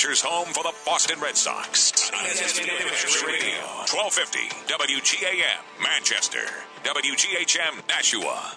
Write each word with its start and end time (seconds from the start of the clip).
Hampshire's 0.00 0.22
home 0.22 0.46
for 0.54 0.62
the 0.62 0.72
Boston 0.86 1.20
Red 1.20 1.36
Sox. 1.36 2.10
Radio, 2.10 3.60
1250 3.84 4.48
WGAM, 4.64 5.60
Manchester, 5.82 6.46
WGHM, 6.84 7.86
Nashua. 7.86 8.56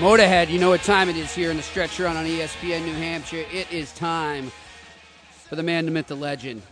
Motorhead, 0.00 0.48
you 0.48 0.58
know 0.58 0.70
what 0.70 0.82
time 0.82 1.10
it 1.10 1.16
is 1.16 1.34
here 1.34 1.50
in 1.50 1.58
the 1.58 1.62
stretch 1.62 2.00
run 2.00 2.16
on 2.16 2.24
ESPN 2.24 2.86
New 2.86 2.94
Hampshire. 2.94 3.44
It 3.52 3.70
is 3.70 3.92
time 3.92 4.50
for 5.46 5.56
the 5.56 5.62
man, 5.62 5.84
the 5.84 5.90
myth, 5.90 6.06
the 6.06 6.14
legend. 6.14 6.62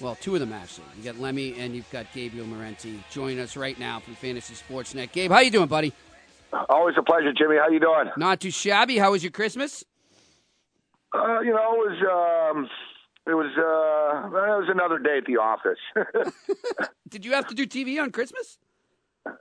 Well, 0.00 0.16
two 0.16 0.34
of 0.34 0.40
them 0.40 0.52
actually. 0.52 0.86
You 0.98 1.04
got 1.04 1.20
Lemmy 1.20 1.54
and 1.60 1.76
you've 1.76 1.88
got 1.92 2.06
Gabriel 2.12 2.44
Morency 2.44 2.98
joining 3.12 3.38
us 3.38 3.56
right 3.56 3.78
now 3.78 4.00
from 4.00 4.16
Fantasy 4.16 4.54
Sportsnet. 4.54 5.12
Gabe, 5.12 5.30
how 5.30 5.38
you 5.38 5.52
doing, 5.52 5.68
buddy? 5.68 5.92
Always 6.68 6.96
a 6.98 7.02
pleasure, 7.04 7.32
Jimmy. 7.32 7.54
How 7.56 7.68
you 7.68 7.78
doing? 7.78 8.10
Not 8.16 8.40
too 8.40 8.50
shabby. 8.50 8.98
How 8.98 9.12
was 9.12 9.22
your 9.22 9.30
Christmas? 9.30 9.84
Uh, 11.14 11.38
you 11.40 11.52
know, 11.52 11.74
it 11.74 12.00
was 12.02 12.50
um, 12.56 12.68
it 13.28 13.34
was 13.34 13.46
uh, 13.56 14.26
it 14.26 14.58
was 14.58 14.68
another 14.68 14.98
day 14.98 15.18
at 15.18 15.24
the 15.26 15.36
office. 15.36 15.78
Did 17.08 17.24
you 17.24 17.32
have 17.34 17.46
to 17.46 17.54
do 17.54 17.64
TV 17.64 18.02
on 18.02 18.10
Christmas? 18.10 18.58
um, 19.26 19.34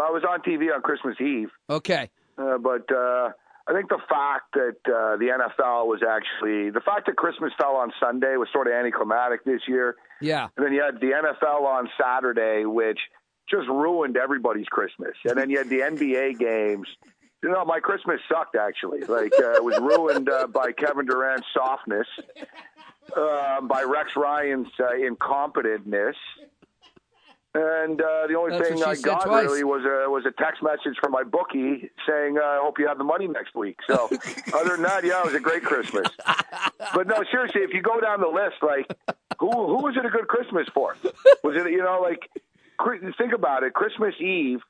I 0.00 0.08
was 0.10 0.22
on 0.26 0.40
TV 0.40 0.74
on 0.74 0.80
Christmas 0.80 1.16
Eve, 1.20 1.50
Okay. 1.68 2.08
Uh, 2.42 2.58
but 2.58 2.90
uh, 2.92 3.30
I 3.68 3.72
think 3.72 3.88
the 3.88 4.00
fact 4.08 4.52
that 4.54 4.76
uh, 4.86 5.16
the 5.16 5.28
NFL 5.38 5.86
was 5.86 6.00
actually 6.02 6.70
the 6.70 6.80
fact 6.80 7.06
that 7.06 7.16
Christmas 7.16 7.52
fell 7.58 7.76
on 7.76 7.92
Sunday 8.00 8.36
was 8.36 8.48
sort 8.52 8.66
of 8.66 8.72
anticlimactic 8.72 9.44
this 9.44 9.62
year, 9.68 9.94
Yeah. 10.20 10.48
and 10.56 10.66
then 10.66 10.72
you 10.72 10.82
had 10.82 10.96
the 11.00 11.12
NFL 11.12 11.62
on 11.62 11.88
Saturday, 12.00 12.64
which 12.64 12.98
just 13.50 13.68
ruined 13.68 14.16
everybody's 14.16 14.66
Christmas, 14.66 15.14
and 15.24 15.36
then 15.38 15.48
you 15.50 15.58
had 15.58 15.68
the 15.68 15.80
NBA 15.80 16.38
games. 16.38 16.88
You 17.42 17.50
know, 17.50 17.64
my 17.64 17.80
Christmas 17.80 18.20
sucked 18.28 18.54
actually. 18.56 19.00
Like 19.00 19.32
uh, 19.38 19.54
it 19.54 19.64
was 19.64 19.78
ruined 19.80 20.28
uh, 20.30 20.46
by 20.46 20.70
Kevin 20.72 21.06
Durant's 21.06 21.46
softness, 21.52 22.06
uh, 23.16 23.60
by 23.62 23.82
Rex 23.82 24.12
Ryan's 24.16 24.68
uh, 24.78 24.92
incompetentness, 24.92 26.14
and 27.54 28.00
uh, 28.00 28.26
the 28.28 28.34
only 28.34 28.56
That's 28.56 28.68
thing 28.68 28.82
I 28.82 28.94
got 28.96 29.26
twice. 29.26 29.44
really 29.44 29.64
was 29.64 29.84
a 29.84 30.08
was 30.08 30.24
a 30.24 30.30
text 30.30 30.62
message 30.62 30.96
from 31.00 31.12
my 31.12 31.22
bookie 31.22 31.90
saying, 32.08 32.38
uh, 32.38 32.44
"I 32.44 32.58
hope 32.62 32.78
you 32.78 32.88
have 32.88 32.98
the 32.98 33.04
money 33.04 33.28
next 33.28 33.54
week." 33.54 33.78
So, 33.86 34.08
other 34.54 34.70
than 34.76 34.82
that, 34.82 35.04
yeah, 35.04 35.20
it 35.20 35.26
was 35.26 35.34
a 35.34 35.40
great 35.40 35.62
Christmas. 35.62 36.08
But 36.94 37.06
no, 37.06 37.22
seriously, 37.30 37.60
if 37.60 37.74
you 37.74 37.82
go 37.82 38.00
down 38.00 38.20
the 38.20 38.28
list, 38.28 38.56
like 38.62 38.90
who 39.38 39.50
who 39.50 39.82
was 39.82 39.96
it 39.96 40.06
a 40.06 40.10
good 40.10 40.28
Christmas 40.28 40.66
for? 40.72 40.96
Was 41.44 41.56
it 41.56 41.70
you 41.70 41.82
know 41.82 42.00
like 42.02 42.30
think 43.18 43.32
about 43.32 43.62
it? 43.64 43.74
Christmas 43.74 44.14
Eve, 44.18 44.60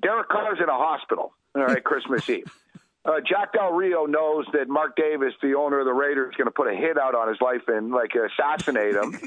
Derek 0.00 0.28
Carr's 0.28 0.58
in 0.58 0.68
a 0.68 0.78
hospital. 0.78 1.34
All 1.54 1.64
right, 1.64 1.84
Christmas 1.84 2.28
Eve. 2.28 2.50
Uh, 3.04 3.20
Jack 3.20 3.52
Del 3.52 3.72
Rio 3.72 4.06
knows 4.06 4.46
that 4.52 4.68
Mark 4.68 4.94
Davis, 4.94 5.34
the 5.42 5.54
owner 5.54 5.80
of 5.80 5.86
the 5.86 5.92
Raiders, 5.92 6.30
is 6.30 6.36
going 6.36 6.46
to 6.46 6.52
put 6.52 6.68
a 6.68 6.74
hit 6.74 6.96
out 6.96 7.16
on 7.16 7.28
his 7.28 7.40
life 7.40 7.62
and 7.66 7.90
like 7.90 8.12
assassinate 8.14 8.94
him. 8.94 9.18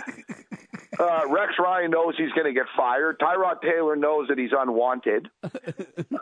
Uh, 0.99 1.21
Rex 1.29 1.53
Ryan 1.59 1.91
knows 1.91 2.13
he's 2.17 2.31
going 2.31 2.45
to 2.45 2.53
get 2.53 2.65
fired. 2.77 3.19
Tyrod 3.19 3.61
Taylor 3.61 3.95
knows 3.95 4.27
that 4.29 4.37
he's 4.37 4.51
unwanted. 4.57 5.29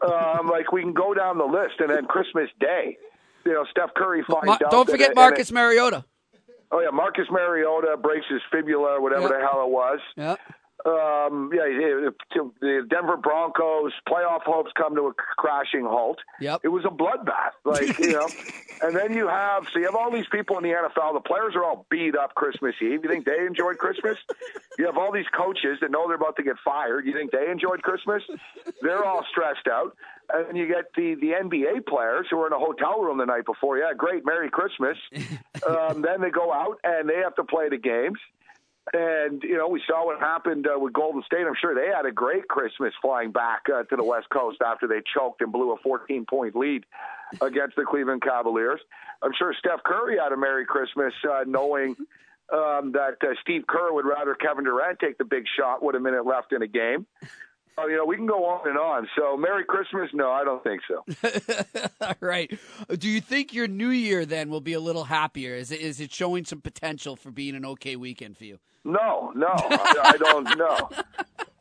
Um, 0.03 0.47
like 0.49 0.71
we 0.73 0.81
can 0.81 0.93
go 0.93 1.13
down 1.13 1.37
the 1.37 1.45
list, 1.45 1.75
and 1.79 1.89
then 1.89 2.05
Christmas 2.05 2.49
Day, 2.59 2.97
you 3.45 3.53
know, 3.53 3.63
Steph 3.71 3.93
Curry 3.95 4.21
finds 4.29 4.47
Ma- 4.47 4.53
out. 4.53 4.71
don't 4.71 4.89
forget 4.89 5.15
Marcus 5.15 5.49
Mariota. 5.51 6.03
Oh 6.71 6.81
yeah, 6.81 6.89
Marcus 6.89 7.27
Mariota 7.31 7.95
breaks 8.01 8.25
his 8.29 8.41
fibula 8.51 8.97
or 8.97 9.01
whatever 9.01 9.21
Yep. 9.23 9.31
the 9.31 9.39
hell 9.39 9.63
it 9.65 9.69
was. 9.69 9.99
Yeah. 10.17 10.35
Um, 10.85 11.49
yeah, 11.53 11.63
the 12.59 12.85
Denver 12.89 13.15
Broncos 13.15 13.93
playoff 14.07 14.41
hopes 14.41 14.71
come 14.75 14.95
to 14.95 15.03
a 15.03 15.13
crashing 15.13 15.85
halt. 15.85 16.19
Yep. 16.41 16.61
It 16.63 16.67
was 16.67 16.83
a 16.83 16.89
bloodbath, 16.89 17.55
like 17.63 17.97
you 17.99 18.11
know. 18.11 18.27
And 18.81 18.93
then 18.93 19.13
you 19.13 19.29
have 19.29 19.63
so 19.71 19.79
you 19.79 19.85
have 19.85 19.95
all 19.95 20.11
these 20.11 20.27
people 20.29 20.57
in 20.57 20.63
the 20.63 20.71
NFL. 20.71 21.13
The 21.13 21.21
players 21.21 21.55
are 21.55 21.63
all 21.63 21.85
beat 21.89 22.17
up 22.17 22.35
Christmas 22.35 22.75
Eve. 22.81 22.99
You 23.03 23.09
think 23.09 23.23
they 23.23 23.45
enjoyed 23.45 23.77
Christmas? 23.77 24.17
You 24.79 24.87
have 24.87 24.97
all 24.97 25.11
these 25.11 25.27
coaches 25.37 25.77
that 25.81 25.91
know 25.91 26.07
they're 26.07 26.15
about 26.15 26.35
to 26.37 26.43
get 26.43 26.55
fired. 26.65 27.05
You 27.05 27.13
think 27.13 27.29
they 27.29 27.47
enjoyed 27.47 27.83
Christmas? 27.83 28.23
They're 28.81 29.05
all 29.05 29.23
stressed 29.29 29.67
out. 29.67 29.95
And 30.33 30.57
you 30.57 30.65
get 30.67 30.85
the 30.95 31.13
the 31.13 31.33
NBA 31.43 31.85
players 31.85 32.25
who 32.31 32.41
are 32.41 32.47
in 32.47 32.53
a 32.53 32.57
hotel 32.57 32.99
room 32.99 33.19
the 33.19 33.25
night 33.27 33.45
before. 33.45 33.77
Yeah, 33.77 33.93
great, 33.95 34.25
Merry 34.25 34.49
Christmas. 34.49 34.97
um, 35.67 36.01
then 36.01 36.21
they 36.21 36.31
go 36.31 36.51
out 36.51 36.79
and 36.83 37.07
they 37.07 37.17
have 37.17 37.35
to 37.35 37.43
play 37.43 37.69
the 37.69 37.77
games. 37.77 38.17
And 38.91 39.41
you 39.43 39.57
know, 39.57 39.69
we 39.69 39.81
saw 39.87 40.05
what 40.05 40.19
happened 40.19 40.67
uh, 40.67 40.77
with 40.77 40.91
Golden 40.91 41.23
State. 41.23 41.45
I'm 41.47 41.55
sure 41.59 41.73
they 41.73 41.87
had 41.95 42.05
a 42.05 42.11
great 42.11 42.47
Christmas 42.49 42.93
flying 43.01 43.31
back 43.31 43.61
uh, 43.73 43.83
to 43.83 43.95
the 43.95 44.03
West 44.03 44.29
Coast 44.29 44.57
after 44.65 44.87
they 44.87 45.01
choked 45.15 45.41
and 45.41 45.53
blew 45.53 45.71
a 45.71 45.77
14 45.77 46.25
point 46.25 46.55
lead 46.55 46.85
against 47.41 47.77
the 47.77 47.85
Cleveland 47.85 48.21
Cavaliers. 48.21 48.81
I'm 49.21 49.31
sure 49.37 49.55
Steph 49.57 49.83
Curry 49.83 50.17
had 50.21 50.33
a 50.33 50.37
Merry 50.37 50.65
Christmas, 50.65 51.13
uh, 51.23 51.45
knowing 51.47 51.95
um, 52.51 52.91
that 52.91 53.17
uh, 53.21 53.33
Steve 53.41 53.65
Kerr 53.67 53.93
would 53.93 54.05
rather 54.05 54.35
Kevin 54.35 54.65
Durant 54.65 54.99
take 54.99 55.17
the 55.17 55.25
big 55.25 55.45
shot 55.57 55.81
with 55.81 55.95
a 55.95 55.99
minute 55.99 56.25
left 56.25 56.51
in 56.51 56.61
a 56.61 56.67
game. 56.67 57.05
Oh, 57.77 57.87
you 57.87 57.97
know, 57.97 58.05
we 58.05 58.15
can 58.15 58.27
go 58.27 58.45
on 58.45 58.67
and 58.67 58.77
on. 58.77 59.07
So, 59.17 59.35
Merry 59.35 59.63
Christmas? 59.65 60.09
No, 60.13 60.31
I 60.31 60.43
don't 60.43 60.63
think 60.63 60.81
so. 60.87 61.03
All 62.01 62.15
right. 62.19 62.51
Do 62.97 63.09
you 63.09 63.19
think 63.19 63.53
your 63.53 63.67
new 63.67 63.89
year 63.89 64.25
then 64.25 64.49
will 64.49 64.61
be 64.61 64.73
a 64.73 64.79
little 64.79 65.05
happier? 65.05 65.55
Is 65.55 65.71
it, 65.71 65.81
is 65.81 65.99
it 65.99 66.11
showing 66.11 66.45
some 66.45 66.61
potential 66.61 67.15
for 67.15 67.31
being 67.31 67.55
an 67.55 67.65
okay 67.65 67.95
weekend 67.95 68.37
for 68.37 68.43
you? 68.43 68.59
No, 68.85 69.31
no, 69.35 69.47
I, 69.47 70.13
I 70.13 70.17
don't 70.17 70.57
know. 70.57 70.89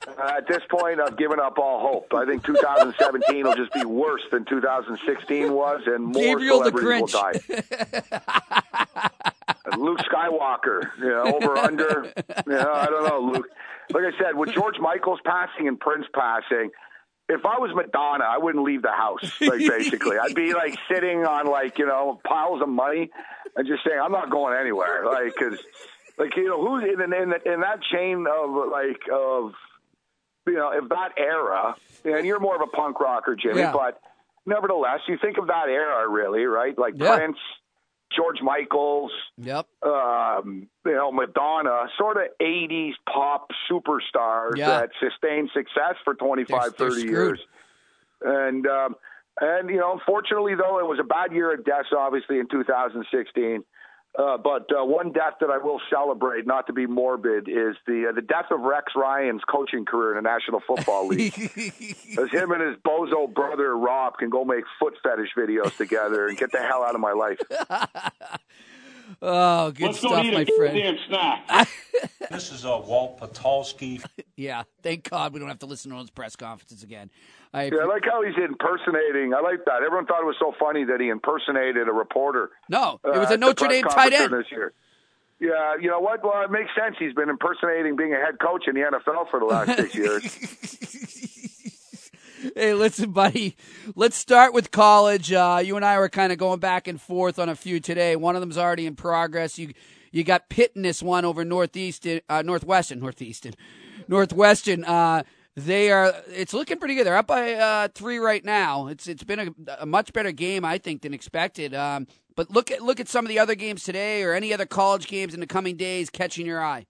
Uh, 0.09 0.33
at 0.37 0.49
this 0.49 0.63
point, 0.69 1.01
I've 1.01 1.17
given 1.17 1.39
up 1.39 1.59
all 1.59 1.81
hope. 1.81 2.13
I 2.13 2.27
think 2.27 2.45
2017 2.45 3.45
will 3.45 3.55
just 3.55 3.73
be 3.73 3.85
worse 3.85 4.23
than 4.33 4.45
2016 4.45 5.53
was, 5.53 5.83
and 5.87 6.05
more 6.05 6.13
Gabriel 6.13 6.59
the 6.59 6.71
celebrities 6.71 7.15
will 7.15 7.23
die. 7.23 7.33
Luke 9.79 10.01
Skywalker, 10.01 10.91
you 10.99 11.09
know, 11.09 11.37
over 11.37 11.57
under. 11.57 12.13
You 12.47 12.53
know, 12.53 12.73
I 12.73 12.87
don't 12.87 13.09
know, 13.09 13.33
Luke. 13.33 13.49
Like 13.93 14.05
I 14.15 14.19
said, 14.19 14.35
with 14.37 14.51
George 14.55 14.79
Michael's 14.81 15.21
passing 15.25 15.69
and 15.69 15.79
Prince 15.79 16.07
passing, 16.15 16.71
if 17.29 17.45
I 17.47 17.59
was 17.59 17.71
Madonna, 17.75 18.25
I 18.25 18.39
wouldn't 18.39 18.65
leave 18.65 18.83
the 18.83 18.91
house. 18.93 19.41
Like 19.41 19.61
basically, 19.61 20.19
I'd 20.19 20.35
be 20.35 20.53
like 20.55 20.77
sitting 20.93 21.25
on 21.25 21.47
like 21.47 21.79
you 21.79 21.87
know 21.87 22.21
piles 22.27 22.61
of 22.63 22.69
money 22.69 23.11
and 23.57 23.67
just 23.67 23.85
saying 23.87 23.99
I'm 24.03 24.13
not 24.13 24.31
going 24.31 24.57
anywhere. 24.59 25.05
Like 25.07 25.33
because 25.39 25.59
like 26.19 26.37
you 26.37 26.49
know 26.49 26.61
who's 26.67 26.85
in 26.85 27.01
in, 27.01 27.33
in 27.53 27.61
that 27.61 27.81
chain 27.83 28.27
of 28.27 28.51
like 28.71 29.01
of 29.13 29.53
you 30.47 30.55
know 30.55 30.77
of 30.77 30.89
that 30.91 31.11
era, 31.17 31.75
and 32.05 32.27
you're 32.27 32.41
more 32.41 32.57
of 32.57 32.63
a 32.63 32.67
punk 32.77 33.01
rocker, 33.01 33.37
Jimmy, 33.37 33.61
Yeah. 33.61 33.73
but 33.73 34.01
nevertheless, 34.45 35.01
you 35.07 35.17
think 35.23 35.39
of 35.39 35.47
that 35.47 35.69
era 35.69 36.09
really, 36.09 36.45
right? 36.45 36.77
Like 36.77 36.95
Yeah. 36.97 37.17
Prince, 37.17 37.39
George 38.15 38.41
Michael's 38.43 39.13
Yep. 39.39 39.67
um, 39.83 40.69
you 40.85 40.93
know, 40.95 41.11
Madonna, 41.13 41.87
sort 41.99 42.17
of 42.17 42.25
80s 42.41 42.95
pop 43.13 43.51
superstars 43.71 44.57
Yeah. 44.57 44.69
that 44.81 44.91
sustained 45.01 45.51
success 45.53 45.97
for 46.05 46.15
25, 46.15 46.77
They're- 46.77 46.89
they're 46.89 46.99
30 46.99 47.09
years. 47.11 47.41
And, 48.21 48.67
um, 48.67 48.97
and, 49.41 49.69
you 49.71 49.79
know, 49.79 49.93
unfortunately, 49.93 50.55
though, 50.55 50.79
it 50.79 50.87
was 50.87 50.99
a 51.01 51.05
bad 51.05 51.33
year 51.33 51.53
of 51.53 51.65
deaths, 51.65 51.89
obviously, 51.97 52.39
in 52.39 52.47
2016. 52.49 53.65
Uh, 54.19 54.37
but 54.37 54.69
uh, 54.71 54.85
one 54.85 55.11
death 55.11 55.35
that 55.41 55.49
I 55.49 55.57
will 55.57 55.81
celebrate, 55.89 56.47
not 56.47 56.67
to 56.67 56.75
be 56.75 56.87
morbid, 56.87 57.49
is 57.49 57.77
the 57.87 58.09
uh, 58.11 58.13
the 58.13 58.21
death 58.21 58.51
of 58.51 58.61
Rex 58.61 58.93
Ryan's 58.95 59.41
coaching 59.49 59.87
career 59.87 60.19
in 60.19 60.23
the 60.23 60.29
National 60.29 60.61
Football 60.67 61.09
League. 61.09 61.33
As 62.19 62.31
him 62.31 62.53
and 62.53 62.61
his 62.61 62.77
bozo 62.87 63.33
brother 63.33 63.75
Rob 63.75 64.19
can 64.19 64.29
go 64.29 64.45
make 64.45 64.65
foot 64.79 64.95
fetish 65.03 65.31
videos 65.37 65.75
together 65.79 66.29
and 66.29 66.37
get 66.37 66.53
the 66.53 66.59
hell 66.59 66.85
out 66.85 66.95
of 66.95 67.01
my 67.01 67.13
life. 67.13 67.39
Oh, 69.25 69.71
good 69.71 69.87
Let's 69.87 70.01
go 70.03 70.09
stuff, 70.09 70.25
eat 70.25 70.35
my 70.35 70.41
a 70.41 70.47
friend. 70.57 70.75
damn 70.77 70.97
snack. 71.09 71.69
This 72.31 72.51
is 72.51 72.65
uh, 72.65 72.81
Walt 72.85 73.21
Patulski. 73.21 74.03
Yeah, 74.35 74.63
thank 74.83 75.09
God 75.11 75.35
we 75.35 75.39
don't 75.39 75.49
have 75.51 75.59
to 75.61 75.67
listen 75.67 75.91
to 75.93 75.97
those 75.99 76.11
press 76.11 76.35
conferences 76.35 76.83
again. 76.83 77.11
I, 77.53 77.65
Yeah, 77.65 77.83
I 77.83 77.85
like 77.85 78.03
how 78.05 78.23
he's 78.23 78.35
impersonating. 78.37 79.35
I 79.35 79.41
like 79.41 79.65
that. 79.67 79.83
Everyone 79.85 80.07
thought 80.07 80.23
it 80.23 80.27
was 80.27 80.37
so 80.41 80.53
funny 80.59 80.85
that 80.85 81.01
he 81.01 81.11
impersonated 81.11 81.87
a 81.87 81.93
reporter. 81.93 82.51
no, 82.69 82.99
it 83.05 83.15
uh, 83.15 83.21
was 83.21 83.31
a 83.31 83.37
Notre 83.37 83.69
Dame 83.69 83.85
tight 83.85 84.13
end. 84.15 84.33
This 84.33 84.51
year. 84.51 84.73
Yeah, 85.39 85.77
you 85.81 85.89
know 85.89 86.01
what? 86.01 86.25
Well, 86.25 86.43
it 86.43 86.51
makes 86.51 86.71
sense. 86.75 86.97
He's 86.99 87.13
been 87.13 87.29
impersonating 87.29 87.95
being 87.95 88.15
a 88.15 88.17
head 88.17 88.39
coach 88.41 88.65
in 88.67 88.75
the 88.75 88.81
NFL 88.81 89.31
for 89.31 89.39
the 89.39 89.47
last 89.47 89.77
six 89.77 89.95
years. 90.03 90.23
Hey, 92.57 92.75
listen, 92.75 93.13
buddy. 93.13 93.57
Let's 93.95 94.17
start 94.17 94.53
with 94.53 94.73
college. 94.73 95.33
Uh, 95.33 95.61
you 95.65 95.77
and 95.77 95.85
I 95.85 95.99
were 95.99 96.09
kind 96.09 96.33
of 96.33 96.39
going 96.39 96.59
back 96.59 96.89
and 96.89 97.01
forth 97.01 97.39
on 97.39 97.49
a 97.49 97.55
few 97.55 97.79
today. 97.79 98.17
One 98.17 98.35
of 98.35 98.41
them's 98.41 98.59
already 98.59 98.87
in 98.87 98.97
progress. 98.97 99.59
You 99.59 99.73
you 100.11 100.25
got 100.25 100.49
Pitt 100.49 100.73
in 100.75 100.83
this 100.83 101.03
one 101.03 101.25
over 101.25 101.45
Northeastern, 101.45 102.21
uh, 102.29 102.43
Northwestern, 102.43 102.99
Northeastern, 102.99 103.55
Northwestern. 104.09 104.85
Uh, 104.85 105.23
they 105.55 105.93
are. 105.93 106.13
It's 106.29 106.53
looking 106.53 106.79
pretty 106.79 106.97
good. 106.97 107.07
They're 107.07 107.17
up 107.17 107.29
by 107.29 107.53
uh, 107.53 107.89
three 107.95 108.19
right 108.19 108.45
now. 108.45 108.89
It's 108.89 109.07
it's 109.07 109.25
been 109.25 109.39
a, 109.39 109.77
a 109.81 109.87
much 109.87 110.13
better 110.13 110.33
game, 110.33 110.65
I 110.65 110.79
think, 110.79 111.03
than 111.03 111.15
expected. 111.15 111.75
Um, 111.75 112.09
but 112.35 112.51
look 112.51 112.73
at 112.73 112.83
look 112.83 112.99
at 112.99 113.09
some 113.09 113.25
of 113.25 113.29
the 113.29 113.39
other 113.39 113.55
games 113.55 113.85
today, 113.85 114.25
or 114.25 114.33
any 114.35 114.53
other 114.53 114.67
college 114.67 115.07
games 115.07 115.33
in 115.33 115.39
the 115.39 115.47
coming 115.47 115.77
days 115.77 116.11
catching 116.11 116.47
your 116.47 116.63
eye. 116.63 116.87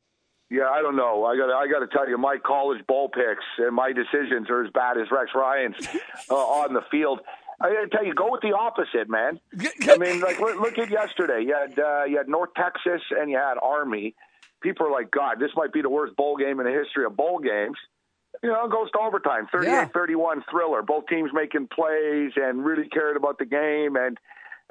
Yeah, 0.53 0.69
I 0.69 0.83
don't 0.83 0.97
know. 0.97 1.25
I 1.25 1.35
got 1.35 1.49
I 1.51 1.67
got 1.67 1.79
to 1.79 1.87
tell 1.87 2.07
you, 2.07 2.19
my 2.19 2.37
college 2.37 2.87
bowl 2.87 3.09
picks 3.09 3.45
and 3.57 3.75
my 3.75 3.91
decisions 3.93 4.51
are 4.51 4.63
as 4.63 4.71
bad 4.73 4.99
as 4.99 5.11
Rex 5.11 5.31
Ryan's 5.35 5.77
uh, 6.31 6.35
on 6.61 6.75
the 6.75 6.83
field. 6.91 7.21
I 7.59 7.73
got 7.73 7.81
to 7.81 7.89
tell 7.89 8.05
you, 8.05 8.13
go 8.13 8.31
with 8.31 8.43
the 8.43 8.53
opposite, 8.53 9.09
man. 9.09 9.41
I 9.89 9.97
mean, 9.97 10.21
like 10.21 10.41
look, 10.41 10.61
look 10.61 10.79
at 10.79 10.91
yesterday. 10.91 11.43
You 11.47 11.55
had 11.55 11.79
uh, 11.79 12.05
you 12.05 12.19
had 12.19 12.29
North 12.29 12.51
Texas 12.55 13.01
and 13.19 13.31
you 13.31 13.39
had 13.39 13.55
Army. 13.63 14.15
People 14.63 14.89
are 14.89 14.93
like, 14.93 15.11
God, 15.11 15.41
this 15.41 15.53
might 15.57 15.73
be 15.73 15.81
the 15.81 15.89
worst 15.89 16.17
bowl 16.17 16.37
game 16.37 16.61
in 16.61 16.67
the 16.67 16.73
history 16.73 17.07
of 17.07 17.17
bowl 17.17 17.39
games. 17.39 17.79
You 18.43 18.51
know, 18.51 18.67
it 18.67 18.71
goes 18.71 18.91
to 18.93 18.99
overtime, 18.99 19.47
38-31 19.55 20.43
thriller. 20.51 20.83
Both 20.83 21.07
teams 21.07 21.31
making 21.33 21.69
plays 21.69 22.33
and 22.37 22.65
really 22.65 22.89
cared 22.89 23.17
about 23.17 23.39
the 23.39 23.45
game, 23.45 23.97
and 23.97 24.19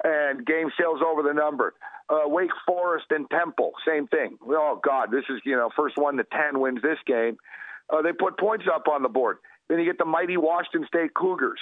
and 0.04 0.44
game 0.46 0.70
sales 0.78 1.00
over 1.06 1.22
the 1.22 1.32
number. 1.32 1.74
Uh, 2.08 2.26
Wake 2.28 2.50
Forest 2.66 3.06
and 3.10 3.28
Temple, 3.30 3.72
same 3.86 4.06
thing. 4.08 4.36
Oh 4.46 4.80
God, 4.84 5.10
this 5.10 5.24
is 5.30 5.40
you 5.44 5.56
know 5.56 5.70
first 5.76 5.96
one 5.96 6.16
to 6.16 6.24
ten 6.24 6.60
wins 6.60 6.82
this 6.82 6.98
game. 7.06 7.36
Uh, 7.90 8.02
they 8.02 8.12
put 8.12 8.38
points 8.38 8.64
up 8.72 8.88
on 8.88 9.02
the 9.02 9.08
board. 9.08 9.38
Then 9.68 9.78
you 9.78 9.84
get 9.84 9.98
the 9.98 10.04
mighty 10.04 10.36
Washington 10.36 10.86
State 10.86 11.14
Cougars. 11.14 11.60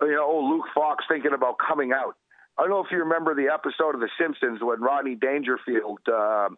You 0.00 0.12
know, 0.12 0.26
oh 0.26 0.48
Luke 0.50 0.66
Falk 0.74 0.98
thinking 1.08 1.32
about 1.34 1.56
coming 1.58 1.92
out. 1.92 2.16
I 2.58 2.62
don't 2.62 2.70
know 2.70 2.80
if 2.80 2.90
you 2.90 2.98
remember 2.98 3.34
the 3.34 3.52
episode 3.52 3.94
of 3.94 4.00
The 4.00 4.08
Simpsons 4.18 4.60
when 4.62 4.80
Rodney 4.80 5.14
Dangerfield 5.14 6.00
uh, 6.08 6.48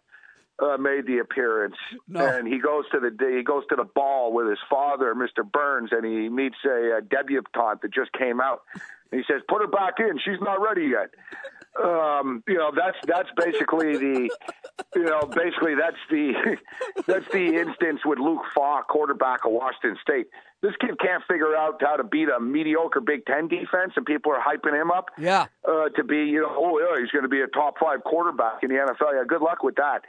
uh, 0.61 0.77
made 0.77 1.07
the 1.07 1.19
appearance, 1.19 1.77
No. 2.09 2.25
and 2.27 2.47
he 2.49 2.59
goes 2.59 2.85
to 2.93 2.99
the 3.01 3.11
he 3.37 3.43
goes 3.43 3.65
to 3.71 3.77
the 3.77 3.85
ball 3.85 4.33
with 4.33 4.49
his 4.49 4.59
father, 4.69 5.15
Mr. 5.15 5.49
Burns, 5.51 5.91
and 5.93 6.05
he 6.05 6.29
meets 6.29 6.57
a, 6.65 6.99
a 6.99 7.01
debutante 7.01 7.83
that 7.83 7.93
just 7.95 8.13
came 8.13 8.41
out. 8.41 8.63
And 9.13 9.21
he 9.21 9.25
says, 9.33 9.41
"Put 9.49 9.63
her 9.63 9.69
back 9.69 9.95
in. 10.01 10.19
She's 10.19 10.41
not 10.41 10.61
ready 10.61 10.87
yet." 10.87 11.11
Um, 11.83 12.43
you 12.49 12.55
know, 12.59 12.73
that's 12.75 12.97
that's 13.07 13.29
basically 13.37 13.97
the, 13.97 14.31
you 14.97 15.05
know, 15.05 15.21
basically 15.35 15.75
that's 15.75 15.97
the 16.11 16.33
that's 17.07 17.27
the 17.33 17.55
instance 17.55 18.01
with 18.05 18.19
Luke 18.19 18.43
Falk, 18.55 18.89
quarterback 18.89 19.45
of 19.45 19.53
Washington 19.53 19.97
State. 20.03 20.27
This 20.61 20.73
kid 20.81 20.99
can't 20.99 21.23
figure 21.31 21.55
out 21.55 21.81
how 21.81 21.95
to 21.97 22.03
beat 22.03 22.29
a 22.29 22.41
mediocre 22.41 23.01
Big 23.01 23.25
Ten 23.27 23.47
defense, 23.47 23.93
and 23.95 24.05
people 24.05 24.33
are 24.33 24.41
hyping 24.43 24.75
him 24.81 24.91
up 24.91 25.07
Yeah. 25.17 25.47
uh, 25.69 25.89
to 25.91 26.03
be, 26.03 26.17
you 26.25 26.41
know, 26.41 26.49
oh 26.51 26.81
yeah, 26.81 27.01
he's 27.01 27.13
going 27.13 27.23
to 27.23 27.29
be 27.29 27.43
a 27.43 27.47
top 27.47 27.75
five 27.81 28.03
quarterback 28.03 28.65
in 28.65 28.71
the 28.71 28.75
NFL. 28.75 29.13
Yeah, 29.15 29.23
good 29.27 29.41
luck 29.43 29.63
with 29.63 29.77
that. 29.77 30.01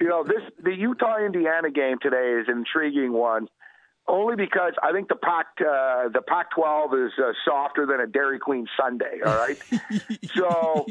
you 0.00 0.08
know, 0.08 0.24
this 0.24 0.42
the 0.62 0.74
Utah 0.74 1.18
Indiana 1.24 1.70
game 1.70 1.98
today 2.02 2.40
is 2.40 2.48
an 2.48 2.58
intriguing 2.58 3.12
one, 3.12 3.46
only 4.06 4.36
because 4.36 4.72
I 4.82 4.92
think 4.92 5.08
the 5.08 5.16
Pac 5.16 5.46
uh, 5.60 6.08
the 6.08 6.22
Pac-12 6.26 7.06
is 7.06 7.12
uh, 7.18 7.32
softer 7.44 7.86
than 7.86 8.00
a 8.00 8.06
Dairy 8.06 8.38
Queen 8.38 8.66
sundae. 8.78 9.20
All 9.24 9.36
right, 9.36 9.56
so 10.34 10.86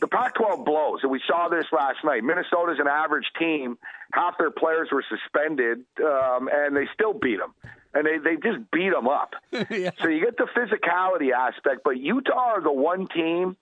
the 0.00 0.06
Pac-12 0.06 0.64
blows, 0.64 1.00
and 1.02 1.10
we 1.10 1.20
saw 1.26 1.48
this 1.48 1.66
last 1.72 1.98
night. 2.04 2.24
Minnesota's 2.24 2.78
an 2.78 2.88
average 2.88 3.26
team; 3.38 3.78
half 4.12 4.36
their 4.38 4.50
players 4.50 4.88
were 4.92 5.04
suspended, 5.08 5.84
um, 6.04 6.48
and 6.52 6.76
they 6.76 6.86
still 6.92 7.14
beat 7.14 7.38
them. 7.38 7.54
And 7.94 8.06
they, 8.06 8.18
they 8.18 8.36
just 8.36 8.70
beat 8.70 8.90
them 8.90 9.08
up. 9.08 9.32
Yeah. 9.70 9.90
So 10.00 10.08
you 10.08 10.24
get 10.24 10.36
the 10.36 10.46
physicality 10.56 11.32
aspect, 11.32 11.80
but 11.84 11.96
Utah 11.96 12.56
are 12.56 12.60
the 12.60 12.72
one 12.72 13.06
team 13.08 13.56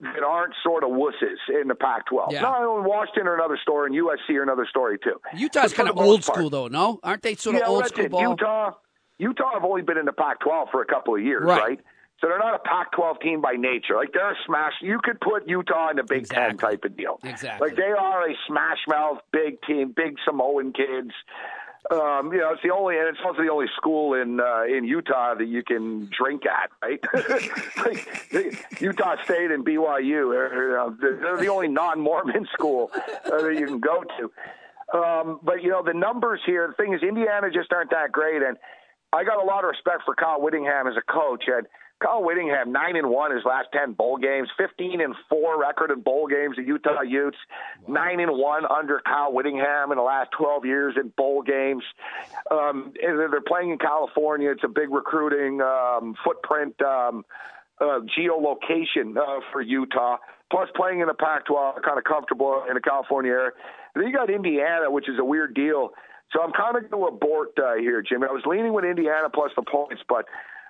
that 0.00 0.22
aren't 0.22 0.54
sort 0.62 0.84
of 0.84 0.90
wusses 0.90 1.38
in 1.60 1.68
the 1.68 1.74
Pac-12. 1.74 2.32
Yeah. 2.32 2.40
No, 2.42 2.82
Washington 2.86 3.26
or 3.26 3.34
another 3.34 3.58
story, 3.62 3.86
and 3.86 3.94
USC 3.96 4.36
or 4.36 4.42
another 4.42 4.66
story 4.68 4.98
too. 4.98 5.20
Utah's 5.36 5.72
kind 5.72 5.88
of 5.88 5.96
old 5.96 6.22
part- 6.24 6.36
school, 6.36 6.50
though. 6.50 6.68
No, 6.68 7.00
aren't 7.02 7.22
they 7.22 7.34
sort 7.36 7.56
of 7.56 7.62
old 7.66 7.86
school 7.86 8.08
ball? 8.08 8.30
Utah, 8.30 8.72
Utah 9.18 9.52
have 9.54 9.64
only 9.64 9.82
been 9.82 9.96
in 9.98 10.04
the 10.06 10.12
Pac-12 10.12 10.70
for 10.70 10.82
a 10.82 10.86
couple 10.86 11.14
of 11.14 11.22
years, 11.22 11.44
Right. 11.44 11.60
right? 11.62 11.80
So 12.20 12.28
they're 12.28 12.38
not 12.38 12.54
a 12.54 12.58
Pac-12 12.60 13.20
team 13.20 13.40
by 13.40 13.52
nature. 13.52 13.96
Like 13.96 14.12
they're 14.12 14.30
a 14.32 14.36
smash. 14.46 14.72
You 14.80 14.98
could 15.02 15.20
put 15.20 15.48
Utah 15.48 15.90
in 15.90 15.96
the 15.96 16.04
Big 16.04 16.28
Ten 16.28 16.56
type 16.56 16.84
of 16.84 16.96
deal. 16.96 17.18
Exactly. 17.24 17.68
Like 17.68 17.76
they 17.76 17.90
are 17.90 18.28
a 18.28 18.34
smash 18.46 18.78
mouth 18.88 19.18
big 19.32 19.60
team, 19.62 19.92
big 19.94 20.16
Samoan 20.24 20.72
kids. 20.72 21.10
Um, 21.90 22.32
you 22.32 22.38
know, 22.38 22.52
it's 22.52 22.62
the 22.62 22.70
only, 22.70 22.96
and 22.96 23.08
it's 23.08 23.18
also 23.22 23.42
the 23.42 23.50
only 23.50 23.66
school 23.76 24.14
in 24.14 24.40
uh, 24.40 24.64
in 24.64 24.84
Utah 24.84 25.34
that 25.34 25.46
you 25.46 25.62
can 25.62 26.08
drink 26.16 26.44
at, 26.46 26.70
right? 26.80 26.98
like, 27.84 28.80
Utah 28.80 29.16
State 29.24 29.50
and 29.50 29.66
BYU, 29.66 30.32
they're 30.98 31.16
they're 31.20 31.36
the 31.36 31.48
only 31.48 31.68
non-Mormon 31.68 32.46
school 32.54 32.90
uh, 32.94 33.42
that 33.42 33.56
you 33.58 33.66
can 33.66 33.80
go 33.80 34.02
to. 34.02 34.98
Um, 34.98 35.40
but 35.42 35.62
you 35.62 35.70
know, 35.70 35.82
the 35.82 35.92
numbers 35.92 36.40
here. 36.46 36.68
The 36.68 36.82
thing 36.82 36.94
is, 36.94 37.02
Indiana 37.02 37.50
just 37.52 37.70
aren't 37.70 37.90
that 37.90 38.12
great, 38.12 38.42
and 38.42 38.56
I 39.12 39.24
got 39.24 39.42
a 39.42 39.46
lot 39.46 39.64
of 39.64 39.68
respect 39.68 40.02
for 40.06 40.14
Kyle 40.14 40.40
Whittingham 40.40 40.86
as 40.86 40.94
a 40.96 41.12
coach. 41.12 41.44
And 41.48 41.66
Kyle 42.04 42.22
Whittingham, 42.22 42.72
nine 42.72 42.96
and 42.96 43.08
one 43.08 43.34
his 43.34 43.44
last 43.44 43.68
ten 43.72 43.92
bowl 43.92 44.18
games, 44.18 44.48
fifteen 44.58 45.00
and 45.00 45.14
four 45.28 45.60
record 45.60 45.90
in 45.90 46.02
bowl 46.02 46.26
games. 46.26 46.56
The 46.56 46.62
Utah 46.62 47.00
Utes, 47.02 47.38
nine 47.88 48.20
and 48.20 48.32
one 48.32 48.64
under 48.66 49.00
Kyle 49.00 49.32
Whittingham 49.32 49.90
in 49.90 49.96
the 49.96 50.02
last 50.04 50.30
twelve 50.36 50.64
years 50.64 50.94
in 51.00 51.08
bowl 51.16 51.42
games. 51.42 51.82
Um, 52.50 52.92
and 53.02 53.18
they're 53.18 53.40
playing 53.40 53.70
in 53.70 53.78
California. 53.78 54.50
It's 54.50 54.64
a 54.64 54.68
big 54.68 54.90
recruiting 54.90 55.60
um, 55.62 56.14
footprint. 56.24 56.80
Um, 56.82 57.24
uh, 57.80 57.98
geolocation 58.16 59.16
uh, 59.16 59.40
for 59.50 59.60
Utah. 59.60 60.18
Plus, 60.48 60.68
playing 60.76 61.00
in 61.00 61.08
the 61.08 61.14
Pac-12, 61.14 61.82
kind 61.82 61.98
of 61.98 62.04
comfortable 62.04 62.62
in 62.68 62.74
the 62.74 62.80
California 62.80 63.32
area. 63.32 63.50
Then 63.96 64.06
you 64.06 64.12
got 64.12 64.30
Indiana, 64.30 64.88
which 64.88 65.08
is 65.08 65.18
a 65.18 65.24
weird 65.24 65.54
deal. 65.54 65.90
So 66.32 66.40
I'm 66.40 66.52
kind 66.52 66.76
of 66.76 66.88
going 66.88 67.02
to 67.02 67.16
abort 67.16 67.50
uh, 67.58 67.74
here, 67.74 68.00
Jimmy. 68.00 68.26
I 68.30 68.32
was 68.32 68.44
leaning 68.46 68.72
with 68.72 68.84
Indiana 68.84 69.28
plus 69.28 69.50
the 69.56 69.62
points, 69.62 70.02
but 70.08 70.26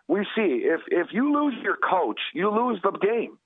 we 0.09 0.27
see 0.37 0.65
if 0.65 0.81
if 0.89 1.09
you 1.13 1.33
lose 1.33 1.55
your 1.63 1.77
coach, 1.77 2.21
you 2.33 2.51
lose 2.51 2.81
the 2.83 2.93
game. 2.93 3.39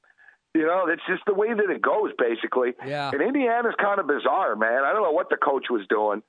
You 0.54 0.66
know, 0.66 0.86
it's 0.88 1.02
just 1.08 1.22
the 1.26 1.34
way 1.34 1.48
that 1.52 1.70
it 1.70 1.82
goes, 1.82 2.10
basically. 2.18 2.74
Yeah. 2.84 3.10
And 3.12 3.20
Indiana's 3.20 3.74
kind 3.78 4.00
of 4.00 4.06
bizarre, 4.06 4.56
man. 4.56 4.82
I 4.82 4.92
don't 4.92 5.02
know 5.02 5.12
what 5.12 5.28
the 5.28 5.36
coach 5.36 5.66
was 5.70 5.86
doing. 5.88 6.22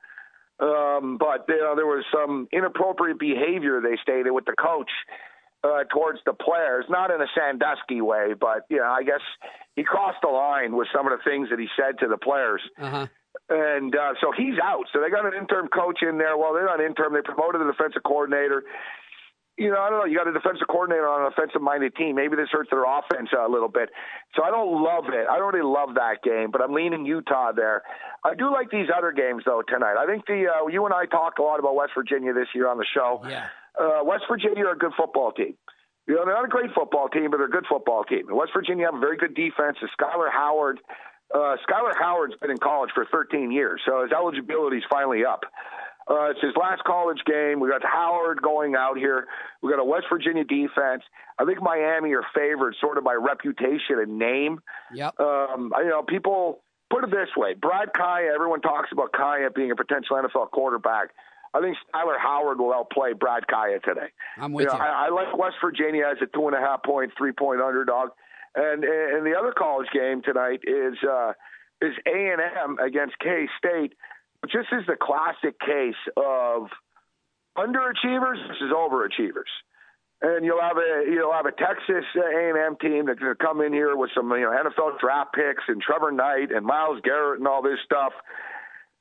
Um, 0.60 1.18
but 1.18 1.46
you 1.48 1.58
know, 1.58 1.76
there 1.76 1.88
was 1.88 2.04
some 2.14 2.48
inappropriate 2.52 3.18
behavior 3.18 3.80
they 3.82 3.98
stated 4.02 4.32
with 4.32 4.46
the 4.46 4.56
coach 4.60 4.92
uh, 5.64 5.86
towards 5.92 6.20
the 6.26 6.34
players, 6.34 6.86
not 6.90 7.12
in 7.12 7.22
a 7.22 7.28
Sandusky 7.36 8.02
way, 8.02 8.34
but 8.40 8.66
you 8.70 8.78
know, 8.78 8.92
I 8.92 9.04
guess 9.04 9.24
he 9.76 9.84
crossed 9.84 10.20
the 10.22 10.28
line 10.28 10.76
with 10.76 10.88
some 10.94 11.08
of 11.08 11.18
the 11.18 11.24
things 11.24 11.50
that 11.50 11.60
he 11.60 11.68
said 11.80 12.00
to 12.00 12.08
the 12.08 12.18
players. 12.18 12.62
Uh-huh. 12.78 13.08
And 13.50 13.96
uh, 13.96 14.14
so 14.22 14.32
he's 14.36 14.60
out. 14.62 14.86
So 14.92 15.00
they 15.02 15.10
got 15.10 15.26
an 15.26 15.34
interim 15.34 15.70
coach 15.70 16.00
in 16.02 16.18
there. 16.18 16.38
Well, 16.38 16.54
they're 16.54 16.66
not 16.66 16.82
interim. 16.82 17.14
They 17.14 17.22
promoted 17.22 17.62
the 17.62 17.72
defensive 17.72 18.04
coordinator. 18.04 18.64
You 19.60 19.70
know, 19.70 19.80
I 19.84 19.90
don't 19.90 20.00
know. 20.00 20.06
You 20.06 20.16
got 20.16 20.28
a 20.28 20.32
defensive 20.32 20.72
coordinator 20.72 21.04
on 21.04 21.28
an 21.28 21.32
offensive-minded 21.36 21.94
team. 22.00 22.16
Maybe 22.16 22.40
this 22.40 22.48
hurts 22.50 22.70
their 22.72 22.88
offense 22.88 23.28
a 23.36 23.52
little 23.52 23.68
bit. 23.68 23.90
So 24.34 24.42
I 24.42 24.50
don't 24.50 24.82
love 24.82 25.12
it. 25.12 25.28
I 25.28 25.38
don't 25.38 25.54
really 25.54 25.68
love 25.68 25.96
that 26.00 26.24
game, 26.24 26.48
but 26.50 26.64
I'm 26.64 26.72
leaning 26.72 27.06
Utah 27.06 27.52
there. 27.52 27.84
I 28.24 28.36
do 28.36 28.52
like 28.52 28.72
these 28.72 28.88
other 28.88 29.12
games 29.12 29.44
though 29.46 29.62
tonight. 29.68 30.00
I 30.00 30.08
think 30.08 30.26
the 30.26 30.48
uh, 30.48 30.68
you 30.68 30.86
and 30.86 30.94
I 30.94 31.06
talked 31.06 31.40
a 31.40 31.44
lot 31.44 31.60
about 31.60 31.76
West 31.76 31.92
Virginia 31.92 32.32
this 32.32 32.48
year 32.56 32.72
on 32.72 32.78
the 32.78 32.88
show. 32.88 33.20
Yeah. 33.28 33.48
Uh, 33.76 34.04
West 34.04 34.24
Virginia 34.32 34.64
are 34.66 34.74
a 34.74 34.78
good 34.78 34.96
football 34.96 35.32
team. 35.32 35.56
You 36.08 36.16
know, 36.16 36.26
they're 36.26 36.36
not 36.36 36.46
a 36.46 36.50
great 36.50 36.72
football 36.74 37.08
team, 37.08 37.30
but 37.30 37.38
they're 37.38 37.52
a 37.52 37.52
good 37.52 37.68
football 37.70 38.04
team. 38.04 38.28
And 38.28 38.38
West 38.38 38.52
Virginia 38.56 38.86
have 38.86 38.96
a 38.96 39.00
very 39.00 39.18
good 39.18 39.36
defense. 39.36 39.78
And 39.80 39.90
Skyler 39.94 40.32
Howard, 40.32 40.80
uh, 41.36 41.56
Skyler 41.68 41.94
Howard's 42.00 42.36
been 42.42 42.50
in 42.50 42.58
college 42.58 42.90
for 42.96 43.06
13 43.12 43.52
years, 43.52 43.82
so 43.86 44.04
his 44.04 44.12
eligibility's 44.12 44.84
finally 44.90 45.24
up. 45.24 45.42
Uh, 46.10 46.32
it's 46.32 46.42
his 46.42 46.56
last 46.60 46.84
college 46.86 47.20
game. 47.26 47.60
We 47.60 47.70
got 47.70 47.84
Howard 47.84 48.42
going 48.42 48.76
out 48.76 48.98
here. 48.98 49.28
We 49.62 49.70
got 49.70 49.80
a 49.80 49.86
West 49.86 50.06
Virginia 50.12 50.44
defense. 50.44 51.04
I 51.38 51.46
think 51.46 51.62
Miami 51.62 52.14
are 52.14 52.26
favored 52.34 52.76
sort 52.82 52.98
of 52.98 53.04
by 53.04 53.14
reputation 53.14 54.00
and 54.02 54.18
name. 54.18 54.60
Yep. 54.94 55.20
Um, 55.20 55.72
you 55.78 55.90
know, 55.90 56.02
people 56.02 56.64
put 56.90 57.04
it 57.04 57.12
this 57.12 57.30
way: 57.38 57.54
Brad 57.54 57.90
Kaaya. 57.96 58.34
Everyone 58.34 58.62
talks 58.62 58.90
about 58.92 59.12
Kaaya 59.12 59.54
being 59.54 59.70
a 59.70 59.76
potential 59.76 60.16
NFL 60.18 60.50
quarterback. 60.50 61.10
I 61.54 61.62
think 61.62 61.78
Skyler 61.94 62.20
Howard 62.20 62.60
will 62.60 62.74
outplay 62.74 63.14
Brad 63.14 63.44
Kaaya 63.48 63.80
today. 63.84 64.10
I'm 64.38 64.52
with 64.52 64.68
know, 64.68 64.74
you. 64.74 64.80
I, 64.80 65.08
I 65.08 65.10
like 65.10 65.36
West 65.38 65.56
Virginia 65.62 66.06
as 66.12 66.18
a 66.22 66.28
two 66.28 66.48
and 66.48 66.56
a 66.56 66.60
half 66.60 66.84
point, 66.84 67.12
three 67.18 67.32
point 67.34 67.62
underdog. 67.62 68.10
And 68.56 68.84
and 68.84 69.26
the 69.26 69.36
other 69.38 69.54
college 69.56 69.88
game 69.94 70.22
tonight 70.24 70.62
is 70.64 70.98
uh, 71.08 71.34
is 71.82 71.94
A 72.08 72.32
and 72.34 72.42
M 72.42 72.78
against 72.80 73.18
K 73.20 73.48
State, 73.58 73.94
this 74.44 74.66
is 74.72 74.86
the 74.88 74.96
classic 75.00 75.60
case 75.60 76.00
of 76.18 76.68
underachievers 77.58 78.40
versus 78.48 78.72
overachievers. 78.74 79.52
And 80.22 80.44
you'll 80.44 80.62
have 80.62 80.78
a 80.78 81.06
you'll 81.10 81.32
have 81.32 81.46
a 81.46 81.52
Texas 81.52 82.04
A 82.16 82.50
and 82.50 82.58
M 82.58 82.76
team 82.82 83.06
that's 83.06 83.20
going 83.20 83.36
to 83.36 83.44
come 83.44 83.62
in 83.62 83.72
here 83.72 83.96
with 83.96 84.12
some 84.14 84.30
you 84.32 84.42
know 84.42 84.52
NFL 84.52 85.00
draft 85.00 85.34
picks 85.34 85.64
and 85.68 85.82
Trevor 85.82 86.12
Knight 86.12 86.52
and 86.52 86.66
Myles 86.66 87.00
Garrett 87.04 87.40
and 87.40 87.48
all 87.48 87.62
this 87.62 87.80
stuff, 87.86 88.12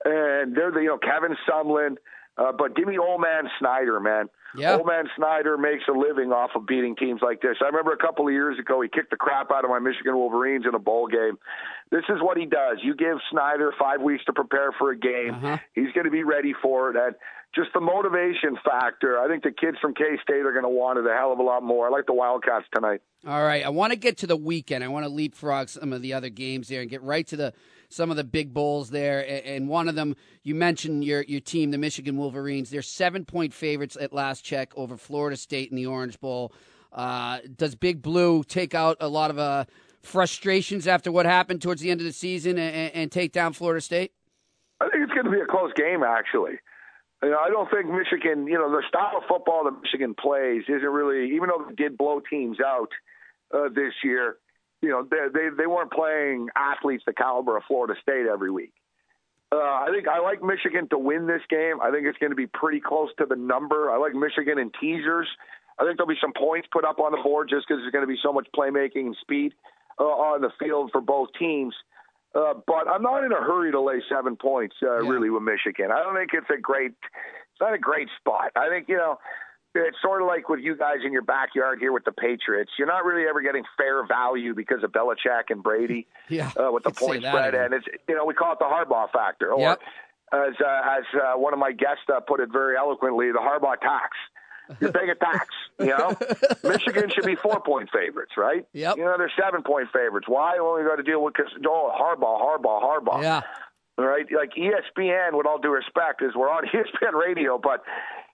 and 0.09 0.57
they're 0.57 0.71
the 0.71 0.81
you 0.81 0.89
know 0.89 0.99
Kevin 0.99 1.37
Sumlin. 1.49 1.97
Uh, 2.37 2.53
but 2.57 2.77
give 2.77 2.87
me 2.87 2.97
old 2.99 3.21
man 3.21 3.51
Snyder, 3.59 3.99
man. 3.99 4.29
Yeah. 4.57 4.77
Old 4.77 4.87
man 4.87 5.05
Snyder 5.17 5.59
makes 5.59 5.83
a 5.89 5.93
living 5.93 6.33
off 6.33 6.51
of 6.55 6.67
beating 6.67 6.95
teams 6.95 7.21
like 7.21 7.43
this. 7.43 7.57
I 7.61 7.67
remember 7.67 7.93
a 7.93 7.99
couple 7.99 8.27
of 8.27 8.33
years 8.33 8.59
ago, 8.59 8.81
he 8.81 8.89
kicked 8.89 9.11
the 9.11 9.17
crap 9.17 9.51
out 9.51 9.65
of 9.65 9.71
my 9.71 9.81
Michigan 9.81 10.17
Wolverines 10.17 10.65
in 10.67 10.75
a 10.75 10.79
bowl 10.79 11.09
game. 11.09 11.37
This 11.91 12.05
is 12.09 12.23
what 12.23 12.39
he 12.39 12.47
does. 12.47 12.79
You 12.83 12.95
give 12.95 13.19
Snyder 13.33 13.75
five 13.79 14.01
weeks 14.01 14.25
to 14.27 14.33
prepare 14.33 14.71
for 14.79 14.93
a 14.93 14.99
game. 14.99 15.35
Uh-huh. 15.35 15.59
He's 15.75 15.93
going 15.95 16.05
to 16.05 16.11
be 16.11 16.23
ready 16.23 16.55
for 16.63 16.91
it. 16.91 16.97
And 16.97 17.17
just 17.55 17.71
the 17.75 17.81
motivation 17.81 18.57
factor, 18.65 19.19
I 19.19 19.27
think 19.27 19.43
the 19.43 19.51
kids 19.51 19.79
from 19.81 19.95
K 19.95 20.05
State 20.23 20.47
are 20.47 20.53
going 20.53 20.65
to 20.65 20.69
want 20.69 20.99
it 20.99 21.07
a 21.07 21.15
hell 21.15 21.33
of 21.33 21.41
a 21.41 21.43
lot 21.43 21.63
more. 21.63 21.89
I 21.89 21.91
like 21.91 22.07
the 22.07 22.15
Wildcats 22.15 22.67
tonight. 22.73 23.01
All 23.27 23.43
right, 23.43 23.65
I 23.65 23.71
want 23.71 23.93
to 23.93 23.99
get 23.99 24.19
to 24.19 24.27
the 24.27 24.37
weekend. 24.37 24.85
I 24.85 24.89
want 24.89 25.05
to 25.05 25.11
leapfrog 25.11 25.69
some 25.69 25.93
of 25.93 26.03
the 26.03 26.15
other 26.15 26.29
games 26.29 26.69
there 26.69 26.83
and 26.83 26.91
get 26.91 27.03
right 27.03 27.27
to 27.27 27.37
the 27.37 27.53
some 27.89 28.11
of 28.11 28.17
the 28.17 28.25
big 28.25 28.53
bowls 28.53 28.91
there. 28.91 29.25
And 29.45 29.69
one 29.69 29.89
of 29.89 29.95
them, 29.95 30.17
you 30.43 30.55
mentioned 30.55 31.05
your 31.05 31.23
your 31.23 31.41
team, 31.41 31.71
the 31.71 31.79
Michigan 31.79 32.17
Wolverines. 32.17 32.71
They're 32.71 32.83
seven 32.83 33.25
point 33.25 33.53
favorites 33.53 33.97
at 34.01 34.13
last 34.13 34.45
check 34.45 34.73
over 34.77 34.97
Florida 34.97 35.37
State 35.37 35.71
in 35.71 35.77
the 35.77 35.87
Orange 35.87 36.21
Bowl. 36.21 36.53
Uh, 36.93 37.39
does 37.57 37.75
Big 37.75 38.03
Blue 38.03 38.43
take 38.45 38.75
out 38.75 38.97
a 39.01 39.09
lot 39.09 39.31
of 39.31 39.39
uh, 39.39 39.65
frustrations 40.03 40.87
after 40.87 41.13
what 41.13 41.27
happened 41.27 41.61
towards 41.61 41.81
the 41.81 41.91
end 41.91 42.01
of 42.01 42.07
the 42.07 42.13
season 42.13 42.59
and, 42.59 42.95
and 42.95 43.13
take 43.13 43.33
down 43.33 43.53
Florida 43.53 43.81
State? 43.81 44.13
I 44.81 44.89
think 44.89 45.05
it's 45.05 45.13
going 45.13 45.27
to 45.27 45.31
be 45.31 45.41
a 45.41 45.47
close 45.47 45.73
game, 45.75 46.03
actually. 46.03 46.59
You 47.23 47.31
know, 47.31 47.39
I 47.39 47.51
don't 47.51 47.69
think 47.69 47.87
Michigan, 47.91 48.47
you 48.47 48.55
know, 48.55 48.71
the 48.71 48.83
style 48.89 49.19
of 49.19 49.25
football 49.29 49.65
that 49.65 49.83
Michigan 49.83 50.15
plays 50.15 50.63
isn't 50.69 50.89
really, 50.89 51.35
even 51.35 51.49
though 51.49 51.65
they 51.69 51.75
did 51.75 51.99
blow 51.99 52.21
teams 52.21 52.59
out 52.65 52.91
uh, 53.53 53.69
this 53.75 53.93
year, 54.05 54.37
you 54.83 54.89
know, 54.91 55.07
they, 55.11 55.29
they 55.33 55.49
they 55.57 55.67
weren't 55.67 55.91
playing 55.93 56.49
athletes 56.57 57.03
the 57.07 57.13
caliber 57.13 57.57
of 57.57 57.65
Florida 57.67 57.95
State 58.03 58.27
every 58.27 58.51
week. 58.51 58.73
Uh, 59.51 59.57
I 59.57 59.89
think 59.93 60.07
I 60.09 60.21
like 60.21 60.43
Michigan 60.43 60.89
to 60.91 60.99
win 60.99 61.27
this 61.27 61.41
game. 61.49 61.81
I 61.83 61.91
think 61.91 62.07
it's 62.07 62.19
going 62.19 62.31
to 62.33 62.37
be 62.37 62.47
pretty 62.47 62.81
close 62.81 63.09
to 63.19 63.25
the 63.27 63.37
number. 63.37 63.91
I 63.91 63.97
like 63.97 64.15
Michigan 64.15 64.59
in 64.59 64.71
teasers. 64.79 65.27
I 65.79 65.85
think 65.85 65.97
there'll 65.97 66.09
be 66.09 66.19
some 66.21 66.33
points 66.37 66.69
put 66.71 66.85
up 66.85 66.99
on 66.99 67.13
the 67.13 67.19
board 67.23 67.49
just 67.49 67.67
because 67.67 67.81
there's 67.81 67.93
going 67.93 68.03
to 68.07 68.13
be 68.13 68.19
so 68.23 68.33
much 68.33 68.47
playmaking 68.55 69.07
and 69.07 69.17
speed 69.21 69.55
uh, 69.99 70.03
on 70.05 70.43
the 70.43 70.51
field 70.59 70.91
for 70.93 71.01
both 71.01 71.29
teams. 71.39 71.75
Uh, 72.35 72.55
but 72.67 72.87
I'm 72.89 73.03
not 73.03 73.25
in 73.25 73.33
a 73.33 73.37
hurry 73.41 73.73
to 73.73 73.81
lay 73.81 74.03
seven 74.09 74.37
points 74.37 74.77
uh, 74.83 75.01
Yeah. 75.03 75.09
really 75.09 75.31
with 75.31 75.43
Michigan. 75.43 75.91
I 75.91 76.03
don't 76.03 76.15
think 76.15 76.31
it's 76.35 76.51
a 76.51 76.61
great, 76.61 76.93
it's 76.93 77.61
not 77.61 77.73
a 77.73 77.79
great 77.79 78.09
spot. 78.21 78.51
I 78.55 78.69
think 78.69 78.87
you 78.89 78.99
know 78.99 79.19
it's 79.87 79.97
sort 80.03 80.23
of 80.23 80.29
like 80.29 80.49
with 80.49 80.61
you 80.61 80.77
guys 80.77 80.99
in 81.05 81.13
your 81.13 81.23
backyard 81.23 81.79
here 81.81 81.93
with 81.93 82.05
the 82.05 82.13
Patriots. 82.13 82.71
You're 82.79 82.89
not 82.89 83.05
really 83.05 83.29
ever 83.29 83.41
getting 83.43 83.65
fair 83.77 84.07
value 84.07 84.55
because 84.55 84.83
of 84.83 84.93
Belichick 84.93 85.51
and 85.51 85.63
Brady 85.63 86.07
Yeah, 86.29 86.51
uh, 86.57 86.71
with 86.73 86.85
the 86.85 86.91
you 86.91 86.95
could 86.95 86.99
say 86.99 87.07
point 87.07 87.25
spread, 87.25 87.55
and 87.55 87.75
it's 87.75 87.87
you 88.09 88.15
know 88.17 88.25
we 88.25 88.35
call 88.35 88.53
it 88.53 88.59
the 88.59 88.65
Harbaugh 88.67 89.11
factor, 89.13 89.53
or 89.53 89.61
Yep. 89.61 89.81
as 90.33 90.55
uh, 90.65 90.81
as 90.99 91.05
uh, 91.15 91.39
one 91.39 91.53
of 91.53 91.59
my 91.59 91.73
guests 91.73 92.03
uh, 92.13 92.21
put 92.21 92.41
it 92.41 92.51
very 92.53 92.77
eloquently, 92.77 93.31
the 93.33 93.39
Harbaugh 93.39 93.81
tax. 93.81 94.17
You're 94.83 94.93
paying 94.93 95.09
a 95.09 95.15
tax, 95.15 95.47
you 95.79 95.87
know. 95.87 96.15
Michigan 96.63 97.09
should 97.15 97.25
be 97.25 97.37
four 97.37 97.59
point 97.61 97.89
favorites, 97.91 98.33
right? 98.37 98.67
Yep. 98.75 98.99
You 98.99 99.05
know 99.05 99.15
they're 99.17 99.33
seven 99.43 99.63
point 99.63 99.89
favorites. 99.95 100.27
Why? 100.29 100.59
Well, 100.61 100.75
we 100.75 100.83
got 100.85 100.97
to 100.97 101.03
deal 101.03 101.23
with 101.25 101.33
because 101.35 101.51
oh 101.67 101.91
Harbaugh, 101.99 102.39
Harbaugh, 102.39 102.83
Harbaugh. 102.83 103.23
Yeah. 103.23 103.41
All 103.97 104.05
right, 104.05 104.27
like 104.31 104.51
ESPN. 104.55 105.33
With 105.33 105.47
all 105.47 105.59
due 105.59 105.71
respect, 105.71 106.23
is 106.23 106.35
we're 106.37 106.51
on 106.51 106.65
ESPN 106.75 107.15
radio, 107.19 107.57
but 107.59 107.83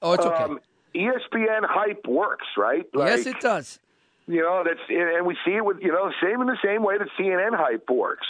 Oh, 0.03 0.13
it's 0.15 0.25
okay. 0.27 0.43
um, 0.43 0.59
ESPN 0.95 1.65
hype 1.65 2.07
works, 2.07 2.47
right? 2.57 2.85
yes, 2.95 3.27
it 3.27 3.41
does. 3.41 3.79
you 4.27 4.41
know, 4.41 4.63
that's 4.65 4.81
and 4.89 5.27
we 5.27 5.37
see 5.45 5.53
it 5.53 5.65
with 5.65 5.79
you 5.81 5.93
know 5.93 6.11
same 6.23 6.41
in 6.41 6.47
the 6.47 6.59
same 6.65 6.83
way 6.83 6.99
that 6.99 7.09
CNN 7.19 7.57
hype 7.57 7.89
works. 7.91 8.27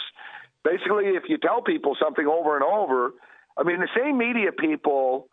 Basically, 0.63 1.05
if 1.09 1.23
you 1.29 1.37
tell 1.37 1.61
people 1.61 1.95
something 2.01 2.25
over 2.25 2.55
and 2.55 2.63
over, 2.63 3.11
I 3.57 3.63
mean, 3.63 3.79
the 3.79 3.87
same 3.95 4.17
media 4.17 4.51
people, 4.51 5.27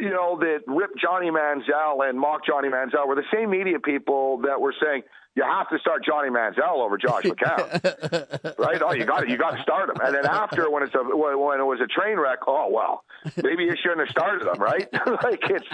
you 0.00 0.10
know, 0.10 0.38
that 0.40 0.60
ripped 0.66 0.98
Johnny 0.98 1.30
Manziel 1.30 2.08
and 2.08 2.18
mocked 2.18 2.46
Johnny 2.46 2.68
Manziel 2.68 3.06
were 3.06 3.14
the 3.14 3.28
same 3.32 3.50
media 3.50 3.78
people 3.78 4.38
that 4.38 4.60
were 4.60 4.74
saying 4.82 5.02
you 5.36 5.44
have 5.44 5.68
to 5.68 5.78
start 5.78 6.04
Johnny 6.04 6.28
Manziel 6.28 6.78
over 6.78 6.98
Josh 6.98 7.22
McCown, 7.24 8.58
right? 8.58 8.82
Oh, 8.82 8.92
you 8.92 9.04
got 9.04 9.24
it, 9.24 9.30
you 9.30 9.36
got 9.36 9.56
to 9.56 9.62
start 9.62 9.88
him. 9.88 9.96
And 10.02 10.14
then 10.14 10.26
after, 10.26 10.68
when 10.70 10.82
it's 10.82 10.94
a 10.94 10.98
when 10.98 11.60
it 11.60 11.64
was 11.64 11.80
a 11.80 11.86
train 11.86 12.18
wreck, 12.18 12.40
oh 12.46 12.68
well, 12.70 13.04
maybe 13.42 13.64
you 13.64 13.76
shouldn't 13.80 14.00
have 14.00 14.08
started 14.08 14.46
him, 14.46 14.60
right? 14.60 14.88
like 15.22 15.40
it's 15.48 15.66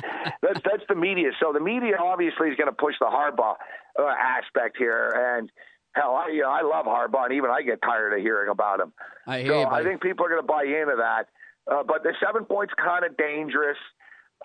that's 0.43 0.61
that's 0.65 0.85
the 0.89 0.95
media. 0.95 1.31
So 1.41 1.53
the 1.53 1.61
media 1.61 1.97
obviously 1.99 2.49
is 2.49 2.57
going 2.57 2.69
to 2.69 2.77
push 2.77 2.95
the 3.01 3.07
Harbaugh 3.07 3.55
uh, 3.99 4.03
aspect 4.07 4.77
here, 4.77 5.39
and 5.39 5.51
hell, 5.95 6.15
I 6.15 6.29
you 6.33 6.43
know, 6.43 6.51
I 6.51 6.61
love 6.61 6.85
Harbaugh, 6.85 7.25
and 7.25 7.35
even 7.35 7.51
I 7.51 7.63
get 7.63 7.81
tired 7.81 8.13
of 8.13 8.21
hearing 8.21 8.51
about 8.51 8.81
him. 8.81 8.93
I 9.27 9.41
hear 9.41 9.53
So 9.53 9.61
you, 9.61 9.67
I 9.67 9.83
think 9.83 10.03
people 10.03 10.27
are 10.27 10.29
going 10.29 10.43
to 10.43 10.47
buy 10.47 10.65
into 10.65 10.97
that. 10.99 11.29
Uh, 11.69 11.83
but 11.83 12.03
the 12.05 12.13
seven 12.25 12.45
points 12.45 12.73
kind 12.77 13.05
of 13.05 13.17
dangerous. 13.17 13.79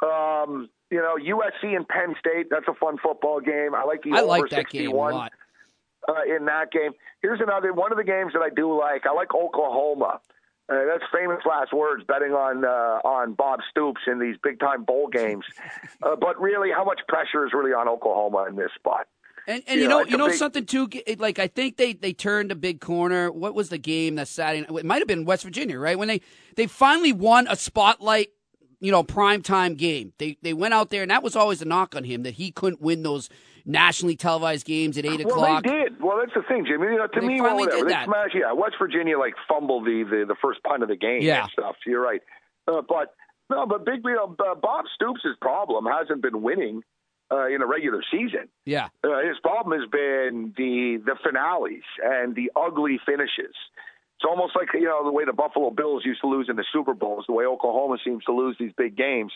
Um, 0.01 0.69
you 0.89 0.97
know, 0.97 1.15
USC 1.15 1.75
and 1.75 1.87
Penn 1.87 2.15
State. 2.19 2.47
That's 2.49 2.67
a 2.67 2.73
fun 2.73 2.97
football 3.01 3.39
game. 3.39 3.75
I 3.75 3.83
like 3.83 4.03
the 4.03 4.11
I 4.13 4.19
over 4.19 4.27
like 4.27 4.49
that 4.49 4.69
game 4.69 4.81
a 4.81 4.91
61 4.91 5.13
lot. 5.13 5.31
uh, 6.09 6.13
in 6.35 6.45
that 6.45 6.71
game. 6.71 6.91
Here's 7.21 7.39
another 7.39 7.71
one 7.73 7.91
of 7.91 7.97
the 7.97 8.03
games 8.03 8.33
that 8.33 8.41
I 8.41 8.49
do 8.49 8.77
like. 8.77 9.05
I 9.05 9.13
like 9.13 9.33
Oklahoma. 9.33 10.19
Uh, 10.69 10.85
that's 10.89 11.03
famous 11.13 11.39
last 11.45 11.73
words 11.73 12.03
betting 12.07 12.31
on 12.33 12.63
uh, 12.65 13.07
on 13.07 13.33
Bob 13.33 13.59
Stoops 13.69 14.01
in 14.07 14.19
these 14.19 14.35
big 14.41 14.59
time 14.59 14.83
bowl 14.83 15.07
games. 15.07 15.45
Uh, 16.03 16.15
but 16.15 16.39
really, 16.41 16.69
how 16.71 16.83
much 16.83 16.99
pressure 17.07 17.45
is 17.45 17.53
really 17.53 17.73
on 17.73 17.87
Oklahoma 17.87 18.45
in 18.49 18.55
this 18.55 18.71
spot? 18.75 19.05
And 19.47 19.61
and 19.67 19.75
You 19.77 19.83
you 19.83 19.87
know, 19.87 19.99
know 19.99 20.05
you 20.07 20.17
know 20.17 20.27
big- 20.29 20.35
something 20.37 20.65
too. 20.65 20.89
Like 21.19 21.37
I 21.37 21.45
think 21.47 21.77
they 21.77 21.93
they 21.93 22.11
turned 22.11 22.51
a 22.51 22.55
big 22.55 22.81
corner. 22.81 23.31
What 23.31 23.53
was 23.53 23.69
the 23.69 23.77
game 23.77 24.15
that 24.15 24.27
Saturday? 24.27 24.65
It 24.67 24.85
might 24.85 24.97
have 24.97 25.07
been 25.07 25.25
West 25.25 25.43
Virginia, 25.43 25.77
right? 25.77 25.97
When 25.97 26.07
they 26.07 26.21
they 26.55 26.65
finally 26.65 27.13
won 27.13 27.45
a 27.47 27.55
spotlight, 27.55 28.29
you 28.81 28.91
know, 28.91 29.03
prime 29.03 29.41
time 29.41 29.75
game. 29.75 30.11
They 30.17 30.37
they 30.41 30.53
went 30.53 30.73
out 30.73 30.89
there, 30.89 31.01
and 31.03 31.11
that 31.11 31.23
was 31.23 31.35
always 31.37 31.61
a 31.61 31.65
knock 31.65 31.95
on 31.95 32.03
him 32.03 32.23
that 32.23 32.33
he 32.33 32.51
couldn't 32.51 32.81
win 32.81 33.03
those 33.03 33.29
nationally 33.65 34.15
televised 34.15 34.65
games 34.65 34.97
at 34.97 35.05
eight 35.05 35.23
Well, 35.23 35.35
o'clock. 35.35 35.63
they 35.63 35.69
did. 35.69 36.01
Well, 36.01 36.17
that's 36.17 36.33
the 36.33 36.41
thing, 36.41 36.65
Jimmy. 36.65 36.87
You 36.87 36.97
know, 36.97 37.07
to 37.07 37.19
They 37.21 37.25
me, 37.27 37.39
well, 37.39 37.51
finally 37.51 37.65
whatever. 37.67 37.83
did 37.83 37.87
they 37.87 37.93
that. 37.93 38.05
smashed. 38.07 38.35
Yeah, 38.35 38.51
West 38.53 38.75
Virginia 38.79 39.17
like 39.17 39.35
fumbled 39.47 39.85
the 39.85 40.03
the, 40.03 40.25
the 40.27 40.35
first 40.41 40.61
punt 40.63 40.83
of 40.83 40.89
the 40.89 40.95
game 40.97 41.21
Yeah. 41.21 41.43
and 41.43 41.51
stuff. 41.51 41.75
You're 41.85 42.01
right. 42.01 42.21
Uh, 42.67 42.81
but 42.81 43.13
no, 43.49 43.65
but 43.65 43.85
big, 43.85 44.01
you 44.03 44.15
know, 44.15 44.27
Bob 44.61 44.85
Stoops' 44.95 45.21
problem 45.41 45.85
hasn't 45.85 46.21
been 46.23 46.41
winning 46.41 46.81
uh, 47.31 47.47
in 47.47 47.61
a 47.61 47.67
regular 47.67 48.01
season. 48.11 48.47
Yeah, 48.65 48.87
Uh, 49.03 49.19
his 49.27 49.37
problem 49.43 49.79
has 49.79 49.87
been 49.89 50.53
the 50.57 50.97
the 51.05 51.15
finales 51.23 51.83
and 52.03 52.35
the 52.35 52.51
ugly 52.55 52.99
finishes. 53.05 53.53
Almost 54.31 54.55
like 54.55 54.69
you 54.73 54.85
know 54.91 55.03
the 55.03 55.11
way 55.11 55.25
the 55.25 55.33
Buffalo 55.33 55.69
Bills 55.71 56.03
used 56.05 56.21
to 56.21 56.27
lose 56.27 56.47
in 56.49 56.55
the 56.55 56.63
Super 56.71 56.93
Bowls, 56.93 57.25
the 57.27 57.33
way 57.33 57.45
Oklahoma 57.45 57.97
seems 58.05 58.23
to 58.25 58.31
lose 58.31 58.55
these 58.57 58.71
big 58.77 58.95
games. 58.95 59.33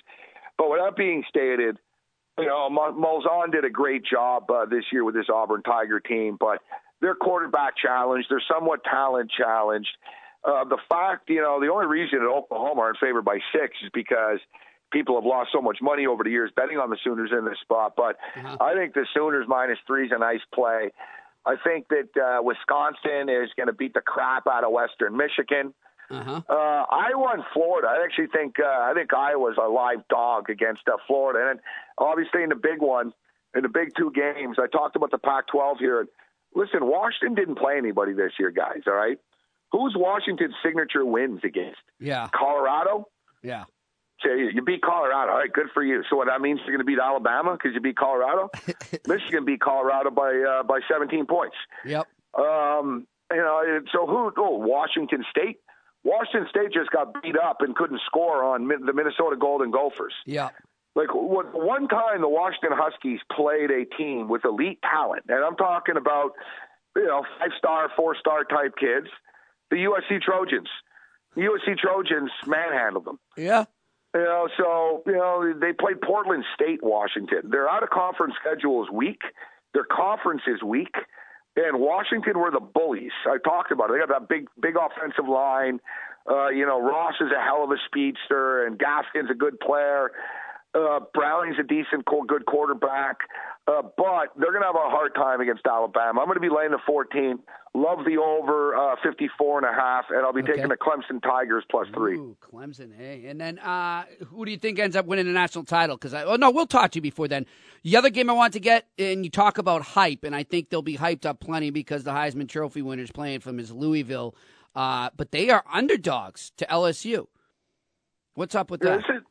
But 0.58 0.70
with 0.70 0.80
that 0.80 0.96
being 0.96 1.24
stated, 1.28 1.78
you 2.40 2.46
know 2.46 2.70
Malzahn 2.72 3.52
did 3.52 3.66
a 3.66 3.70
great 3.70 4.04
job 4.06 4.50
uh, 4.50 4.66
this 4.66 4.86
year 4.94 5.04
with 5.04 5.16
this 5.16 5.26
Auburn 5.28 5.64
Tiger 5.64 6.00
team, 6.00 6.38
but 6.40 6.60
they're 7.02 7.16
quarterback 7.16 7.74
challenged, 7.76 8.28
they're 8.30 8.42
somewhat 8.50 8.84
talent 8.86 9.30
challenged. 9.38 9.92
Uh, 10.46 10.64
the 10.64 10.78
fact, 10.88 11.30
you 11.30 11.42
know, 11.42 11.60
the 11.60 11.68
only 11.68 11.88
reason 11.88 12.20
that 12.20 12.30
Oklahoma 12.30 12.82
are 12.82 12.90
in 12.92 12.96
favor 13.02 13.22
by 13.22 13.40
six 13.52 13.76
is 13.84 13.90
because 13.94 14.40
people 14.92 15.16
have 15.16 15.26
lost 15.26 15.50
so 15.52 15.60
much 15.62 15.80
money 15.82 16.06
over 16.06 16.24
the 16.24 16.30
years 16.30 16.52
betting 16.56 16.78
on 16.78 16.90
the 16.90 16.98
Sooners 17.04 17.32
in 17.38 17.44
this 17.46 17.60
spot. 17.62 17.94
But 17.98 18.16
Uh-huh. 18.38 18.58
I 18.62 18.76
think 18.76 18.94
the 18.94 19.06
Sooners 19.14 19.46
minus 19.48 19.80
three 19.88 20.06
is 20.06 20.12
a 20.16 20.20
nice 20.20 20.46
play. 20.54 20.92
I 21.46 21.56
think 21.64 21.88
that 21.90 22.10
uh, 22.20 22.42
Wisconsin 22.42 23.30
is 23.30 23.50
going 23.56 23.68
to 23.68 23.74
beat 23.74 23.94
the 23.94 24.02
crap 24.02 24.48
out 24.48 24.64
of 24.64 24.72
Western 24.72 25.16
Michigan. 25.16 25.74
uh 26.10 26.24
huh. 26.24 26.42
Uh, 26.50 26.86
Iowa 26.90 27.34
and 27.34 27.44
Florida. 27.54 27.88
I 27.88 28.04
actually 28.04 28.28
think 28.28 28.56
uh, 28.60 28.66
I 28.68 28.94
think 28.96 29.14
Iowa's 29.14 29.58
a 29.64 29.68
live 29.68 30.08
dog 30.10 30.50
against 30.50 30.82
uh, 30.88 30.98
Florida, 31.08 31.52
and 31.52 31.60
obviously 31.98 32.44
in 32.44 32.50
the 32.50 32.56
big 32.56 32.82
one, 32.82 33.14
in 33.56 33.64
the 33.64 33.70
big 33.70 33.90
two 33.98 34.12
games. 34.12 34.58
I 34.60 34.68
talked 34.68 34.96
about 34.96 35.12
the 35.12 35.18
Pac-12 35.18 35.78
here. 35.80 36.08
Listen, 36.56 36.80
Washington 36.82 37.36
didn't 37.36 37.58
play 37.58 37.78
anybody 37.78 38.14
this 38.14 38.34
year, 38.40 38.52
guys. 38.52 38.82
All 38.88 38.94
right, 38.94 39.18
who's 39.72 39.94
Washington's 39.98 40.56
signature 40.64 41.06
wins 41.06 41.42
against? 41.44 41.82
Yeah, 42.00 42.28
Colorado. 42.34 43.08
yeah. 43.44 43.66
You 44.26 44.62
beat 44.62 44.82
Colorado. 44.82 45.32
All 45.32 45.38
right, 45.38 45.52
good 45.52 45.68
for 45.74 45.84
you. 45.84 46.04
So 46.10 46.16
what 46.16 46.28
that 46.28 46.42
means 46.42 46.60
you're 46.66 46.76
going 46.76 46.86
to 46.86 46.92
beat 46.92 47.00
Alabama 47.02 47.54
because 47.54 47.74
you 47.74 47.82
beat 47.82 47.98
Colorado. 47.98 48.50
Michigan 49.08 49.46
beat 49.46 49.62
Colorado 49.62 50.10
by 50.12 50.34
uh, 50.34 50.64
by 50.64 50.80
17 50.92 51.26
points. 51.26 51.56
Yep. 51.86 52.08
Um, 52.38 53.08
you 53.32 53.38
know, 53.38 53.80
so 53.92 54.06
who? 54.06 54.32
Oh, 54.38 54.58
Washington 54.58 55.24
State. 55.30 55.60
Washington 56.04 56.48
State 56.50 56.72
just 56.74 56.92
got 56.92 57.22
beat 57.24 57.36
up 57.38 57.58
and 57.62 57.76
couldn't 57.76 58.02
score 58.06 58.44
on 58.44 58.68
the 58.68 58.94
Minnesota 58.94 59.36
Golden 59.40 59.72
Gophers. 59.72 60.14
Yeah. 60.26 60.50
Like 60.96 61.10
one 61.14 61.88
time, 61.88 62.22
the 62.22 62.30
Washington 62.30 62.72
Huskies 62.74 63.20
played 63.36 63.70
a 63.70 63.86
team 63.98 64.30
with 64.30 64.46
elite 64.46 64.80
talent, 64.82 65.24
and 65.28 65.44
I'm 65.44 65.56
talking 65.58 65.98
about 65.98 66.32
you 66.96 67.06
know 67.06 67.24
five 67.40 67.50
star, 67.58 67.90
four 67.96 68.16
star 68.16 68.44
type 68.46 68.76
kids. 68.80 69.08
the 69.72 69.78
USC 69.78 70.22
Trojans. 70.22 70.70
The 71.36 71.42
USC 71.42 71.78
Trojans 71.78 72.32
manhandled 72.48 73.06
them. 73.06 73.20
Yeah. 73.36 73.66
You 74.16 74.24
know, 74.24 74.48
so 74.58 75.04
you 75.06 75.12
know 75.12 75.54
they 75.60 75.74
played 75.74 76.00
Portland 76.02 76.46
State, 76.56 76.82
Washington. 76.82 77.50
Their 77.52 77.70
out 77.70 77.84
of 77.84 77.90
conference 77.90 78.34
schedule 78.40 78.82
is 78.82 78.90
weak. 78.90 79.20
Their 79.74 79.84
conference 79.84 80.44
is 80.48 80.64
weak, 80.64 80.96
and 81.58 81.82
Washington 81.82 82.40
were 82.40 82.50
the 82.50 82.62
bullies. 82.62 83.12
I 83.28 83.38
talked 83.44 83.74
about 83.74 83.90
it. 83.90 83.94
They 83.94 84.00
got 84.00 84.08
that 84.18 84.30
big, 84.30 84.48
big 84.62 84.76
offensive 84.80 85.28
line. 85.28 85.82
Uh, 86.32 86.48
you 86.48 86.66
know, 86.66 86.82
Ross 86.82 87.16
is 87.20 87.28
a 87.36 87.44
hell 87.44 87.66
of 87.66 87.72
a 87.72 87.78
speedster, 87.88 88.66
and 88.66 88.80
Gaskin's 88.80 89.30
a 89.30 89.36
good 89.36 89.60
player. 89.60 90.12
Uh, 90.74 91.02
Browning's 91.14 91.60
a 91.60 91.64
decent, 91.64 92.06
good 92.28 92.46
quarterback, 92.46 93.18
uh, 93.68 93.82
but 93.82 94.32
they're 94.40 94.52
going 94.52 94.64
to 94.64 94.68
have 94.68 94.76
a 94.76 94.90
hard 94.90 95.14
time 95.14 95.42
against 95.42 95.68
Alabama. 95.68 96.22
I'm 96.22 96.28
going 96.28 96.36
to 96.36 96.42
be 96.42 96.50
laying 96.50 96.72
the 96.72 96.80
14. 96.86 97.40
Love 97.78 98.06
the 98.06 98.16
over 98.18 98.74
uh, 98.74 98.96
54 99.04 99.58
and 99.58 99.68
a 99.68 99.74
half, 99.78 100.06
and 100.10 100.20
I'll 100.26 100.32
be 100.32 100.42
Okay. 100.42 100.54
taking 100.54 100.70
the 100.70 100.78
Clemson 100.78 101.22
Tigers 101.22 101.66
plus 101.70 101.88
three. 101.94 102.16
Ooh, 102.16 102.38
Clemson, 102.42 102.96
hey. 102.96 103.26
And 103.28 103.40
then 103.42 103.60
uh, 103.60 104.06
who 104.28 104.46
do 104.46 104.52
you 104.52 104.58
think 104.58 104.80
ends 104.80 104.96
up 104.96 105.06
winning 105.06 105.26
the 105.26 105.34
national 105.34 105.66
title? 105.66 105.98
Because 105.98 106.14
I, 106.14 106.24
oh 106.24 106.38
no, 106.38 106.52
we'll 106.52 106.68
talk 106.68 106.92
to 106.92 106.98
you 106.98 107.02
before 107.02 107.28
then. 107.28 107.46
The 107.84 107.98
other 107.98 108.10
game 108.10 108.30
I 108.30 108.34
want 108.34 108.54
to 108.54 108.62
get, 108.62 108.88
and 108.98 109.26
you 109.26 109.30
talk 109.30 109.58
about 109.58 109.82
hype, 109.82 110.24
and 110.24 110.34
I 110.34 110.44
think 110.44 110.70
they'll 110.70 110.82
be 110.82 110.96
hyped 110.98 111.26
up 111.26 111.42
plenty 111.42 111.70
because 111.70 112.06
the 112.06 112.12
Heisman 112.12 112.48
Trophy 112.48 112.82
winner's 112.82 113.12
playing 113.12 113.42
from 113.42 113.60
is 113.60 113.72
Louisville, 113.74 114.36
uh, 114.74 115.10
but 115.18 115.32
they 115.32 115.50
are 115.50 115.66
underdogs 115.72 116.52
to 116.56 116.66
LSU. 116.68 117.28
What's 118.36 118.56
up 118.56 118.72
with 118.72 118.80
that? 118.82 119.00
This 119.00 119.18
is 119.18 119.22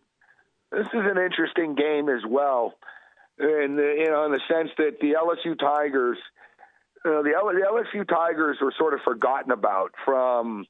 this 0.71 0.87
is 0.89 1.03
an 1.11 1.17
interesting 1.17 1.77
game 1.77 2.11
as 2.11 2.23
well, 2.29 2.75
in 3.39 3.77
the, 3.77 3.97
you 3.99 4.11
know, 4.11 4.27
in 4.27 4.33
the 4.33 4.41
sense 4.49 4.71
that 4.77 4.99
the 5.01 5.13
LSU 5.15 5.59
Tigers, 5.59 6.19
uh, 7.05 7.23
the, 7.23 7.33
L- 7.37 7.53
the 7.53 7.61
LSU 7.99 8.09
Tigers 8.09 8.59
were 8.61 8.73
sort 8.79 8.95
of 8.95 9.01
forgotten 9.05 9.53
about 9.53 9.93
from 10.05 10.65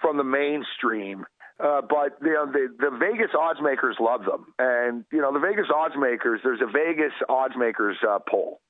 from 0.00 0.16
the 0.16 0.24
mainstream. 0.24 1.24
Uh, 1.58 1.80
but 1.80 2.18
you 2.22 2.34
know, 2.34 2.46
the 2.46 2.68
the 2.78 2.90
Vegas 2.98 3.30
odds 3.38 3.60
makers 3.62 3.96
love 4.00 4.24
them, 4.24 4.52
and 4.58 5.04
you 5.10 5.20
know 5.20 5.32
the 5.32 5.38
Vegas 5.38 5.66
odds 5.74 5.94
makers. 5.98 6.40
There's 6.44 6.60
a 6.60 6.66
Vegas 6.70 7.12
odds 7.28 7.54
makers 7.56 7.96
uh, 8.06 8.18
poll, 8.28 8.60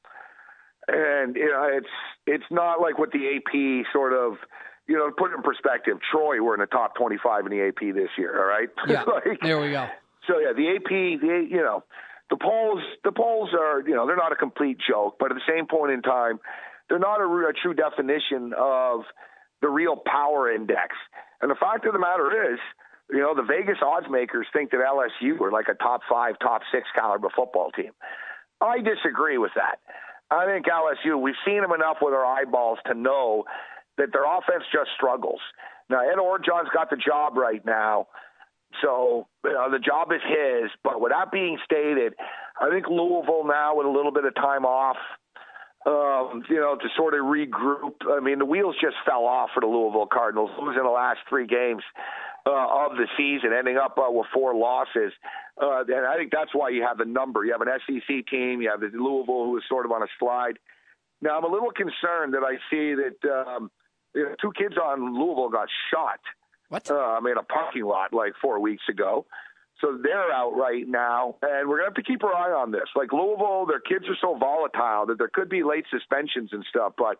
and 0.86 1.34
you 1.34 1.46
know 1.50 1.68
it's 1.72 1.88
it's 2.26 2.44
not 2.50 2.80
like 2.80 2.98
what 2.98 3.10
the 3.10 3.26
AP 3.36 3.86
sort 3.92 4.12
of 4.12 4.34
you 4.86 4.96
know 4.96 5.10
put 5.10 5.32
it 5.32 5.34
in 5.34 5.42
perspective. 5.42 5.98
Troy 6.12 6.40
were 6.40 6.54
in 6.54 6.60
the 6.60 6.66
top 6.66 6.94
25 6.96 7.46
in 7.46 7.50
the 7.52 7.62
AP 7.68 7.94
this 7.94 8.10
year. 8.16 8.38
All 8.40 8.46
right, 8.46 8.68
Yeah, 8.86 9.02
Like, 9.26 9.40
there 9.42 9.58
we 9.60 9.70
go. 9.72 9.88
so 10.28 10.38
yeah, 10.38 10.52
the 10.52 10.76
AP, 10.76 11.20
the 11.20 11.46
you 11.50 11.56
know, 11.62 11.82
the 12.30 12.36
polls, 12.36 12.82
the 13.04 13.12
polls 13.12 13.50
are 13.58 13.86
you 13.86 13.94
know 13.94 14.06
they're 14.06 14.16
not 14.16 14.32
a 14.32 14.36
complete 14.36 14.78
joke, 14.78 15.16
but 15.18 15.30
at 15.30 15.34
the 15.34 15.46
same 15.48 15.66
point 15.66 15.92
in 15.92 16.02
time, 16.02 16.40
they're 16.88 16.98
not 16.98 17.20
a, 17.20 17.24
a 17.24 17.52
true 17.52 17.74
definition 17.74 18.52
of 18.56 19.02
the 19.62 19.68
real 19.68 19.96
power 19.96 20.52
index. 20.52 20.94
And 21.40 21.50
the 21.50 21.56
fact 21.56 21.86
of 21.86 21.92
the 21.92 21.98
matter 21.98 22.52
is, 22.52 22.58
you 23.10 23.18
know, 23.18 23.34
the 23.34 23.42
Vegas 23.42 23.78
odds 23.84 24.06
makers 24.10 24.46
think 24.52 24.70
that 24.70 24.80
LSU 24.80 25.40
are 25.40 25.52
like 25.52 25.68
a 25.68 25.74
top 25.74 26.00
five, 26.10 26.38
top 26.40 26.62
six 26.72 26.88
caliber 26.94 27.28
football 27.34 27.70
team. 27.70 27.92
I 28.60 28.78
disagree 28.78 29.38
with 29.38 29.52
that. 29.54 29.78
I 30.30 30.46
think 30.46 30.66
LSU, 30.66 31.20
we've 31.20 31.38
seen 31.44 31.60
them 31.62 31.72
enough 31.72 31.98
with 32.00 32.14
our 32.14 32.24
eyeballs 32.24 32.78
to 32.86 32.94
know 32.94 33.44
that 33.96 34.12
their 34.12 34.24
offense 34.24 34.64
just 34.72 34.90
struggles. 34.96 35.40
Now, 35.88 36.00
Ed 36.00 36.18
Orgeron's 36.18 36.70
got 36.74 36.90
the 36.90 36.96
job 36.96 37.36
right 37.36 37.64
now. 37.64 38.08
So 38.82 39.26
you 39.44 39.52
know, 39.52 39.70
the 39.70 39.78
job 39.78 40.12
is 40.12 40.20
his. 40.22 40.70
But 40.82 41.00
with 41.00 41.12
that 41.12 41.30
being 41.32 41.58
stated, 41.64 42.14
I 42.60 42.70
think 42.70 42.86
Louisville 42.88 43.44
now 43.46 43.76
with 43.76 43.86
a 43.86 43.90
little 43.90 44.12
bit 44.12 44.24
of 44.24 44.34
time 44.34 44.64
off, 44.64 44.96
um, 45.86 46.42
you 46.48 46.56
know, 46.56 46.76
to 46.76 46.88
sort 46.96 47.14
of 47.14 47.20
regroup. 47.20 47.94
I 48.08 48.20
mean, 48.20 48.38
the 48.38 48.44
wheels 48.44 48.76
just 48.80 48.96
fell 49.04 49.24
off 49.24 49.50
for 49.54 49.60
the 49.60 49.66
Louisville 49.66 50.08
Cardinals, 50.10 50.50
losing 50.60 50.82
the 50.82 50.90
last 50.90 51.20
three 51.28 51.46
games 51.46 51.82
uh, 52.46 52.86
of 52.86 52.96
the 52.96 53.06
season, 53.16 53.52
ending 53.56 53.76
up 53.76 53.98
uh, 53.98 54.10
with 54.10 54.26
four 54.32 54.54
losses. 54.54 55.12
Uh, 55.60 55.82
and 55.88 56.06
I 56.06 56.16
think 56.16 56.32
that's 56.32 56.54
why 56.54 56.70
you 56.70 56.82
have 56.82 56.98
the 56.98 57.04
number. 57.04 57.44
You 57.44 57.52
have 57.52 57.62
an 57.62 57.68
SEC 57.86 58.26
team. 58.26 58.60
You 58.60 58.70
have 58.70 58.80
the 58.80 58.90
Louisville 58.92 59.46
who 59.46 59.56
is 59.56 59.64
sort 59.68 59.86
of 59.86 59.92
on 59.92 60.02
a 60.02 60.08
slide. 60.18 60.58
Now 61.22 61.38
I'm 61.38 61.44
a 61.44 61.50
little 61.50 61.70
concerned 61.70 62.34
that 62.34 62.44
I 62.44 62.56
see 62.70 62.94
that 62.94 63.46
um, 63.46 63.70
you 64.14 64.24
know, 64.24 64.34
two 64.40 64.52
kids 64.56 64.76
on 64.76 65.14
Louisville 65.14 65.48
got 65.48 65.68
shot 65.90 66.20
What? 66.68 66.90
um, 66.90 67.26
in 67.26 67.38
a 67.38 67.42
parking 67.42 67.84
lot 67.84 68.12
like 68.12 68.32
four 68.40 68.60
weeks 68.60 68.82
ago. 68.88 69.26
So 69.80 69.98
they're 70.02 70.32
out 70.32 70.56
right 70.56 70.88
now, 70.88 71.36
and 71.42 71.68
we're 71.68 71.76
gonna 71.76 71.88
have 71.88 71.94
to 71.94 72.02
keep 72.02 72.24
our 72.24 72.34
eye 72.34 72.52
on 72.52 72.72
this. 72.72 72.88
Like 72.96 73.12
Louisville, 73.12 73.66
their 73.66 73.80
kids 73.80 74.06
are 74.08 74.16
so 74.20 74.36
volatile 74.38 75.06
that 75.06 75.18
there 75.18 75.30
could 75.32 75.50
be 75.50 75.62
late 75.62 75.84
suspensions 75.90 76.50
and 76.52 76.64
stuff. 76.70 76.94
But 76.96 77.18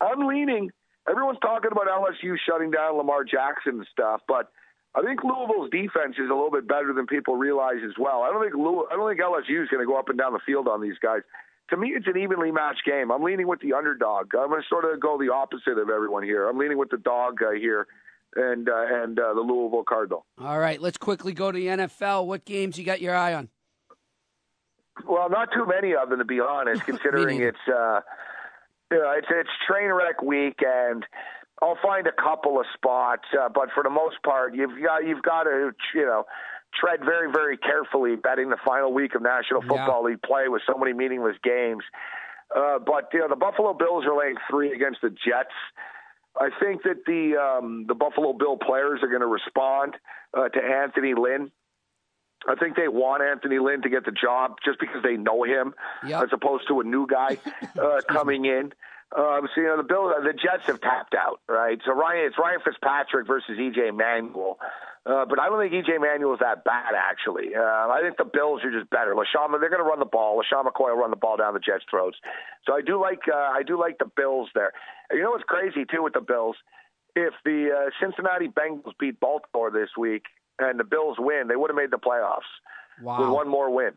I'm 0.00 0.26
leaning. 0.26 0.70
Everyone's 1.08 1.38
talking 1.42 1.70
about 1.70 1.88
LSU 1.88 2.36
shutting 2.48 2.70
down 2.70 2.96
Lamar 2.96 3.24
Jackson 3.24 3.78
and 3.78 3.86
stuff, 3.92 4.22
but 4.26 4.52
I 4.94 5.00
think 5.02 5.24
Louisville's 5.24 5.70
defense 5.70 6.16
is 6.18 6.28
a 6.28 6.34
little 6.34 6.50
bit 6.50 6.68
better 6.68 6.92
than 6.92 7.06
people 7.06 7.36
realize 7.36 7.80
as 7.84 7.96
well. 7.98 8.22
I 8.22 8.30
don't 8.30 8.42
think 8.42 8.54
Louis, 8.54 8.84
I 8.92 8.96
don't 8.96 9.08
think 9.08 9.20
LSU 9.20 9.62
is 9.62 9.68
going 9.70 9.80
to 9.80 9.86
go 9.86 9.98
up 9.98 10.10
and 10.10 10.18
down 10.18 10.34
the 10.34 10.44
field 10.44 10.68
on 10.68 10.82
these 10.82 10.98
guys. 11.02 11.22
To 11.70 11.76
me, 11.78 11.94
it's 11.96 12.06
an 12.06 12.18
evenly 12.18 12.52
matched 12.52 12.84
game. 12.84 13.10
I'm 13.10 13.22
leaning 13.22 13.48
with 13.48 13.60
the 13.60 13.72
underdog. 13.72 14.34
I'm 14.34 14.50
going 14.50 14.60
to 14.60 14.68
sort 14.68 14.84
of 14.84 15.00
go 15.00 15.16
the 15.16 15.32
opposite 15.32 15.78
of 15.78 15.88
everyone 15.88 16.22
here. 16.22 16.46
I'm 16.46 16.58
leaning 16.58 16.76
with 16.76 16.90
the 16.90 16.98
dog 16.98 17.40
uh, 17.42 17.52
here, 17.52 17.86
and 18.36 18.68
uh, 18.68 18.84
and 19.02 19.18
uh, 19.18 19.34
the 19.34 19.40
Louisville 19.40 19.84
Cardinal. 19.86 20.24
All 20.40 20.58
right, 20.58 20.80
let's 20.80 20.98
quickly 20.98 21.32
go 21.32 21.52
to 21.52 21.58
the 21.58 21.66
NFL. 21.66 22.26
What 22.26 22.44
games 22.44 22.78
you 22.78 22.84
got 22.84 23.00
your 23.00 23.14
eye 23.14 23.34
on? 23.34 23.48
Well, 25.06 25.30
not 25.30 25.48
too 25.54 25.66
many 25.66 25.94
of 25.94 26.10
them, 26.10 26.18
to 26.18 26.24
be 26.24 26.40
honest, 26.40 26.82
considering 26.86 27.40
it's 27.40 27.56
uh, 27.68 28.00
you 28.90 28.98
know, 28.98 29.10
it's 29.16 29.28
it's 29.30 29.50
train 29.68 29.90
wreck 29.90 30.22
week, 30.22 30.60
and 30.66 31.04
I'll 31.62 31.78
find 31.82 32.06
a 32.06 32.12
couple 32.12 32.58
of 32.60 32.66
spots, 32.74 33.24
uh, 33.40 33.48
but 33.48 33.68
for 33.74 33.82
the 33.82 33.90
most 33.90 34.16
part, 34.24 34.54
you've 34.54 34.82
got 34.82 35.06
you've 35.06 35.22
got 35.22 35.44
to 35.44 35.72
you 35.94 36.04
know 36.04 36.24
tread 36.74 37.00
very 37.04 37.30
very 37.30 37.56
carefully 37.56 38.16
betting 38.16 38.50
the 38.50 38.56
final 38.64 38.92
week 38.92 39.14
of 39.14 39.22
National 39.22 39.62
Yeah. 39.62 39.68
Football 39.68 40.04
League 40.04 40.22
play 40.22 40.48
with 40.48 40.62
so 40.66 40.78
many 40.78 40.92
meaningless 40.92 41.36
games. 41.42 41.84
Uh, 42.54 42.78
but 42.78 43.08
you 43.14 43.20
know, 43.20 43.28
the 43.28 43.36
Buffalo 43.36 43.72
Bills 43.72 44.04
are 44.04 44.16
laying 44.18 44.36
three 44.50 44.72
against 44.74 45.00
the 45.00 45.08
Jets. 45.08 45.54
I 46.38 46.48
think 46.60 46.82
that 46.84 47.04
the 47.06 47.36
um, 47.36 47.84
the 47.86 47.94
Buffalo 47.94 48.32
Bill 48.32 48.56
players 48.56 49.00
are 49.02 49.08
going 49.08 49.20
to 49.20 49.26
respond 49.26 49.94
uh, 50.36 50.48
to 50.48 50.60
Anthony 50.62 51.14
Lynn. 51.14 51.50
I 52.48 52.56
think 52.56 52.74
they 52.74 52.88
want 52.88 53.22
Anthony 53.22 53.58
Lynn 53.58 53.82
to 53.82 53.88
get 53.88 54.04
the 54.04 54.12
job 54.12 54.56
just 54.64 54.80
because 54.80 55.02
they 55.02 55.16
know 55.16 55.44
him, 55.44 55.74
Yep. 56.06 56.24
as 56.24 56.28
opposed 56.32 56.66
to 56.68 56.80
a 56.80 56.84
new 56.84 57.06
guy 57.06 57.38
uh, 57.80 58.00
coming 58.08 58.46
in. 58.46 58.72
Um, 59.16 59.46
so 59.54 59.60
you 59.60 59.66
know 59.66 59.76
the 59.76 59.82
Bill, 59.82 60.08
the 60.08 60.32
Jets 60.32 60.64
have 60.66 60.80
tapped 60.80 61.14
out, 61.14 61.40
right? 61.46 61.78
So 61.84 61.92
Ryan, 61.92 62.26
it's 62.26 62.38
Ryan 62.38 62.60
Fitzpatrick 62.64 63.26
versus 63.26 63.58
EJ 63.58 63.94
Manuel, 63.94 64.58
uh, 65.04 65.26
but 65.26 65.38
I 65.38 65.48
don't 65.48 65.60
think 65.60 65.72
EJ 65.74 66.00
Manuel 66.00 66.32
is 66.32 66.40
that 66.40 66.64
bad 66.64 66.94
actually. 66.96 67.54
Uh, 67.54 67.60
I 67.60 68.00
think 68.02 68.16
the 68.16 68.24
Bills 68.24 68.64
are 68.64 68.72
just 68.72 68.88
better. 68.88 69.14
LeSean, 69.14 69.50
they're 69.60 69.68
going 69.68 69.84
to 69.84 69.88
run 69.88 69.98
the 69.98 70.06
ball. 70.06 70.40
LeSean 70.40 70.64
McCoy 70.64 70.94
will 70.94 71.02
run 71.02 71.10
the 71.10 71.16
ball 71.16 71.36
down 71.36 71.52
the 71.52 71.60
Jets' 71.60 71.84
throats. 71.90 72.16
So 72.66 72.74
I 72.74 72.80
do 72.80 72.98
like 73.00 73.20
uh, 73.28 73.36
I 73.36 73.62
do 73.66 73.78
like 73.78 73.98
the 73.98 74.10
Bills 74.16 74.48
there. 74.54 74.72
And 75.10 75.18
you 75.18 75.24
know 75.24 75.32
what's 75.32 75.44
crazy 75.44 75.84
too 75.84 76.02
with 76.02 76.14
the 76.14 76.20
Bills? 76.20 76.56
If 77.14 77.34
the 77.44 77.68
uh, 77.68 77.90
Cincinnati 78.00 78.48
Bengals 78.48 78.92
beat 78.98 79.20
Baltimore 79.20 79.70
this 79.70 79.90
week 79.98 80.24
and 80.58 80.80
the 80.80 80.84
Bills 80.84 81.16
win, 81.18 81.48
they 81.48 81.56
would 81.56 81.68
have 81.68 81.76
made 81.76 81.90
the 81.90 81.98
playoffs 81.98 82.48
with 83.20 83.28
one 83.34 83.48
more 83.48 83.68
win. 83.68 83.92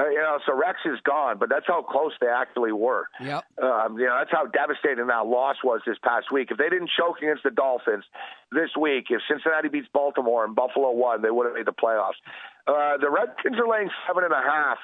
Uh, 0.00 0.08
you 0.08 0.18
know, 0.18 0.38
so 0.46 0.54
Rex 0.56 0.78
is 0.86 0.98
gone, 1.04 1.36
but 1.38 1.48
that's 1.50 1.66
how 1.66 1.82
close 1.82 2.12
they 2.20 2.28
actually 2.28 2.72
were. 2.72 3.08
Yep. 3.20 3.44
Um, 3.62 3.98
you 3.98 4.06
know, 4.06 4.16
that's 4.18 4.30
how 4.32 4.46
devastating 4.46 5.06
that 5.08 5.26
loss 5.26 5.56
was 5.62 5.80
this 5.86 5.98
past 6.02 6.32
week. 6.32 6.48
If 6.50 6.58
they 6.58 6.68
didn't 6.70 6.90
choke 6.98 7.18
against 7.18 7.42
the 7.42 7.50
Dolphins 7.50 8.04
this 8.52 8.70
week, 8.80 9.06
if 9.10 9.20
Cincinnati 9.28 9.68
beats 9.68 9.88
Baltimore 9.92 10.44
and 10.44 10.54
Buffalo 10.56 10.90
won, 10.92 11.22
they 11.22 11.30
would 11.30 11.46
have 11.46 11.54
made 11.54 11.66
the 11.66 11.72
playoffs. 11.72 12.18
Uh, 12.66 12.96
the 12.98 13.10
Redskins 13.10 13.56
are 13.58 13.68
laying 13.68 13.90
seven 14.06 14.24
and 14.24 14.32
a 14.32 14.42
half 14.42 14.78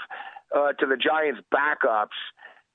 uh, 0.54 0.72
to 0.74 0.86
the 0.86 0.96
Giants' 0.96 1.40
backups. 1.54 2.18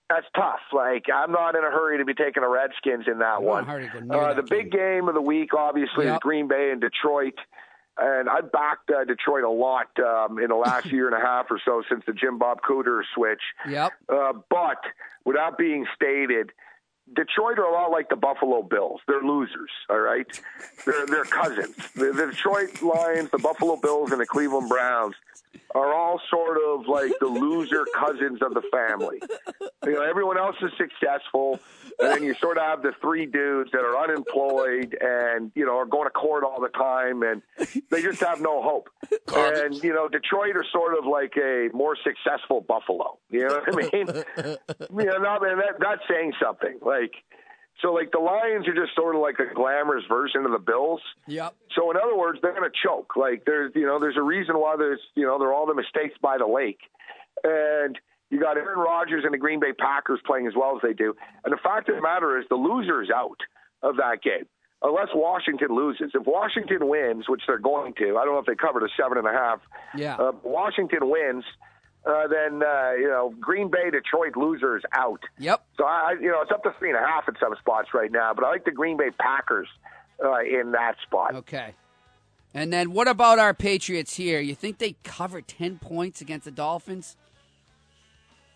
That's 0.09 0.25
tough. 0.35 0.59
Like 0.73 1.05
I'm 1.13 1.31
not 1.31 1.55
in 1.55 1.63
a 1.63 1.71
hurry 1.71 1.97
to 1.99 2.05
be 2.05 2.13
taking 2.13 2.43
the 2.43 2.49
Redskins 2.49 3.05
in 3.07 3.19
that 3.19 3.37
I'm 3.39 3.45
not 3.45 3.45
in 3.45 3.45
one. 3.45 3.63
a 3.63 3.67
hurry 3.67 3.87
to 3.87 3.93
go 3.93 3.99
near 4.01 4.21
Uh, 4.21 4.33
the 4.33 4.43
big 4.43 4.71
game 4.71 5.07
of 5.07 5.13
the 5.15 5.21
week, 5.21 5.53
obviously, 5.53 6.07
is 6.07 6.17
Green 6.21 6.47
Bay 6.49 6.71
and 6.71 6.81
Detroit. 6.81 7.35
And 8.01 8.27
I 8.29 8.41
backed 8.41 8.89
uh, 8.89 9.05
Detroit 9.05 9.43
a 9.43 9.49
lot 9.49 9.87
um, 9.99 10.39
in 10.39 10.49
the 10.49 10.55
last 10.55 10.85
year 10.91 11.07
and 11.07 11.15
a 11.15 11.25
half 11.25 11.45
or 11.51 11.61
so 11.63 11.83
since 11.87 12.03
the 12.05 12.13
Jim 12.13 12.37
Bob 12.37 12.61
Cooter 12.61 13.01
switch. 13.13 13.41
Yep. 13.69 13.91
Uh, 14.09 14.33
but 14.49 14.77
without 15.23 15.57
being 15.57 15.85
stated, 15.95 16.51
Detroit 17.13 17.59
are 17.59 17.65
a 17.65 17.73
lot 17.73 17.91
like 17.91 18.09
the 18.09 18.15
Buffalo 18.15 18.63
Bills. 18.63 19.01
They're 19.07 19.21
losers, 19.21 19.69
all 19.89 19.99
right? 19.99 20.27
They're, 20.85 21.05
they're 21.05 21.25
cousins. 21.25 21.75
The, 21.93 22.11
the 22.13 22.27
Detroit 22.27 22.81
Lions, 22.81 23.29
the 23.31 23.37
Buffalo 23.37 23.75
Bills, 23.75 24.11
and 24.11 24.21
the 24.21 24.25
Cleveland 24.25 24.69
Browns 24.69 25.15
are 25.73 25.93
all 25.93 26.19
sort 26.29 26.57
of 26.57 26.87
like 26.87 27.11
the 27.19 27.27
loser 27.27 27.85
cousins 27.97 28.39
of 28.41 28.53
the 28.53 28.61
family. 28.71 29.21
You 29.85 29.93
know, 29.93 30.01
everyone 30.01 30.37
else 30.37 30.55
is 30.61 30.71
successful, 30.77 31.59
and 31.99 32.11
then 32.11 32.23
you 32.23 32.33
sort 32.35 32.57
of 32.57 32.63
have 32.63 32.81
the 32.81 32.93
three 33.01 33.25
dudes 33.25 33.71
that 33.71 33.81
are 33.81 33.97
unemployed 33.97 34.97
and 34.99 35.51
you 35.55 35.65
know 35.65 35.77
are 35.77 35.85
going 35.85 36.05
to 36.05 36.11
court 36.11 36.43
all 36.43 36.61
the 36.61 36.69
time, 36.69 37.23
and 37.23 37.41
they 37.89 38.01
just 38.01 38.19
have 38.21 38.41
no 38.41 38.61
hope. 38.61 38.89
And 39.33 39.81
you 39.83 39.93
know, 39.93 40.07
Detroit 40.07 40.55
are 40.55 40.65
sort 40.71 40.97
of 40.97 41.05
like 41.05 41.33
a 41.37 41.69
more 41.73 41.95
successful 42.03 42.61
Buffalo. 42.61 43.17
You 43.29 43.47
know 43.47 43.61
what 43.65 43.73
I 43.73 43.77
mean? 43.77 44.07
you 45.05 45.05
know, 45.05 45.17
no, 45.17 45.39
man, 45.39 45.57
that, 45.57 45.75
that's 45.79 46.01
saying 46.09 46.33
something. 46.41 46.79
Like 46.81 47.13
So 47.81 47.93
like 47.93 48.11
the 48.11 48.19
Lions 48.19 48.67
are 48.67 48.73
just 48.73 48.95
sort 48.95 49.15
of 49.15 49.21
like 49.21 49.39
a 49.39 49.53
glamorous 49.53 50.03
version 50.07 50.45
of 50.45 50.51
the 50.51 50.59
Bills. 50.59 51.01
Yep. 51.27 51.55
So 51.75 51.89
in 51.91 51.97
other 51.97 52.15
words, 52.15 52.39
they're 52.41 52.53
going 52.53 52.69
to 52.69 52.77
choke. 52.83 53.15
Like 53.15 53.43
there's, 53.45 53.71
you 53.75 53.85
know, 53.85 53.99
there's 53.99 54.17
a 54.17 54.21
reason 54.21 54.55
why 54.55 54.75
there's, 54.77 54.99
you 55.15 55.25
know, 55.25 55.39
they're 55.39 55.53
all 55.53 55.65
the 55.65 55.73
mistakes 55.73 56.15
by 56.21 56.37
the 56.37 56.47
lake, 56.47 56.79
and 57.43 57.97
you 58.29 58.39
got 58.39 58.57
Aaron 58.57 58.79
Rodgers 58.79 59.23
and 59.25 59.33
the 59.33 59.37
Green 59.37 59.59
Bay 59.59 59.73
Packers 59.73 60.19
playing 60.25 60.47
as 60.47 60.53
well 60.55 60.75
as 60.75 60.81
they 60.81 60.93
do. 60.93 61.15
And 61.43 61.51
the 61.51 61.59
fact 61.61 61.89
of 61.89 61.95
the 61.95 62.01
matter 62.01 62.39
is, 62.39 62.45
the 62.49 62.55
loser 62.55 63.01
is 63.01 63.09
out 63.09 63.39
of 63.81 63.97
that 63.97 64.21
game 64.23 64.45
unless 64.83 65.09
Washington 65.13 65.75
loses. 65.75 66.11
If 66.13 66.25
Washington 66.25 66.87
wins, 66.87 67.25
which 67.27 67.41
they're 67.47 67.59
going 67.59 67.93
to, 67.99 68.17
I 68.17 68.25
don't 68.25 68.33
know 68.33 68.39
if 68.39 68.45
they 68.45 68.55
covered 68.55 68.83
a 68.83 68.89
seven 68.99 69.17
and 69.17 69.27
a 69.27 69.31
half. 69.31 69.59
Yeah. 69.95 70.15
Uh, 70.15 70.31
Washington 70.43 71.09
wins. 71.09 71.43
Uh, 72.05 72.27
then 72.27 72.63
uh, 72.63 72.91
you 72.97 73.07
know 73.07 73.33
Green 73.39 73.69
Bay 73.69 73.91
Detroit 73.91 74.35
losers 74.35 74.81
out. 74.93 75.21
Yep. 75.37 75.63
So 75.77 75.83
I, 75.85 76.15
you 76.19 76.31
know, 76.31 76.41
it's 76.41 76.51
up 76.51 76.63
to 76.63 76.73
three 76.79 76.89
and 76.89 76.97
a 76.97 77.01
half 77.07 77.27
in 77.27 77.35
some 77.39 77.53
spots 77.59 77.89
right 77.93 78.11
now, 78.11 78.33
but 78.33 78.43
I 78.43 78.49
like 78.49 78.65
the 78.65 78.71
Green 78.71 78.97
Bay 78.97 79.11
Packers 79.19 79.67
uh, 80.23 80.39
in 80.39 80.71
that 80.71 80.95
spot. 81.05 81.35
Okay. 81.35 81.73
And 82.53 82.73
then 82.73 82.91
what 82.91 83.07
about 83.07 83.37
our 83.39 83.53
Patriots 83.53 84.15
here? 84.15 84.39
You 84.41 84.55
think 84.55 84.79
they 84.79 84.95
cover 85.03 85.41
10 85.41 85.77
points 85.79 86.19
against 86.21 86.43
the 86.45 86.51
Dolphins? 86.51 87.15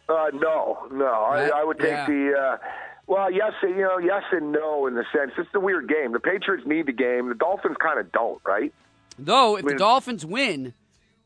Uh, 0.09 0.25
no, 0.33 0.87
no? 0.91 1.05
I, 1.05 1.47
I 1.47 1.63
would 1.63 1.79
take 1.79 1.89
Yeah. 1.91 2.05
the. 2.05 2.33
Uh, 2.37 2.57
well, 3.07 3.31
yes, 3.31 3.53
you 3.61 3.77
know, 3.77 3.97
yes 3.99 4.23
and 4.31 4.51
no 4.51 4.87
in 4.87 4.95
the 4.95 5.05
sense. 5.15 5.31
It's 5.37 5.49
a 5.53 5.59
weird 5.59 5.87
game. 5.87 6.11
The 6.11 6.19
Patriots 6.19 6.67
need 6.67 6.87
the 6.87 6.91
game. 6.91 7.29
The 7.29 7.35
Dolphins 7.35 7.77
kind 7.79 7.99
of 7.99 8.11
don't, 8.11 8.41
right? 8.45 8.73
Though, 9.17 9.55
if 9.57 9.65
the 9.65 9.75
Dolphins 9.75 10.25
win, 10.25 10.73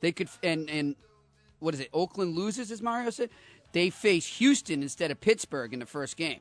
they 0.01 0.11
could, 0.11 0.29
and, 0.43 0.69
and 0.69 0.95
what 1.59 1.73
is 1.73 1.79
it, 1.79 1.89
Oakland 1.93 2.35
loses, 2.35 2.71
as 2.71 2.81
Mario 2.81 3.09
said? 3.09 3.29
They 3.71 3.89
face 3.89 4.25
Houston 4.37 4.81
instead 4.81 5.11
of 5.11 5.19
Pittsburgh 5.21 5.73
in 5.73 5.79
the 5.79 5.85
first 5.85 6.17
game. 6.17 6.39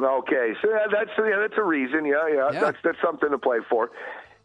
Okay, 0.00 0.52
so 0.62 0.70
yeah, 0.70 0.86
that's 0.90 1.10
yeah, 1.18 1.38
that's 1.40 1.58
a 1.58 1.62
reason. 1.62 2.06
Yeah, 2.06 2.26
yeah, 2.28 2.50
Yeah. 2.52 2.60
that's 2.60 2.78
that's 2.82 2.98
something 3.04 3.30
to 3.30 3.38
play 3.38 3.58
for. 3.68 3.90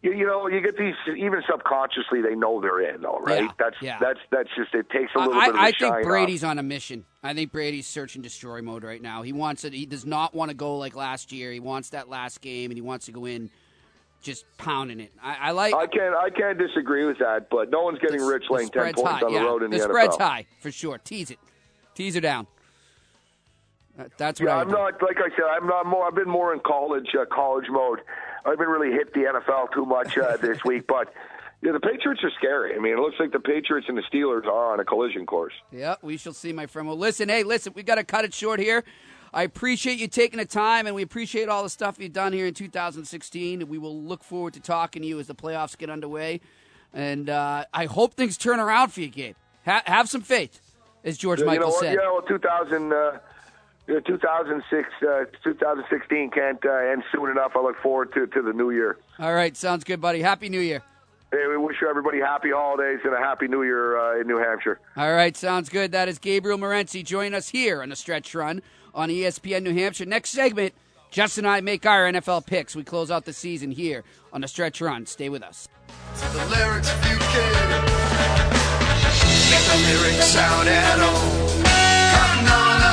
You, 0.02 0.12
you 0.14 0.26
know, 0.28 0.48
you 0.48 0.60
get 0.62 0.78
these 0.78 0.94
even 1.18 1.42
subconsciously 1.50 2.22
they 2.22 2.36
know 2.36 2.60
they're 2.62 2.94
in, 2.94 3.02
though, 3.02 3.20
right? 3.22 3.44
Yeah, 3.44 3.52
That's 3.58 3.76
yeah. 3.82 3.98
that's 4.00 4.20
that's 4.32 4.50
just 4.56 4.74
it 4.76 4.90
takes 4.90 5.12
a 5.16 5.20
little 5.20 5.34
I, 5.34 5.46
bit 5.48 5.56
I 5.56 5.72
shine 5.72 5.74
think 5.80 5.96
off. 5.96 6.04
Brady's 6.04 6.44
on 6.44 6.60
a 6.60 6.64
mission. 6.64 7.06
I 7.24 7.34
think 7.34 7.52
Brady's 7.52 7.88
search 7.88 8.16
and 8.16 8.24
destroy 8.24 8.62
mode 8.62 8.84
right 8.84 9.02
now. 9.02 9.22
He 9.22 9.32
wants 9.34 9.64
it. 9.64 9.72
He 9.74 9.86
does 9.86 10.06
not 10.06 10.36
want 10.36 10.50
to 10.52 10.56
go 10.56 10.78
like 10.78 10.96
last 10.96 11.32
year. 11.32 11.52
He 11.54 11.60
wants 11.62 11.92
that 11.92 12.10
last 12.10 12.42
game, 12.42 12.70
and 12.70 12.78
he 12.78 12.82
wants 12.82 13.06
to 13.06 13.12
go 13.14 13.26
in 13.26 13.50
just 14.26 14.46
pounding 14.58 15.00
it. 15.00 15.14
I, 15.22 15.36
I 15.36 15.52
like. 15.52 15.74
I 15.74 15.86
can't 15.86 16.16
I 16.16 16.30
can't 16.30 16.58
disagree 16.58 17.06
with 17.06 17.20
that, 17.20 17.48
but 17.50 17.70
no 17.70 17.84
one's 17.84 18.00
getting 18.00 18.20
the- 18.20 18.26
rich 18.26 18.46
the 18.48 18.54
laying 18.56 18.70
ten 18.70 18.94
points 18.94 19.02
high, 19.04 19.22
on 19.22 19.32
the 19.32 19.40
yeah. 19.40 19.46
road 19.46 19.64
in 19.64 19.70
the, 19.72 19.78
the 19.78 19.84
NFL. 19.86 19.90
spread's 19.90 20.18
high 20.18 20.46
for 20.60 20.72
sure. 20.72 20.98
Tease 20.98 21.32
it, 21.32 21.40
tease 21.94 22.16
her 22.16 22.22
down. 22.22 22.48
That- 23.98 24.18
That's 24.18 24.42
what 24.42 24.48
Yeah, 24.48 24.58
I 24.58 24.62
I'm 24.62 24.70
not 24.70 25.02
like 25.02 25.18
I 25.18 25.30
said. 25.30 25.46
I'm 25.50 25.68
not 25.68 25.86
more. 25.86 26.08
I've 26.08 26.16
been 26.16 26.30
more 26.30 26.54
in 26.54 26.60
college 26.60 27.08
uh, 27.18 27.26
college 27.32 27.68
mode. 27.70 28.02
I 28.46 28.50
haven't 28.50 28.68
really 28.68 28.92
hit 28.92 29.14
the 29.14 29.22
NFL 29.22 29.72
too 29.74 29.86
much 29.86 30.18
uh, 30.18 30.38
this 30.42 30.58
week, 30.66 30.86
but 30.88 31.14
yeah, 31.62 31.72
the 31.72 31.80
Patriots 31.80 32.24
are 32.24 32.32
scary. 32.38 32.76
I 32.76 32.80
mean, 32.80 32.94
it 32.94 33.00
looks 33.00 33.16
like 33.20 33.32
the 33.32 33.40
Patriots 33.40 33.88
and 33.88 33.98
the 33.98 34.04
Steelers 34.12 34.46
are 34.46 34.74
on 34.74 34.80
a 34.80 34.86
collision 34.86 35.26
course. 35.26 35.54
Yeah, 35.72 35.96
we 36.02 36.18
shall 36.18 36.34
see, 36.34 36.52
my 36.52 36.66
friend. 36.66 36.88
Well, 36.88 36.98
listen, 36.98 37.30
hey, 37.30 37.44
listen, 37.44 37.74
we 37.76 37.84
got 37.84 37.96
to 37.96 38.04
cut 38.04 38.26
it 38.26 38.34
short 38.34 38.60
here. 38.60 38.84
I 39.36 39.44
appreciate 39.44 40.00
you 40.00 40.08
taking 40.08 40.40
the 40.40 40.46
time, 40.46 40.88
and 40.88 40.96
we 40.96 41.02
appreciate 41.02 41.50
all 41.50 41.62
the 41.62 41.70
stuff 41.70 42.00
you've 42.00 42.14
done 42.14 42.32
here 42.32 42.48
in 42.48 42.54
2016. 42.54 43.62
And 43.62 43.70
we 43.70 43.78
will 43.78 44.02
look 44.02 44.24
forward 44.24 44.54
to 44.54 44.62
talking 44.62 45.02
to 45.02 45.08
you 45.08 45.20
as 45.20 45.28
the 45.28 45.36
playoffs 45.36 45.78
get 45.78 45.90
underway. 45.90 46.40
And 46.94 47.30
uh, 47.30 47.66
I 47.74 47.86
hope 47.86 48.14
things 48.14 48.38
turn 48.38 48.62
around 48.62 48.94
for 48.94 49.02
you, 49.02 49.10
Gabe. 49.10 49.36
Ha- 49.66 49.84
have 49.88 50.08
some 50.08 50.22
faith, 50.22 50.62
as 51.04 51.18
George 51.18 51.42
you 51.42 51.46
Michael 51.46 51.72
know 51.72 51.78
said. 51.82 51.96
Yeah, 51.96 52.10
well, 52.14 52.22
2000, 52.22 52.94
uh, 52.94 53.20
2006, 53.88 54.90
uh, 55.02 55.26
2016 55.44 56.32
can't 56.32 56.66
uh, 56.66 56.72
end 56.72 57.04
soon 57.14 57.30
enough. 57.30 57.52
I 57.58 57.62
look 57.62 57.76
forward 57.84 58.14
to 58.14 58.28
to 58.28 58.42
the 58.42 58.54
new 58.54 58.72
year. 58.72 58.98
All 59.20 59.34
right, 59.34 59.56
sounds 59.58 59.84
good, 59.84 60.00
buddy. 60.00 60.22
Happy 60.22 60.48
New 60.48 60.62
Year. 60.62 60.82
Hey, 61.32 61.46
we 61.50 61.58
wish 61.58 61.84
everybody 61.88 62.22
happy 62.22 62.52
holidays 62.52 63.00
and 63.04 63.14
a 63.14 63.18
happy 63.18 63.50
new 63.50 63.64
year 63.64 64.00
uh, 64.00 64.22
in 64.22 64.28
New 64.28 64.38
Hampshire. 64.38 64.80
All 64.96 65.12
right, 65.12 65.36
sounds 65.36 65.68
good. 65.68 65.92
That 65.92 66.08
is 66.08 66.20
Gabriel 66.20 66.58
Morency 66.58 67.04
joining 67.04 67.34
us 67.34 67.50
here 67.50 67.82
on 67.82 67.90
the 67.90 67.98
stretch 67.98 68.34
run 68.34 68.62
on 68.96 69.10
ESPN 69.10 69.64
New 69.64 69.74
Hampshire. 69.74 70.06
Next 70.06 70.32
segment, 70.32 70.74
Justin 71.12 71.46
and 71.46 71.54
I 71.54 71.62
make 71.62 71.86
our 71.86 72.12
NFL 72.12 72.48
picks. 72.48 72.76
We 72.76 72.84
close 72.84 73.12
out 73.12 73.26
the 73.26 73.34
season 73.34 73.70
here 73.70 74.04
on 74.34 74.42
the 74.42 74.48
stretch 74.48 74.82
run. 74.82 75.06
Stay 75.06 75.30
with 75.30 75.44
us. 75.44 75.68
Make 79.52 79.64
the 79.64 79.78
lyrics 79.88 80.26
sound 80.26 80.68
at 80.70 81.00
all. 81.00 82.85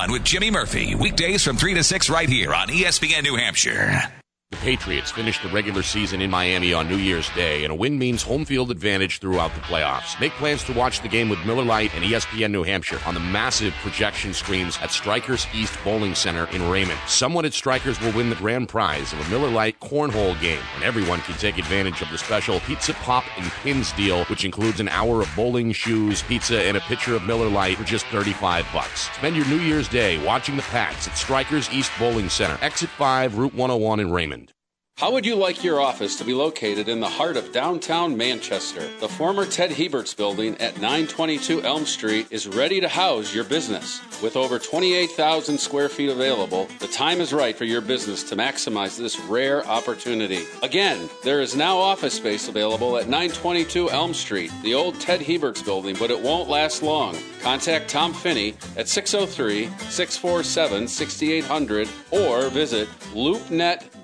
Run 0.00 0.12
with 0.12 0.24
Jimmy 0.24 0.50
Murphy. 0.50 0.94
Weekdays 0.94 1.44
from 1.44 1.58
3 1.58 1.74
to 1.74 1.84
6 1.84 2.08
right 2.08 2.28
here 2.28 2.54
on 2.54 2.68
ESPN 2.68 3.22
New 3.22 3.36
Hampshire. 3.36 4.19
Patriots 4.60 5.10
finished 5.10 5.42
the 5.42 5.48
regular 5.48 5.82
season 5.82 6.20
in 6.20 6.30
Miami 6.30 6.74
on 6.74 6.86
New 6.86 6.98
Year's 6.98 7.30
Day, 7.30 7.64
and 7.64 7.72
a 7.72 7.74
win 7.74 7.98
means 7.98 8.22
home 8.22 8.44
field 8.44 8.70
advantage 8.70 9.18
throughout 9.18 9.54
the 9.54 9.60
playoffs. 9.62 10.20
Make 10.20 10.32
plans 10.32 10.62
to 10.64 10.74
watch 10.74 11.00
the 11.00 11.08
game 11.08 11.30
with 11.30 11.42
Miller 11.46 11.64
Lite 11.64 11.94
and 11.94 12.04
ESPN 12.04 12.50
New 12.50 12.62
Hampshire 12.62 13.00
on 13.06 13.14
the 13.14 13.20
massive 13.20 13.72
projection 13.82 14.34
screens 14.34 14.78
at 14.82 14.90
Strikers 14.90 15.46
East 15.54 15.78
Bowling 15.82 16.14
Center 16.14 16.46
in 16.54 16.68
Raymond. 16.68 16.98
Someone 17.06 17.46
at 17.46 17.54
Strikers 17.54 17.98
will 18.02 18.12
win 18.12 18.28
the 18.28 18.36
grand 18.36 18.68
prize 18.68 19.14
of 19.14 19.26
a 19.26 19.30
Miller 19.30 19.48
Lite 19.48 19.80
cornhole 19.80 20.38
game, 20.42 20.62
and 20.74 20.84
everyone 20.84 21.20
can 21.22 21.36
take 21.36 21.56
advantage 21.56 22.02
of 22.02 22.10
the 22.10 22.18
special 22.18 22.60
Pizza 22.60 22.92
Pop 22.94 23.24
and 23.38 23.50
Pins 23.62 23.92
deal, 23.92 24.24
which 24.26 24.44
includes 24.44 24.78
an 24.78 24.90
hour 24.90 25.22
of 25.22 25.30
bowling 25.34 25.72
shoes, 25.72 26.22
pizza, 26.22 26.62
and 26.62 26.76
a 26.76 26.80
pitcher 26.80 27.16
of 27.16 27.24
Miller 27.24 27.48
Lite 27.48 27.78
for 27.78 27.84
just 27.84 28.04
35 28.08 28.66
bucks. 28.74 29.08
Spend 29.16 29.36
your 29.36 29.46
New 29.46 29.60
Year's 29.60 29.88
Day 29.88 30.22
watching 30.22 30.56
the 30.56 30.62
Pats 30.62 31.08
at 31.08 31.16
Strikers 31.16 31.70
East 31.70 31.90
Bowling 31.98 32.28
Center, 32.28 32.58
Exit 32.60 32.90
5, 32.90 33.38
Route 33.38 33.54
101 33.54 34.00
in 34.00 34.12
Raymond. 34.12 34.52
How 34.96 35.10
would 35.12 35.24
you 35.24 35.34
like 35.34 35.64
your 35.64 35.80
office 35.80 36.16
to 36.16 36.24
be 36.24 36.34
located 36.34 36.86
in 36.86 37.00
the 37.00 37.08
heart 37.08 37.38
of 37.38 37.52
downtown 37.52 38.18
Manchester? 38.18 38.86
The 39.00 39.08
former 39.08 39.46
Ted 39.46 39.72
Herbert's 39.72 40.12
building 40.12 40.58
at 40.58 40.74
922 40.74 41.62
Elm 41.62 41.86
Street 41.86 42.26
is 42.30 42.46
ready 42.46 42.82
to 42.82 42.88
house 42.88 43.34
your 43.34 43.44
business. 43.44 44.02
With 44.22 44.36
over 44.36 44.58
28,000 44.58 45.56
square 45.56 45.88
feet 45.88 46.10
available, 46.10 46.68
the 46.80 46.86
time 46.86 47.22
is 47.22 47.32
right 47.32 47.56
for 47.56 47.64
your 47.64 47.80
business 47.80 48.22
to 48.24 48.36
maximize 48.36 48.98
this 48.98 49.18
rare 49.20 49.66
opportunity. 49.66 50.44
Again, 50.62 51.08
there 51.24 51.40
is 51.40 51.56
now 51.56 51.78
office 51.78 52.12
space 52.12 52.48
available 52.48 52.98
at 52.98 53.08
922 53.08 53.88
Elm 53.88 54.12
Street, 54.12 54.52
the 54.62 54.74
old 54.74 55.00
Ted 55.00 55.22
Herbert's 55.22 55.62
building, 55.62 55.96
but 55.98 56.10
it 56.10 56.20
won't 56.20 56.50
last 56.50 56.82
long. 56.82 57.16
Contact 57.40 57.88
Tom 57.88 58.12
Finney 58.12 58.54
at 58.76 58.86
603 58.86 59.64
647 59.88 60.88
6800 60.88 61.88
or 62.10 62.50
visit 62.50 62.86
loopnet.com. 63.14 63.99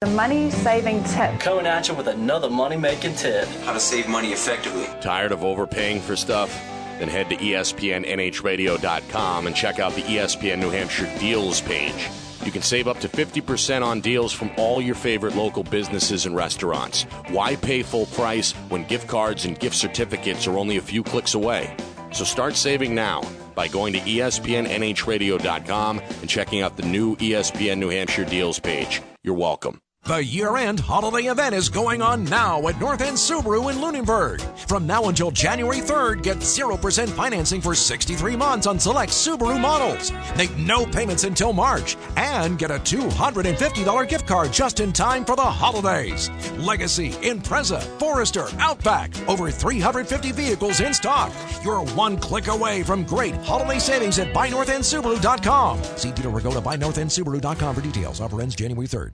The 0.00 0.10
money 0.10 0.50
saving 0.50 1.04
tip. 1.04 1.38
Coming 1.40 1.66
at 1.66 1.88
you 1.88 1.94
with 1.94 2.08
another 2.08 2.50
money 2.50 2.76
making 2.76 3.14
tip. 3.14 3.46
How 3.64 3.72
to 3.72 3.80
save 3.80 4.08
money 4.08 4.32
effectively. 4.32 4.86
Tired 5.00 5.32
of 5.32 5.44
overpaying 5.44 6.00
for 6.00 6.16
stuff? 6.16 6.50
Then 6.98 7.08
head 7.08 7.28
to 7.30 7.36
ESPNNHradio.com 7.36 9.46
and 9.46 9.56
check 9.56 9.78
out 9.78 9.94
the 9.94 10.02
ESPN 10.02 10.58
New 10.58 10.70
Hampshire 10.70 11.08
deals 11.18 11.60
page. 11.60 12.08
You 12.44 12.50
can 12.50 12.62
save 12.62 12.88
up 12.88 12.98
to 13.00 13.08
50% 13.08 13.84
on 13.84 14.00
deals 14.00 14.32
from 14.32 14.50
all 14.56 14.82
your 14.82 14.96
favorite 14.96 15.36
local 15.36 15.62
businesses 15.62 16.26
and 16.26 16.34
restaurants. 16.34 17.04
Why 17.28 17.54
pay 17.56 17.82
full 17.82 18.06
price 18.06 18.52
when 18.68 18.84
gift 18.84 19.08
cards 19.08 19.44
and 19.44 19.58
gift 19.58 19.76
certificates 19.76 20.46
are 20.46 20.56
only 20.58 20.78
a 20.78 20.82
few 20.82 21.02
clicks 21.02 21.34
away? 21.34 21.76
So 22.12 22.24
start 22.24 22.56
saving 22.56 22.94
now 22.94 23.22
by 23.54 23.68
going 23.68 23.92
to 23.92 24.00
ESPNNHradio.com 24.00 25.98
and 25.98 26.30
checking 26.30 26.62
out 26.62 26.76
the 26.76 26.86
new 26.86 27.16
ESPN 27.16 27.78
New 27.78 27.90
Hampshire 27.90 28.24
deals 28.24 28.58
page. 28.58 29.02
You're 29.22 29.34
welcome. 29.34 29.81
The 30.04 30.24
year 30.24 30.56
end 30.56 30.80
holiday 30.80 31.28
event 31.28 31.54
is 31.54 31.68
going 31.68 32.02
on 32.02 32.24
now 32.24 32.66
at 32.66 32.80
North 32.80 33.02
End 33.02 33.16
Subaru 33.16 33.72
in 33.72 33.80
Lunenburg. 33.80 34.42
From 34.68 34.84
now 34.84 35.04
until 35.04 35.30
January 35.30 35.76
3rd, 35.76 36.24
get 36.24 36.38
0% 36.38 37.08
financing 37.10 37.60
for 37.60 37.72
63 37.76 38.34
months 38.34 38.66
on 38.66 38.80
select 38.80 39.12
Subaru 39.12 39.60
models. 39.60 40.10
Make 40.36 40.56
no 40.56 40.84
payments 40.84 41.22
until 41.22 41.52
March 41.52 41.96
and 42.16 42.58
get 42.58 42.72
a 42.72 42.80
$250 42.80 44.08
gift 44.08 44.26
card 44.26 44.52
just 44.52 44.80
in 44.80 44.92
time 44.92 45.24
for 45.24 45.36
the 45.36 45.42
holidays. 45.42 46.30
Legacy, 46.58 47.10
Impreza, 47.22 47.80
Forester, 48.00 48.48
Outback, 48.58 49.12
over 49.28 49.52
350 49.52 50.32
vehicles 50.32 50.80
in 50.80 50.92
stock. 50.92 51.32
You're 51.62 51.84
one 51.94 52.16
click 52.16 52.48
away 52.48 52.82
from 52.82 53.04
great 53.04 53.36
holiday 53.36 53.78
savings 53.78 54.18
at 54.18 54.34
buynorthendsubaru.com. 54.34 55.82
See 55.96 56.10
dealer 56.10 56.32
or 56.32 56.40
to 56.40 56.60
buynorthendsubaru.com 56.60 57.74
for 57.76 57.80
details. 57.80 58.20
Offer 58.20 58.42
ends 58.42 58.56
January 58.56 58.88
3rd. 58.88 59.12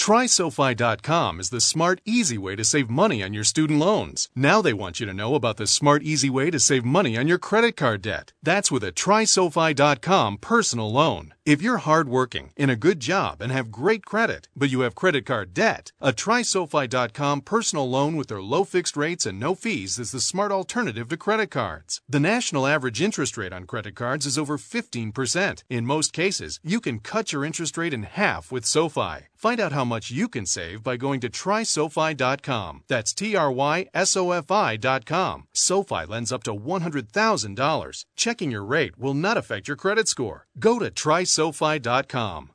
TrySofi.com 0.00 1.40
is 1.40 1.50
the 1.50 1.60
smart, 1.60 2.00
easy 2.06 2.38
way 2.38 2.56
to 2.56 2.64
save 2.64 2.88
money 2.88 3.22
on 3.22 3.34
your 3.34 3.44
student 3.44 3.78
loans. 3.78 4.30
Now 4.34 4.62
they 4.62 4.72
want 4.72 4.98
you 4.98 5.04
to 5.04 5.12
know 5.12 5.34
about 5.34 5.58
the 5.58 5.66
smart, 5.66 6.02
easy 6.02 6.30
way 6.30 6.50
to 6.50 6.58
save 6.58 6.86
money 6.86 7.18
on 7.18 7.28
your 7.28 7.36
credit 7.36 7.76
card 7.76 8.00
debt. 8.00 8.32
That's 8.42 8.72
with 8.72 8.82
a 8.82 8.92
TrySofi.com 8.92 10.38
personal 10.38 10.90
loan. 10.90 11.34
If 11.50 11.60
you're 11.62 11.78
hardworking, 11.78 12.52
in 12.54 12.70
a 12.70 12.76
good 12.76 13.00
job, 13.00 13.42
and 13.42 13.50
have 13.50 13.72
great 13.72 14.06
credit, 14.06 14.46
but 14.54 14.70
you 14.70 14.82
have 14.82 14.94
credit 14.94 15.26
card 15.26 15.52
debt, 15.52 15.90
a 16.00 16.12
TrySofi.com 16.12 17.40
personal 17.40 17.90
loan 17.90 18.14
with 18.14 18.28
their 18.28 18.40
low 18.40 18.62
fixed 18.62 18.96
rates 18.96 19.26
and 19.26 19.40
no 19.40 19.56
fees 19.56 19.98
is 19.98 20.12
the 20.12 20.20
smart 20.20 20.52
alternative 20.52 21.08
to 21.08 21.16
credit 21.16 21.48
cards. 21.48 22.02
The 22.08 22.20
national 22.20 22.68
average 22.68 23.02
interest 23.02 23.36
rate 23.36 23.52
on 23.52 23.64
credit 23.64 23.96
cards 23.96 24.26
is 24.26 24.38
over 24.38 24.58
15%. 24.58 25.64
In 25.68 25.86
most 25.86 26.12
cases, 26.12 26.60
you 26.62 26.78
can 26.78 27.00
cut 27.00 27.32
your 27.32 27.44
interest 27.44 27.76
rate 27.76 27.92
in 27.92 28.04
half 28.04 28.52
with 28.52 28.64
SoFi. 28.64 29.26
Find 29.34 29.58
out 29.58 29.72
how 29.72 29.86
much 29.86 30.10
you 30.10 30.28
can 30.28 30.44
save 30.44 30.84
by 30.84 30.98
going 30.98 31.18
to 31.20 31.30
trysofi.com. 31.30 32.84
That's 32.86 33.14
T 33.14 33.34
R 33.34 33.50
Y 33.50 33.86
S 33.92 34.14
O 34.14 34.32
F 34.32 34.50
I.com. 34.50 35.48
SoFi 35.54 36.04
lends 36.06 36.30
up 36.30 36.42
to 36.44 36.54
$100,000. 36.54 38.04
Checking 38.16 38.50
your 38.50 38.64
rate 38.64 38.98
will 38.98 39.14
not 39.14 39.38
affect 39.38 39.66
your 39.66 39.78
credit 39.78 40.08
score. 40.08 40.46
Go 40.58 40.78
to 40.78 40.90
trysofi.com. 40.90 41.39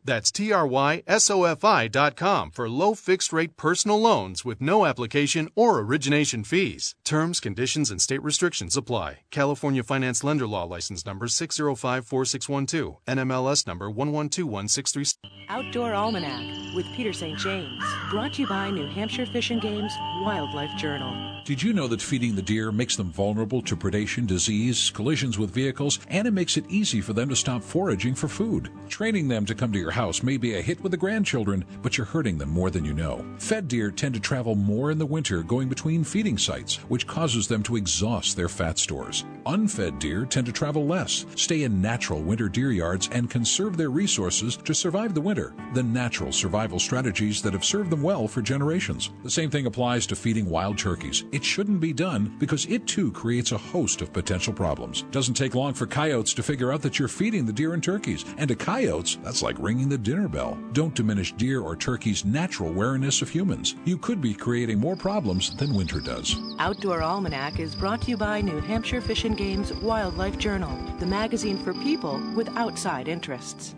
That's 0.03 0.31
T 0.31 0.51
R 0.51 0.67
Y 0.67 1.03
S 1.07 1.29
O 1.29 1.43
F 1.45 1.63
I.com 1.63 2.51
for 2.51 2.69
low 2.69 2.93
fixed 2.93 3.33
rate 3.33 3.57
personal 3.57 3.99
loans 3.99 4.45
with 4.45 4.61
no 4.61 4.85
application 4.85 5.49
or 5.55 5.79
origination 5.79 6.43
fees. 6.43 6.93
Terms, 7.03 7.39
conditions, 7.39 7.89
and 7.89 8.01
state 8.01 8.21
restrictions 8.21 8.77
apply. 8.77 9.21
California 9.31 9.83
Finance 9.83 10.23
Lender 10.23 10.45
Law 10.45 10.65
License 10.65 11.05
Number 11.05 11.25
6054612, 11.25 12.97
NMLS 13.07 13.65
Number 13.65 13.89
112163. 13.89 15.31
Outdoor 15.49 15.93
Almanac 15.93 16.75
with 16.75 16.85
Peter 16.95 17.13
St. 17.13 17.37
James. 17.37 17.83
Brought 18.09 18.33
to 18.33 18.41
you 18.41 18.47
by 18.47 18.69
New 18.69 18.87
Hampshire 18.87 19.25
Fish 19.25 19.51
and 19.51 19.61
Game's 19.61 19.93
Wildlife 20.21 20.75
Journal. 20.77 21.41
Did 21.45 21.61
you 21.61 21.73
know 21.73 21.87
that 21.87 22.01
feeding 22.01 22.35
the 22.35 22.41
deer 22.41 22.71
makes 22.71 22.95
them 22.95 23.11
vulnerable 23.11 23.61
to 23.63 23.75
predation, 23.75 24.25
disease, 24.25 24.89
collisions 24.89 25.37
with 25.37 25.51
vehicles, 25.51 25.99
and 26.09 26.27
it 26.27 26.31
makes 26.31 26.57
it 26.57 26.65
easy 26.69 27.01
for 27.01 27.13
them 27.13 27.29
to 27.29 27.35
stop 27.35 27.63
foraging 27.63 28.15
for 28.15 28.27
food? 28.27 28.64
Training 28.89 29.27
them 29.27 29.45
to 29.45 29.55
come 29.55 29.71
to 29.71 29.79
your 29.79 29.91
house 29.91 30.23
may 30.23 30.37
be 30.37 30.55
a 30.55 30.61
hit 30.61 30.81
with 30.81 30.91
the 30.91 30.97
grandchildren, 30.97 31.65
but 31.81 31.97
you're 31.97 32.05
hurting 32.05 32.37
them 32.37 32.49
more 32.49 32.69
than 32.69 32.85
you 32.85 32.93
know. 32.93 33.25
Fed 33.39 33.67
deer 33.67 33.91
tend 33.91 34.13
to 34.13 34.19
travel 34.19 34.55
more 34.55 34.91
in 34.91 34.97
the 34.97 35.05
winter 35.05 35.43
going 35.43 35.67
between 35.67 36.03
feeding 36.03 36.37
sites, 36.37 36.77
which 36.87 37.07
causes 37.07 37.47
them 37.47 37.63
to 37.63 37.75
exhaust 37.75 38.35
their 38.35 38.49
fat 38.49 38.77
stores. 38.77 39.25
Unfed 39.45 39.99
deer 39.99 40.25
tend 40.25 40.45
to 40.47 40.51
travel 40.51 40.85
less, 40.85 41.25
stay 41.35 41.63
in 41.63 41.81
natural 41.81 42.21
winter 42.21 42.49
deer 42.49 42.71
yards, 42.71 43.09
and 43.11 43.29
conserve 43.29 43.77
their 43.77 43.89
resources 43.89 44.57
to 44.57 44.73
survive 44.73 45.13
the 45.13 45.21
winter. 45.21 45.53
The 45.73 45.83
natural 45.83 46.31
survival 46.31 46.79
strategies 46.79 47.41
that 47.41 47.53
have 47.53 47.65
served 47.65 47.89
them 47.89 48.01
well 48.01 48.27
for 48.27 48.41
generations. 48.41 49.11
The 49.23 49.29
same 49.29 49.49
thing 49.49 49.65
applies 49.65 50.05
to 50.07 50.15
feeding 50.15 50.49
wild 50.49 50.77
turkeys. 50.77 51.25
It 51.31 51.43
shouldn't 51.43 51.79
be 51.79 51.93
done 51.93 52.35
because 52.39 52.65
it 52.67 52.87
too 52.87 53.11
creates 53.11 53.51
a 53.51 53.57
host 53.57 54.01
of 54.01 54.13
potential 54.13 54.53
problems. 54.53 55.03
Doesn't 55.11 55.35
take 55.35 55.55
long 55.55 55.73
for 55.73 55.85
coyotes 55.85 56.33
to 56.33 56.43
figure 56.43 56.71
out 56.71 56.81
that 56.81 56.97
you're 56.97 57.07
feeding 57.07 57.45
the 57.45 57.53
deer 57.53 57.73
and 57.73 57.83
turkeys. 57.83 58.25
And 58.37 58.51
to 58.55 58.65
coyotes, 58.65 59.17
that's 59.23 59.41
like 59.41 59.55
ringing 59.59 59.89
the 59.89 59.97
dinner 59.97 60.27
bell. 60.27 60.57
Don't 60.73 60.95
diminish 60.95 61.33
deer 61.33 61.61
or 61.61 61.75
turkeys' 61.75 62.25
natural 62.25 62.71
wariness 62.71 63.21
of 63.21 63.29
humans. 63.29 63.75
You 63.85 63.97
could 63.97 64.21
be 64.21 64.33
creating 64.33 64.79
more 64.79 64.95
problems 64.95 65.55
than 65.55 65.75
winter 65.75 65.99
does. 65.99 66.35
Outdoor 66.59 67.01
Almanac 67.01 67.59
is 67.59 67.75
brought 67.75 68.01
to 68.03 68.09
you 68.09 68.17
by 68.17 68.41
New 68.41 68.59
Hampshire 68.59 69.01
Fish 69.01 69.25
and 69.25 69.37
Game's 69.37 69.73
Wildlife 69.73 70.37
Journal, 70.37 70.75
the 70.99 71.05
magazine 71.05 71.57
for 71.63 71.73
people 71.73 72.21
with 72.35 72.49
outside 72.57 73.07
interests. 73.07 73.75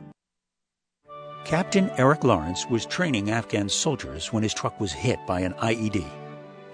Captain 1.46 1.90
Eric 1.92 2.24
Lawrence 2.24 2.68
was 2.68 2.86
training 2.86 3.32
Afghan 3.32 3.70
soldiers 3.70 4.34
when 4.34 4.44
his 4.44 4.54
truck 4.54 4.80
was 4.82 4.92
hit 4.92 5.18
by 5.26 5.40
an 5.40 5.54
IED. 5.54 6.06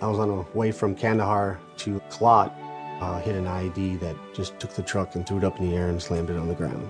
I 0.02 0.08
was 0.08 0.18
on 0.18 0.30
the 0.30 0.46
way 0.58 0.72
from 0.72 0.96
Kandahar 0.96 1.60
to 1.78 2.02
Kalat, 2.10 2.52
uh, 3.00 3.20
hit 3.20 3.36
an 3.36 3.46
IED 3.46 4.00
that 4.00 4.16
just 4.34 4.60
took 4.60 4.72
the 4.72 4.82
truck 4.82 5.16
and 5.16 5.28
threw 5.28 5.38
it 5.38 5.44
up 5.44 5.60
in 5.60 5.70
the 5.70 5.76
air 5.76 5.90
and 5.90 6.02
slammed 6.02 6.30
it 6.30 6.38
on 6.38 6.48
the 6.48 6.56
ground. 6.56 6.90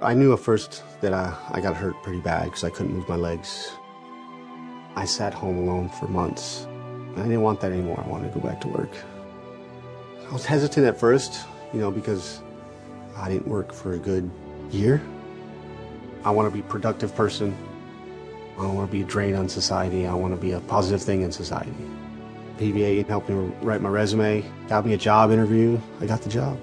I 0.00 0.14
knew 0.14 0.32
at 0.32 0.38
first 0.38 0.84
that 1.00 1.12
I, 1.12 1.36
I 1.50 1.60
got 1.60 1.74
hurt 1.74 2.00
pretty 2.04 2.20
bad 2.20 2.44
because 2.44 2.62
I 2.62 2.70
couldn't 2.70 2.94
move 2.94 3.08
my 3.08 3.16
legs. 3.16 3.72
I 4.94 5.04
sat 5.04 5.34
home 5.34 5.58
alone 5.58 5.88
for 5.88 6.06
months. 6.06 6.68
I 7.16 7.22
didn't 7.22 7.42
want 7.42 7.60
that 7.62 7.72
anymore. 7.72 8.00
I 8.04 8.08
wanted 8.08 8.32
to 8.32 8.38
go 8.38 8.46
back 8.46 8.60
to 8.60 8.68
work. 8.68 8.90
I 10.28 10.32
was 10.32 10.44
hesitant 10.44 10.86
at 10.86 11.00
first, 11.00 11.44
you 11.72 11.80
know, 11.80 11.90
because 11.90 12.40
I 13.16 13.28
didn't 13.28 13.48
work 13.48 13.72
for 13.72 13.94
a 13.94 13.98
good 13.98 14.30
year. 14.70 15.02
I 16.24 16.30
want 16.30 16.48
to 16.48 16.54
be 16.54 16.60
a 16.60 16.70
productive 16.70 17.12
person. 17.16 17.56
I 18.56 18.62
don't 18.62 18.76
want 18.76 18.88
to 18.88 18.92
be 18.92 19.02
a 19.02 19.06
drain 19.06 19.34
on 19.34 19.48
society. 19.48 20.06
I 20.06 20.14
want 20.14 20.32
to 20.32 20.40
be 20.40 20.52
a 20.52 20.60
positive 20.60 21.02
thing 21.02 21.22
in 21.22 21.32
society. 21.32 21.72
PVA 22.58 23.04
helped 23.08 23.28
me 23.28 23.34
write 23.62 23.80
my 23.80 23.88
resume, 23.88 24.44
got 24.68 24.86
me 24.86 24.94
a 24.94 24.96
job 24.96 25.32
interview. 25.32 25.80
I 26.00 26.06
got 26.06 26.22
the 26.22 26.28
job. 26.28 26.58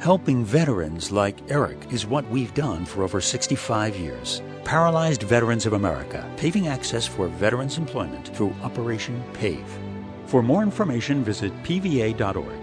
Helping 0.00 0.44
veterans 0.46 1.12
like 1.12 1.36
Eric 1.50 1.92
is 1.92 2.06
what 2.06 2.26
we've 2.30 2.54
done 2.54 2.86
for 2.86 3.02
over 3.02 3.20
65 3.20 3.94
years. 3.96 4.40
Paralyzed 4.64 5.24
Veterans 5.24 5.66
of 5.66 5.74
America, 5.74 6.26
paving 6.38 6.68
access 6.68 7.06
for 7.06 7.28
veterans 7.28 7.76
employment 7.76 8.28
through 8.28 8.54
Operation 8.62 9.22
PAVE. 9.34 9.78
For 10.24 10.42
more 10.42 10.62
information, 10.62 11.22
visit 11.22 11.52
pva.org. 11.64 12.58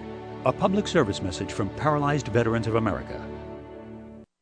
A 0.47 0.51
public 0.51 0.87
service 0.87 1.21
message 1.21 1.51
from 1.51 1.69
Paralyzed 1.75 2.29
Veterans 2.29 2.65
of 2.65 2.73
America. 2.73 3.23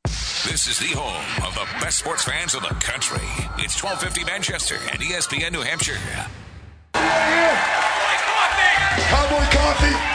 This 0.05 0.65
is 0.69 0.79
the 0.79 0.97
home 0.97 1.45
of 1.45 1.53
the 1.53 1.67
best 1.83 1.99
sports 1.99 2.23
fans 2.23 2.55
in 2.55 2.61
the 2.61 2.69
country. 2.79 3.27
It's 3.57 3.75
1250 3.83 4.23
Manchester 4.23 4.75
and 4.89 5.01
ESPN 5.01 5.51
New 5.51 5.63
Hampshire. 5.63 5.99
Cowboy 9.09 9.43
coffee. 9.51 10.14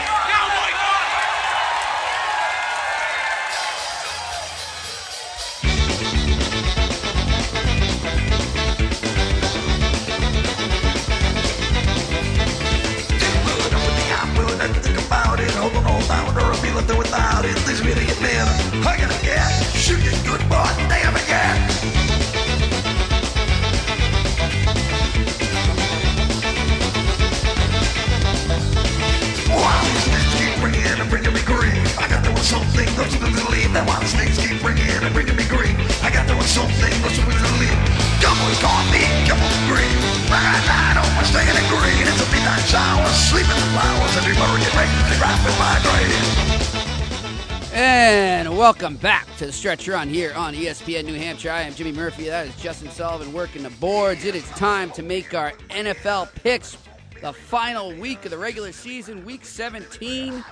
to 49.41 49.47
the 49.47 49.51
stretch 49.51 49.87
run 49.87 50.07
here 50.07 50.31
on 50.35 50.53
ESPN 50.53 51.03
New 51.03 51.15
Hampshire. 51.15 51.49
I 51.49 51.61
am 51.61 51.73
Jimmy 51.73 51.91
Murphy. 51.91 52.25
That 52.25 52.45
is 52.45 52.55
Justin 52.61 52.91
Sullivan 52.91 53.33
working 53.33 53.63
the 53.63 53.71
boards. 53.71 54.23
It 54.23 54.35
is 54.35 54.47
time 54.51 54.91
to 54.91 55.01
make 55.01 55.33
our 55.33 55.53
NFL 55.71 56.31
picks. 56.35 56.77
The 57.23 57.33
final 57.33 57.91
week 57.95 58.23
of 58.23 58.29
the 58.29 58.37
regular 58.37 58.71
season, 58.71 59.25
week 59.25 59.43
17. 59.43 60.45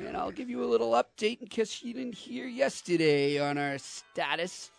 And 0.00 0.16
I'll 0.16 0.32
give 0.32 0.50
you 0.50 0.64
a 0.64 0.66
little 0.66 0.90
update 0.90 1.40
in 1.40 1.46
case 1.46 1.84
you 1.84 1.94
didn't 1.94 2.16
hear 2.16 2.48
yesterday 2.48 3.38
on 3.38 3.58
our 3.58 3.78
status. 3.78 4.72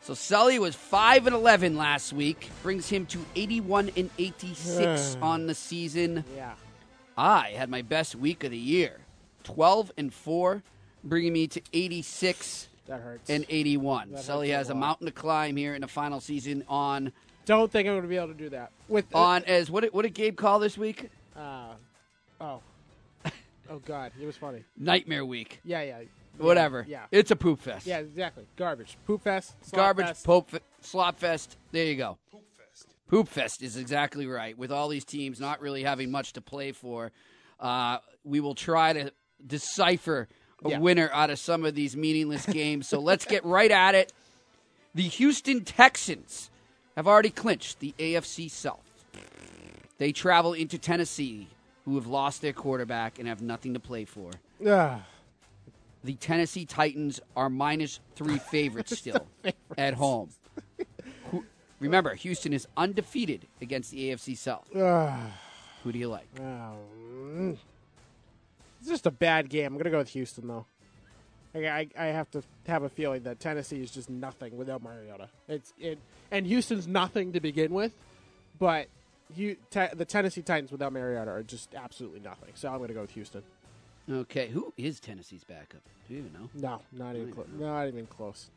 So 0.00 0.14
Sully 0.14 0.58
was 0.58 0.74
5 0.74 1.26
and 1.26 1.36
11 1.36 1.76
last 1.76 2.14
week, 2.14 2.48
brings 2.62 2.88
him 2.88 3.04
to 3.04 3.22
81 3.34 3.90
and 3.98 4.08
86 4.18 5.16
hmm. 5.16 5.22
on 5.22 5.46
the 5.46 5.54
season. 5.54 6.24
Yeah. 6.34 6.54
I 7.18 7.50
had 7.50 7.68
my 7.68 7.82
best 7.82 8.14
week 8.14 8.44
of 8.44 8.50
the 8.50 8.56
year. 8.56 9.00
12 9.44 9.92
and 9.98 10.14
4, 10.14 10.62
bringing 11.08 11.32
me 11.32 11.46
to 11.48 11.60
86 11.72 12.68
That 12.86 13.00
hurts. 13.00 13.30
and 13.30 13.44
81. 13.48 14.10
That 14.12 14.22
Sully 14.24 14.50
hurts 14.50 14.58
has 14.58 14.70
a 14.70 14.74
lot. 14.74 14.80
mountain 14.80 15.06
to 15.06 15.12
climb 15.12 15.56
here 15.56 15.74
in 15.74 15.80
the 15.80 15.88
final 15.88 16.20
season 16.20 16.64
on 16.68 17.12
Don't 17.46 17.70
think 17.70 17.88
I'm 17.88 17.94
going 17.94 18.02
to 18.02 18.08
be 18.08 18.16
able 18.16 18.28
to 18.28 18.34
do 18.34 18.50
that. 18.50 18.70
With 18.88 19.06
on 19.14 19.44
as 19.44 19.70
what 19.70 19.82
did, 19.82 19.92
what 19.92 20.02
did 20.02 20.14
Gabe 20.14 20.36
call 20.36 20.58
this 20.58 20.76
week? 20.76 21.10
Uh, 21.36 21.74
oh. 22.40 22.60
oh, 23.70 23.78
God. 23.84 24.12
It 24.20 24.26
was 24.26 24.36
funny. 24.36 24.64
Nightmare 24.76 25.24
week. 25.24 25.60
Yeah, 25.64 25.82
yeah. 25.82 25.98
Whatever. 26.38 26.84
Yeah. 26.88 27.04
It's 27.10 27.30
a 27.30 27.36
poop 27.36 27.60
fest. 27.60 27.86
Yeah, 27.86 27.98
exactly. 27.98 28.44
Garbage. 28.56 28.98
Poop 29.06 29.22
fest. 29.22 29.54
slop 29.62 29.74
Garbage, 29.80 30.06
fest. 30.06 30.24
pope, 30.26 30.50
fe- 30.50 30.58
slop 30.82 31.18
fest. 31.18 31.56
There 31.72 31.84
you 31.86 31.96
go. 31.96 32.18
Poop 32.30 32.42
fest. 32.58 32.88
Poop 33.08 33.28
fest 33.28 33.62
is 33.62 33.76
exactly 33.78 34.26
right. 34.26 34.56
With 34.58 34.70
all 34.70 34.88
these 34.88 35.04
teams 35.06 35.40
not 35.40 35.62
really 35.62 35.82
having 35.82 36.10
much 36.10 36.34
to 36.34 36.42
play 36.42 36.72
for, 36.72 37.10
uh, 37.58 37.98
we 38.22 38.40
will 38.40 38.54
try 38.54 38.92
to 38.92 39.12
decipher 39.46 40.28
a 40.64 40.70
Yeah. 40.70 40.78
winner 40.78 41.10
out 41.12 41.30
of 41.30 41.38
some 41.38 41.64
of 41.64 41.74
these 41.74 41.96
meaningless 41.96 42.46
games. 42.50 42.88
So 42.88 42.98
let's 42.98 43.24
get 43.24 43.44
right 43.44 43.70
at 43.70 43.94
it. 43.94 44.12
The 44.94 45.02
Houston 45.02 45.64
Texans 45.64 46.50
have 46.96 47.06
already 47.06 47.30
clinched 47.30 47.80
the 47.80 47.94
AFC 47.98 48.50
South. 48.50 48.80
They 49.98 50.12
travel 50.12 50.52
into 50.52 50.78
Tennessee, 50.78 51.48
who 51.84 51.94
have 51.96 52.06
lost 52.06 52.42
their 52.42 52.52
quarterback 52.52 53.18
and 53.18 53.28
have 53.28 53.42
nothing 53.42 53.74
to 53.74 53.80
play 53.80 54.04
for. 54.04 54.30
Ah. 54.66 55.04
The 56.04 56.14
Tennessee 56.14 56.64
Titans 56.64 57.20
are 57.36 57.50
minus 57.50 58.00
three 58.14 58.38
favorites 58.50 58.96
still 58.98 59.26
at 59.76 59.94
home. 59.94 60.30
Who, 61.30 61.44
remember, 61.80 62.14
Houston 62.14 62.52
is 62.52 62.66
undefeated 62.76 63.46
against 63.60 63.90
the 63.90 64.10
AFC 64.10 64.36
South. 64.36 64.68
Who 65.82 65.92
do 65.92 65.98
you 65.98 66.08
like? 66.08 66.28
Oh, 66.38 66.76
mm. 67.34 67.56
It's 68.86 68.92
just 68.92 69.06
a 69.06 69.10
bad 69.10 69.48
game. 69.48 69.66
I'm 69.66 69.72
going 69.72 69.86
to 69.86 69.90
go 69.90 69.98
with 69.98 70.10
Houston, 70.10 70.46
though. 70.46 70.64
I, 71.56 71.66
I, 71.66 71.88
I 71.98 72.04
have 72.06 72.30
to 72.30 72.42
have 72.68 72.84
a 72.84 72.88
feeling 72.88 73.24
that 73.24 73.40
Tennessee 73.40 73.82
is 73.82 73.90
just 73.90 74.08
nothing 74.08 74.56
without 74.56 74.80
Mariota. 74.80 75.28
It's 75.48 75.72
it, 75.76 75.98
and 76.30 76.46
Houston's 76.46 76.86
nothing 76.86 77.32
to 77.32 77.40
begin 77.40 77.74
with, 77.74 77.90
but 78.60 78.86
you, 79.34 79.56
te- 79.72 79.88
the 79.92 80.04
Tennessee 80.04 80.42
Titans 80.42 80.70
without 80.70 80.92
Mariota 80.92 81.32
are 81.32 81.42
just 81.42 81.74
absolutely 81.74 82.20
nothing. 82.20 82.50
So 82.54 82.68
I'm 82.68 82.76
going 82.76 82.86
to 82.86 82.94
go 82.94 83.00
with 83.00 83.10
Houston. 83.10 83.42
Okay, 84.08 84.46
who 84.46 84.72
is 84.76 85.00
Tennessee's 85.00 85.42
backup? 85.42 85.82
Do 86.06 86.14
you 86.14 86.20
even 86.20 86.32
know? 86.32 86.48
No, 86.54 86.80
not 86.92 87.16
even 87.16 87.32
close. 87.32 87.48
Not 87.58 87.88
even 87.88 88.06
close. 88.06 88.50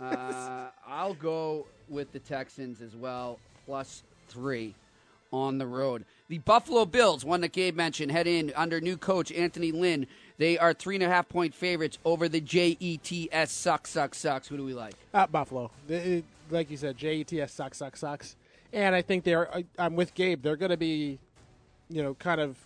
Uh, 0.00 0.68
I'll 0.86 1.12
go 1.12 1.66
with 1.90 2.10
the 2.12 2.18
Texans 2.20 2.80
as 2.80 2.96
well, 2.96 3.38
plus 3.66 4.04
three 4.28 4.74
on 5.32 5.58
the 5.58 5.66
road. 5.66 6.04
The 6.28 6.38
Buffalo 6.38 6.84
Bills, 6.84 7.24
one 7.24 7.40
that 7.40 7.52
Gabe 7.52 7.76
mentioned, 7.76 8.12
head 8.12 8.26
in 8.26 8.52
under 8.56 8.80
new 8.80 8.96
coach 8.96 9.32
Anthony 9.32 9.72
Lynn. 9.72 10.06
They 10.38 10.58
are 10.58 10.72
three 10.72 10.94
and 10.96 11.04
a 11.04 11.08
half 11.08 11.28
point 11.28 11.54
favorites 11.54 11.98
over 12.04 12.28
the 12.28 12.40
JETS 12.40 13.48
sucks, 13.50 13.90
sucks, 13.90 14.18
sucks. 14.18 14.48
Who 14.48 14.56
do 14.56 14.64
we 14.64 14.74
like? 14.74 14.94
Buffalo, 15.30 15.70
it- 15.88 16.24
like 16.50 16.68
you 16.70 16.76
said, 16.76 16.96
JETS 16.96 17.52
sucks, 17.52 17.78
sucks, 17.78 18.00
sucks. 18.00 18.36
And 18.72 18.94
I 18.94 19.02
think 19.02 19.24
they're. 19.24 19.52
I- 19.54 19.64
I'm 19.78 19.94
with 19.96 20.14
Gabe. 20.14 20.42
They're 20.42 20.56
going 20.56 20.70
to 20.70 20.76
be, 20.76 21.18
you 21.88 22.02
know, 22.02 22.14
kind 22.14 22.40
of 22.40 22.56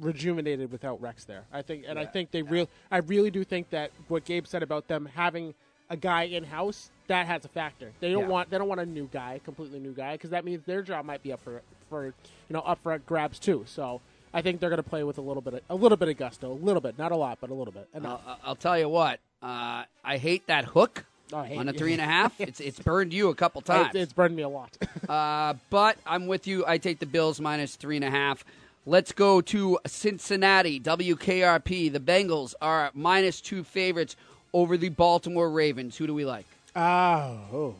rejuvenated 0.00 0.70
without 0.72 1.00
Rex 1.00 1.24
there. 1.24 1.44
I 1.52 1.62
think, 1.62 1.84
and 1.86 1.98
I 1.98 2.06
think 2.06 2.30
they 2.32 2.42
real. 2.42 2.68
I 2.90 2.98
really 2.98 3.30
do 3.30 3.44
think 3.44 3.70
that 3.70 3.90
what 4.08 4.24
Gabe 4.24 4.46
said 4.46 4.62
about 4.62 4.88
them 4.88 5.08
having 5.14 5.54
a 5.90 5.96
guy 5.96 6.24
in 6.24 6.42
house 6.44 6.90
that 7.06 7.26
has 7.26 7.44
a 7.44 7.48
factor. 7.48 7.92
They 8.00 8.10
don't 8.10 8.22
Yeah. 8.22 8.28
want. 8.28 8.50
They 8.50 8.58
don't 8.58 8.68
want 8.68 8.80
a 8.80 8.86
new 8.86 9.08
guy, 9.12 9.40
completely 9.44 9.78
new 9.78 9.92
guy, 9.92 10.12
because 10.14 10.30
that 10.30 10.44
means 10.44 10.64
their 10.64 10.82
job 10.82 11.04
might 11.04 11.22
be 11.22 11.32
up 11.32 11.40
for 11.42 11.62
for 11.94 12.06
you 12.06 12.12
know 12.50 12.60
up 12.60 12.80
for 12.82 12.98
grabs 12.98 13.38
too. 13.38 13.64
So. 13.66 14.00
I 14.36 14.42
think 14.42 14.58
they're 14.58 14.68
going 14.68 14.82
to 14.82 14.90
play 14.90 15.04
with 15.04 15.16
a 15.18 15.20
little 15.20 15.42
bit, 15.42 15.54
of, 15.54 15.60
a 15.70 15.76
little 15.76 15.96
bit 15.96 16.08
of 16.08 16.16
gusto, 16.16 16.50
a 16.50 16.54
little 16.54 16.80
bit, 16.80 16.98
not 16.98 17.12
a 17.12 17.16
lot, 17.16 17.38
but 17.40 17.50
a 17.50 17.54
little 17.54 17.72
bit. 17.72 17.86
Enough. 17.94 18.20
I'll, 18.26 18.38
I'll 18.42 18.56
tell 18.56 18.76
you 18.76 18.88
what. 18.88 19.20
Uh, 19.40 19.84
I 20.04 20.16
hate 20.16 20.48
that 20.48 20.64
hook 20.64 21.04
Oh, 21.32 21.42
hate 21.42 21.58
on 21.58 21.68
a 21.68 21.72
three 21.72 21.92
and 21.92 22.00
a 22.00 22.04
half. 22.04 22.38
It's 22.40 22.60
it's 22.60 22.78
burned 22.78 23.12
you 23.12 23.28
a 23.28 23.34
couple 23.34 23.60
times. 23.62 23.94
It's, 23.94 24.12
burned 24.12 24.36
me 24.36 24.42
a 24.42 24.48
lot. 24.48 24.76
Uh, 25.08 25.52
but 25.68 25.98
I'm 26.06 26.26
with 26.26 26.46
you. 26.46 26.64
I 26.66 26.78
take 26.78 26.98
the 26.98 27.04
Bills 27.04 27.38
minus 27.38 27.76
three 27.76 27.96
and 27.96 28.04
a 28.04 28.10
half. 28.10 28.42
Let's 28.86 29.12
go 29.12 29.42
to 29.42 29.78
Cincinnati, 29.86 30.80
WKRP. 30.80 31.92
The 31.92 32.00
Bengals 32.00 32.54
are 32.62 32.90
minus 32.94 33.42
two 33.42 33.64
favorites 33.64 34.16
over 34.54 34.78
the 34.78 34.88
Baltimore 34.88 35.50
Ravens. 35.50 35.98
Who 35.98 36.06
do 36.06 36.14
we 36.14 36.24
like? 36.24 36.46
Oh, 36.74 37.74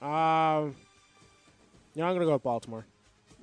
oh. 0.00 0.06
Um, 0.06 0.74
you 1.94 2.00
know, 2.00 2.06
I'm 2.06 2.14
going 2.14 2.20
to 2.20 2.26
go 2.26 2.32
with 2.32 2.42
Baltimore. 2.42 2.86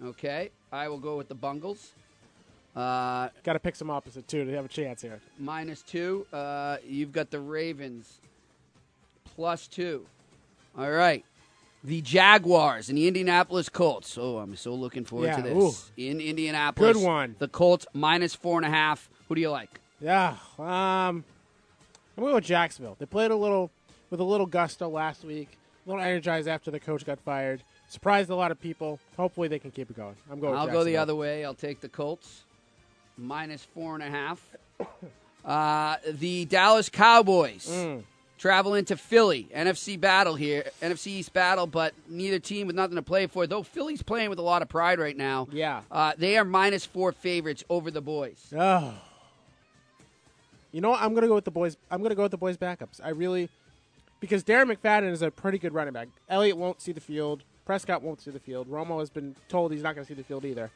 Okay, 0.04 0.52
I 0.72 0.88
will 0.88 0.98
go 0.98 1.18
with 1.18 1.28
the 1.28 1.36
Bungles. 1.36 1.92
Uh, 2.76 3.30
Got 3.44 3.54
to 3.54 3.60
pick 3.60 3.76
some 3.76 3.90
opposite, 3.90 4.28
too, 4.28 4.46
to 4.46 4.52
have 4.54 4.66
a 4.66 4.70
chance 4.70 5.02
here. 5.02 5.20
minus 5.38 5.82
two. 5.82 6.26
Uh, 6.32 6.78
you've 6.88 7.12
got 7.12 7.32
the 7.32 7.40
Ravens 7.40 8.22
plus 9.36 9.68
two. 9.68 10.06
All 10.78 10.90
right. 10.92 11.26
The 11.84 12.02
Jaguars 12.02 12.90
and 12.90 12.98
the 12.98 13.08
Indianapolis 13.08 13.70
Colts. 13.70 14.18
Oh, 14.18 14.38
I'm 14.38 14.56
so 14.56 14.74
looking 14.74 15.06
forward 15.06 15.28
Yeah, 15.28 15.38
to 15.38 15.42
this. 15.42 15.92
In 15.98 16.20
Indianapolis. 16.22 16.96
Good 16.98 17.04
one. 17.06 17.36
The 17.40 17.48
Colts 17.48 17.86
minus 17.94 18.36
four 18.36 18.58
and 18.58 18.66
a 18.66 18.70
half. 18.70 19.10
Who 19.28 19.36
do 19.36 19.42
you 19.42 19.50
like? 19.50 19.80
Yeah. 20.02 20.36
Um, 20.58 21.24
I'm 22.18 22.24
going 22.24 22.36
with 22.36 22.44
Jacksonville. 22.44 22.96
They 23.00 23.06
played 23.06 23.32
a 23.32 23.36
little 23.36 23.72
with 24.10 24.20
a 24.20 24.24
little 24.26 24.46
gusto 24.46 24.90
last 24.90 25.24
week, 25.24 25.50
a 25.86 25.90
little 25.90 26.04
energized 26.04 26.48
after 26.48 26.70
the 26.72 26.80
coach 26.80 27.06
got 27.06 27.20
fired. 27.20 27.64
Surprised 27.90 28.30
a 28.30 28.36
lot 28.36 28.52
of 28.52 28.62
people. 28.62 29.00
Hopefully, 29.18 29.48
they 29.48 29.60
can 29.60 29.72
keep 29.72 29.90
it 29.90 29.98
going. 29.98 30.16
I'm 30.32 30.40
going 30.40 30.56
I'll 30.56 30.68
go 30.68 30.84
the 30.84 30.98
other 30.98 31.16
way. 31.16 31.44
I'll 31.44 31.54
take 31.56 31.82
the 31.82 31.90
Colts 31.90 32.44
minus 33.18 33.64
four 33.74 33.96
and 33.96 34.04
a 34.04 34.10
half. 34.10 34.42
Uh, 35.44 35.98
the 36.08 36.46
Dallas 36.46 36.88
Cowboys 36.90 37.68
Mm. 37.68 38.04
travel 38.38 38.76
into 38.76 38.96
Philly. 38.96 39.48
NFC 39.54 39.98
battle 40.00 40.36
here, 40.36 40.70
NFC 40.82 41.08
East 41.14 41.34
battle, 41.34 41.66
but 41.66 41.94
neither 42.08 42.38
team 42.40 42.68
with 42.68 42.76
nothing 42.76 42.96
to 42.96 43.02
play 43.02 43.26
for. 43.28 43.48
Though 43.48 43.64
Philly's 43.64 44.04
playing 44.04 44.30
with 44.30 44.40
a 44.40 44.44
lot 44.44 44.62
of 44.62 44.70
pride 44.70 45.00
right 45.00 45.18
now. 45.18 45.48
Yeah. 45.52 45.82
Uh, 45.92 46.14
they 46.18 46.38
are 46.38 46.46
minus 46.46 46.86
four 46.86 47.12
favorites 47.12 47.64
over 47.70 47.90
the 47.90 48.02
boys. 48.02 48.54
Oh. 48.56 48.94
You 50.72 50.82
know 50.82 50.92
what? 50.92 51.02
I'm 51.02 51.16
gonna 51.16 51.28
go 51.28 51.36
with 51.36 51.46
the 51.46 51.52
boys. 51.52 51.76
I'm 51.90 52.04
gonna 52.04 52.16
go 52.16 52.22
with 52.24 52.32
the 52.32 52.38
boys' 52.38 52.58
backups. 52.58 53.02
I 53.04 53.10
really 53.10 53.50
because 54.20 54.44
Darren 54.44 54.72
McFadden 54.72 55.10
is 55.12 55.22
a 55.22 55.32
pretty 55.32 55.58
good 55.58 55.74
running 55.74 55.94
back. 55.94 56.10
Elliott 56.28 56.58
won't 56.58 56.82
see 56.82 56.92
the 56.92 57.02
field. 57.02 57.44
Prescott 57.70 58.02
won't 58.02 58.20
see 58.20 58.32
the 58.32 58.40
field. 58.40 58.68
Romo 58.68 59.00
has 59.00 59.12
been 59.12 59.36
told 59.48 59.72
he's 59.72 59.84
not 59.84 59.94
going 59.94 60.04
to 60.04 60.08
see 60.12 60.16
the 60.16 60.24
field 60.24 60.44
either. 60.44 60.72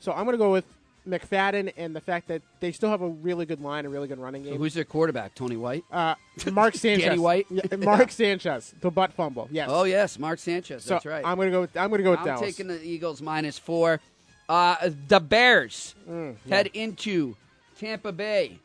So 0.00 0.10
I'm 0.10 0.24
going 0.24 0.32
to 0.34 0.38
go 0.38 0.50
with 0.50 0.64
McFadden 1.08 1.72
and 1.76 1.94
the 1.94 2.00
fact 2.00 2.26
that 2.26 2.42
they 2.58 2.72
still 2.72 2.90
have 2.90 3.00
a 3.00 3.06
really 3.08 3.46
good 3.46 3.60
line, 3.60 3.86
a 3.86 3.88
really 3.88 4.08
good 4.08 4.18
running 4.18 4.42
So 4.42 4.50
game. 4.50 4.58
who's 4.58 4.74
their 4.74 4.82
quarterback? 4.82 5.36
Tony 5.36 5.56
White. 5.56 5.84
Uh, 5.92 6.16
Mark 6.50 6.74
Sanchez. 6.84 7.04
Danny 7.04 7.20
White. 7.20 7.46
Yeah, 7.48 7.62
Mark 7.76 8.10
Sanchez, 8.10 8.74
the 8.80 8.90
butt 8.90 9.12
fumble. 9.12 9.46
Yes. 9.52 9.68
Oh 9.70 9.84
yes, 9.84 10.18
Mark 10.18 10.40
Sanchez. 10.40 10.82
So 10.82 10.94
That's 10.94 11.06
right. 11.06 11.24
I'm 11.24 11.36
going 11.36 11.46
to 11.46 11.52
go. 11.52 11.60
With, 11.60 11.76
I'm 11.76 11.90
going 11.90 12.00
to 12.00 12.02
go 12.04 12.10
with 12.10 12.18
I'm 12.18 12.26
Dallas. 12.26 12.40
taking 12.40 12.66
the 12.66 12.84
Eagles 12.84 13.22
minus 13.22 13.56
four. 13.56 14.00
Uh, 14.48 14.90
the 15.06 15.20
Bears 15.20 15.94
Mm, 16.10 16.34
head 16.48 16.70
into 16.74 17.36
Tampa 17.78 18.10
Bay. 18.10 18.58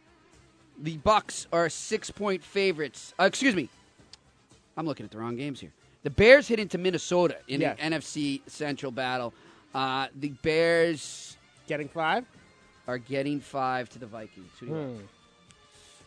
The 0.79 0.97
Bucks 0.97 1.45
are 1.53 1.69
six 1.69 2.09
point 2.09 2.43
favorites. 2.43 3.13
Uh, 3.19 3.25
excuse 3.25 3.53
me, 3.53 3.69
I'm 4.75 4.87
looking 4.87 5.03
at 5.05 5.11
the 5.11 5.19
wrong 5.19 5.35
games 5.35 5.59
here. 5.59 5.71
The 6.03 6.10
Bears 6.10 6.47
hit 6.47 6.60
into 6.60 6.77
Minnesota 6.77 7.38
in 7.47 7.62
Yes. 7.62 7.77
an 7.79 7.91
NFC 7.93 8.41
Central 8.47 8.91
battle. 8.91 9.33
Uh, 9.73 10.07
the 10.15 10.29
Bears 10.29 11.38
getting 11.67 11.89
five 11.89 12.25
are 12.88 12.97
getting 12.97 13.39
five 13.41 13.89
to 13.89 13.99
the 13.99 14.05
Vikings. 14.07 14.51
Who 14.60 14.65
do 14.67 14.71
you 14.71 14.77
like? 14.79 14.88
Hmm. 14.97 15.01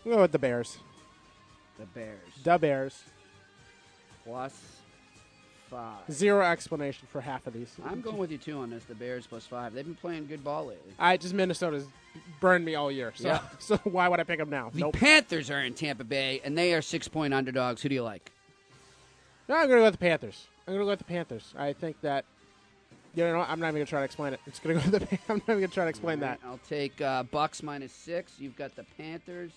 I'm 0.05 0.11
going 0.13 0.23
with 0.23 0.33
the 0.33 0.39
Bears. 0.39 0.79
The 1.79 1.87
Bears 1.87 2.19
The 2.43 2.59
Bears. 2.59 3.03
plus 4.25 4.55
five. 5.71 5.99
Zero 6.11 6.45
explanation 6.45 7.07
for 7.11 7.21
half 7.21 7.47
of 7.47 7.53
these. 7.53 7.75
I'm 7.85 8.01
going 8.01 8.17
with 8.19 8.31
you 8.31 8.39
too 8.39 8.59
on 8.59 8.71
this. 8.71 8.85
The 8.85 8.95
Bears 8.95 9.27
plus 9.27 9.47
five. 9.47 9.73
They've 9.73 9.85
been 9.85 9.95
playing 9.95 10.27
good 10.27 10.43
ball 10.43 10.67
lately. 10.67 10.93
I 10.99 11.17
just 11.17 11.33
Minnesota's 11.35 11.87
burned 12.41 12.65
me 12.65 12.75
all 12.75 12.91
year. 12.91 13.13
So, 13.15 13.29
Yeah. 13.29 13.41
so 13.59 13.77
why 13.85 14.09
would 14.09 14.19
I 14.21 14.25
pick 14.25 14.39
them 14.39 14.51
now? 14.51 14.71
The 14.73 14.81
Nope. 14.81 14.95
Panthers 14.95 15.51
are 15.51 15.61
in 15.63 15.75
Tampa 15.75 16.05
Bay, 16.05 16.41
and 16.45 16.57
they 16.57 16.75
are 16.75 16.83
six 16.83 17.07
point 17.09 17.33
underdogs. 17.35 17.83
Who 17.83 17.89
do 17.89 17.95
you 17.95 18.03
like? 18.03 18.33
No, 19.51 19.57
I'm 19.57 19.67
going 19.67 19.79
to 19.79 19.81
go 19.81 19.85
with 19.87 19.95
the 19.95 19.99
Panthers. 19.99 20.47
I'm 20.61 20.75
going 20.75 20.79
to 20.79 20.85
go 20.85 20.91
with 20.91 20.99
the 21.01 21.05
Panthers. 21.05 21.55
I 21.59 21.73
think 21.73 22.01
that. 22.03 22.25
You 23.17 23.25
know. 23.25 23.41
I'm 23.41 23.59
not 23.59 23.67
even 23.67 23.75
going 23.75 23.87
to 23.87 23.91
try 23.91 23.99
to 23.99 24.05
explain 24.05 24.33
it. 24.33 24.41
It's 24.47 24.61
going 24.61 24.79
to 24.79 24.85
go 24.85 24.91
with 24.93 25.11
the. 25.11 25.19
I'm 25.29 25.39
not 25.39 25.43
even 25.49 25.59
going 25.59 25.69
to 25.69 25.75
try 25.75 25.85
to 25.85 25.91
explain 25.91 26.21
that. 26.21 26.39
I'll 26.45 26.61
take 26.69 27.01
uh, 27.01 27.25
Bucks 27.25 27.61
minus 27.61 27.93
six. 27.93 28.35
You've 28.39 28.55
got 28.55 28.77
the 28.77 28.85
Panthers. 28.97 29.51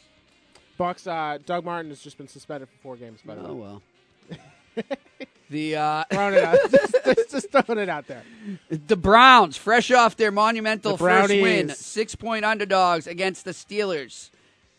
Bucks. 0.79 1.05
Uh, 1.05 1.37
Doug 1.45 1.63
Martin 1.63 1.91
has 1.91 2.01
just 2.01 2.17
been 2.17 2.27
suspended 2.27 2.69
for 2.69 2.77
four 2.81 2.95
games. 2.95 3.19
By 3.23 3.35
the 3.35 3.45
Oh 3.45 3.53
way, 3.53 3.59
well. 3.59 3.81
the 5.51 5.75
uh, 5.75 6.03
throwing 6.11 6.33
it 6.33 6.43
out, 6.43 6.57
just, 6.71 6.95
just, 7.05 7.29
just 7.29 7.51
throwing 7.51 7.77
it 7.79 7.89
out 7.89 8.07
there. 8.07 8.23
the 8.71 8.97
Browns, 8.97 9.57
fresh 9.57 9.91
off 9.91 10.17
their 10.17 10.31
monumental 10.31 10.93
The 10.93 10.97
first 10.97 11.29
win, 11.29 11.69
six 11.69 12.15
point 12.15 12.45
underdogs 12.45 13.05
against 13.05 13.45
the 13.45 13.51
Steelers 13.51 14.31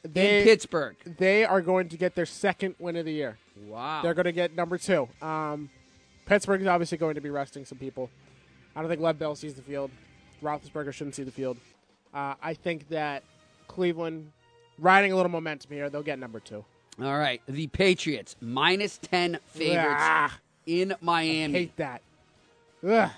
They, 0.03 0.41
in 0.41 0.45
Pittsburgh. 0.45 0.97
They 1.07 1.45
are 1.45 1.61
going 1.61 1.89
to 1.91 1.97
get 1.97 2.17
their 2.17 2.27
second 2.27 2.75
win 2.81 2.97
of 2.97 3.05
the 3.05 3.13
year. 3.13 3.39
Wow. 3.67 4.03
They're 4.03 4.15
going 4.15 4.25
to 4.25 4.33
get 4.33 4.55
number 4.55 4.79
two. 4.79 5.09
Um, 5.23 5.71
Pittsburgh 6.27 6.61
is 6.63 6.67
obviously 6.67 6.99
going 6.99 7.15
to 7.15 7.21
be 7.21 7.31
resting 7.31 7.65
some 7.65 7.79
people. 7.79 8.11
I 8.75 8.81
don't 8.81 8.89
think 8.89 9.01
Lev 9.01 9.19
Bell 9.19 9.35
sees 9.35 9.55
the 9.55 9.63
field. 9.63 9.91
Roethlisberger 10.43 10.93
shouldn't 10.93 11.15
see 11.15 11.23
the 11.23 11.31
field. 11.31 11.57
Uh, 12.13 12.35
I 12.43 12.55
think 12.55 12.89
that 12.89 13.23
Cleveland, 13.69 14.33
riding 14.79 15.13
a 15.13 15.17
little 15.17 15.31
momentum 15.31 15.71
here, 15.73 15.89
they'll 15.91 16.03
get 16.03 16.19
number 16.19 16.41
two. 16.41 16.65
All 17.03 17.19
right, 17.19 17.41
the 17.49 17.67
Patriots 17.69 18.37
minus 18.41 18.99
ten 18.99 19.39
favorites 19.49 19.97
Ah. 19.99 20.39
in 20.67 20.95
Miami. 21.01 21.45
I 21.55 21.59
hate 21.59 21.77
that. 21.77 22.03
Ugh. 22.87 23.11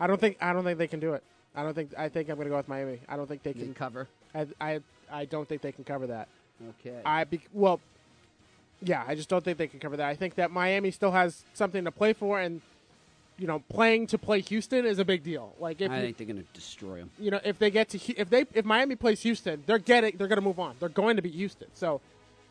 I 0.00 0.06
don't 0.08 0.20
think 0.20 0.36
I 0.40 0.52
don't 0.52 0.64
think 0.64 0.78
they 0.78 0.88
can 0.88 0.98
do 0.98 1.12
it. 1.14 1.22
I 1.54 1.62
don't 1.62 1.74
think 1.74 1.92
I 1.96 2.08
think 2.08 2.28
I'm 2.28 2.34
going 2.36 2.46
to 2.46 2.50
go 2.50 2.56
with 2.56 2.66
Miami. 2.66 2.98
I 3.08 3.16
don't 3.16 3.28
think 3.28 3.44
they 3.44 3.52
They 3.52 3.60
can 3.64 3.74
cover. 3.74 4.08
I 4.34 4.46
I 4.60 4.80
I 5.12 5.24
don't 5.26 5.48
think 5.48 5.62
they 5.62 5.70
can 5.70 5.84
cover 5.84 6.08
that. 6.08 6.26
Okay. 6.80 6.98
I 7.04 7.22
be, 7.24 7.40
well, 7.52 7.80
yeah, 8.84 9.04
I 9.06 9.14
just 9.14 9.28
don't 9.28 9.44
think 9.44 9.58
they 9.58 9.66
can 9.68 9.80
cover 9.80 9.96
that. 9.96 10.08
I 10.08 10.14
think 10.14 10.34
that 10.36 10.50
Miami 10.50 10.90
still 10.90 11.12
has 11.12 11.44
something 11.54 11.84
to 11.84 11.90
play 11.92 12.12
for, 12.12 12.40
and 12.40 12.60
you 13.38 13.46
know, 13.46 13.60
playing 13.70 14.06
to 14.08 14.18
play 14.18 14.40
Houston 14.40 14.84
is 14.86 14.98
a 14.98 15.04
big 15.04 15.22
deal. 15.24 15.54
Like 15.58 15.80
if 15.80 15.90
I 15.90 15.96
you, 15.96 16.02
think 16.02 16.16
they're 16.18 16.26
going 16.26 16.42
to 16.42 16.52
destroy 16.52 16.98
them. 16.98 17.10
you 17.18 17.30
know 17.30 17.40
if 17.44 17.58
they 17.58 17.70
get 17.70 17.88
to 17.90 18.16
if 18.18 18.28
they 18.30 18.44
if 18.54 18.64
Miami 18.64 18.94
plays 18.96 19.22
Houston, 19.22 19.62
they're 19.66 19.78
getting 19.78 20.16
they're 20.16 20.28
going 20.28 20.36
to 20.38 20.42
move 20.44 20.58
on. 20.60 20.76
They're 20.80 20.88
going 20.88 21.16
to 21.16 21.22
beat 21.22 21.34
Houston. 21.34 21.68
So 21.74 22.00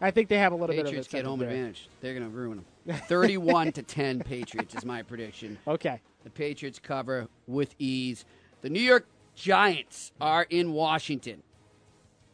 I 0.02 0.12
think 0.12 0.30
they 0.30 0.38
have 0.40 0.52
a 0.52 0.56
little 0.56 0.76
Patriots 0.76 1.08
bit 1.08 1.20
of 1.20 1.24
get 1.24 1.26
home 1.26 1.40
there. 1.40 1.50
advantage. 1.50 1.88
They're 2.02 2.14
going 2.16 2.30
to 2.30 2.36
ruin 2.36 2.64
them. 2.86 2.98
Thirty-one 3.08 3.72
to 3.74 3.84
ten, 3.84 4.20
Patriots 4.22 4.74
is 4.76 4.84
my 4.84 5.04
prediction. 5.04 5.58
Okay. 5.68 6.00
The 6.24 6.30
Patriots 6.32 6.80
cover 6.80 7.28
with 7.48 7.76
ease. 7.80 8.26
The 8.62 8.70
New 8.70 8.82
York 8.82 9.06
Giants 9.36 10.12
are 10.20 10.46
in 10.50 10.74
Washington. 10.74 11.42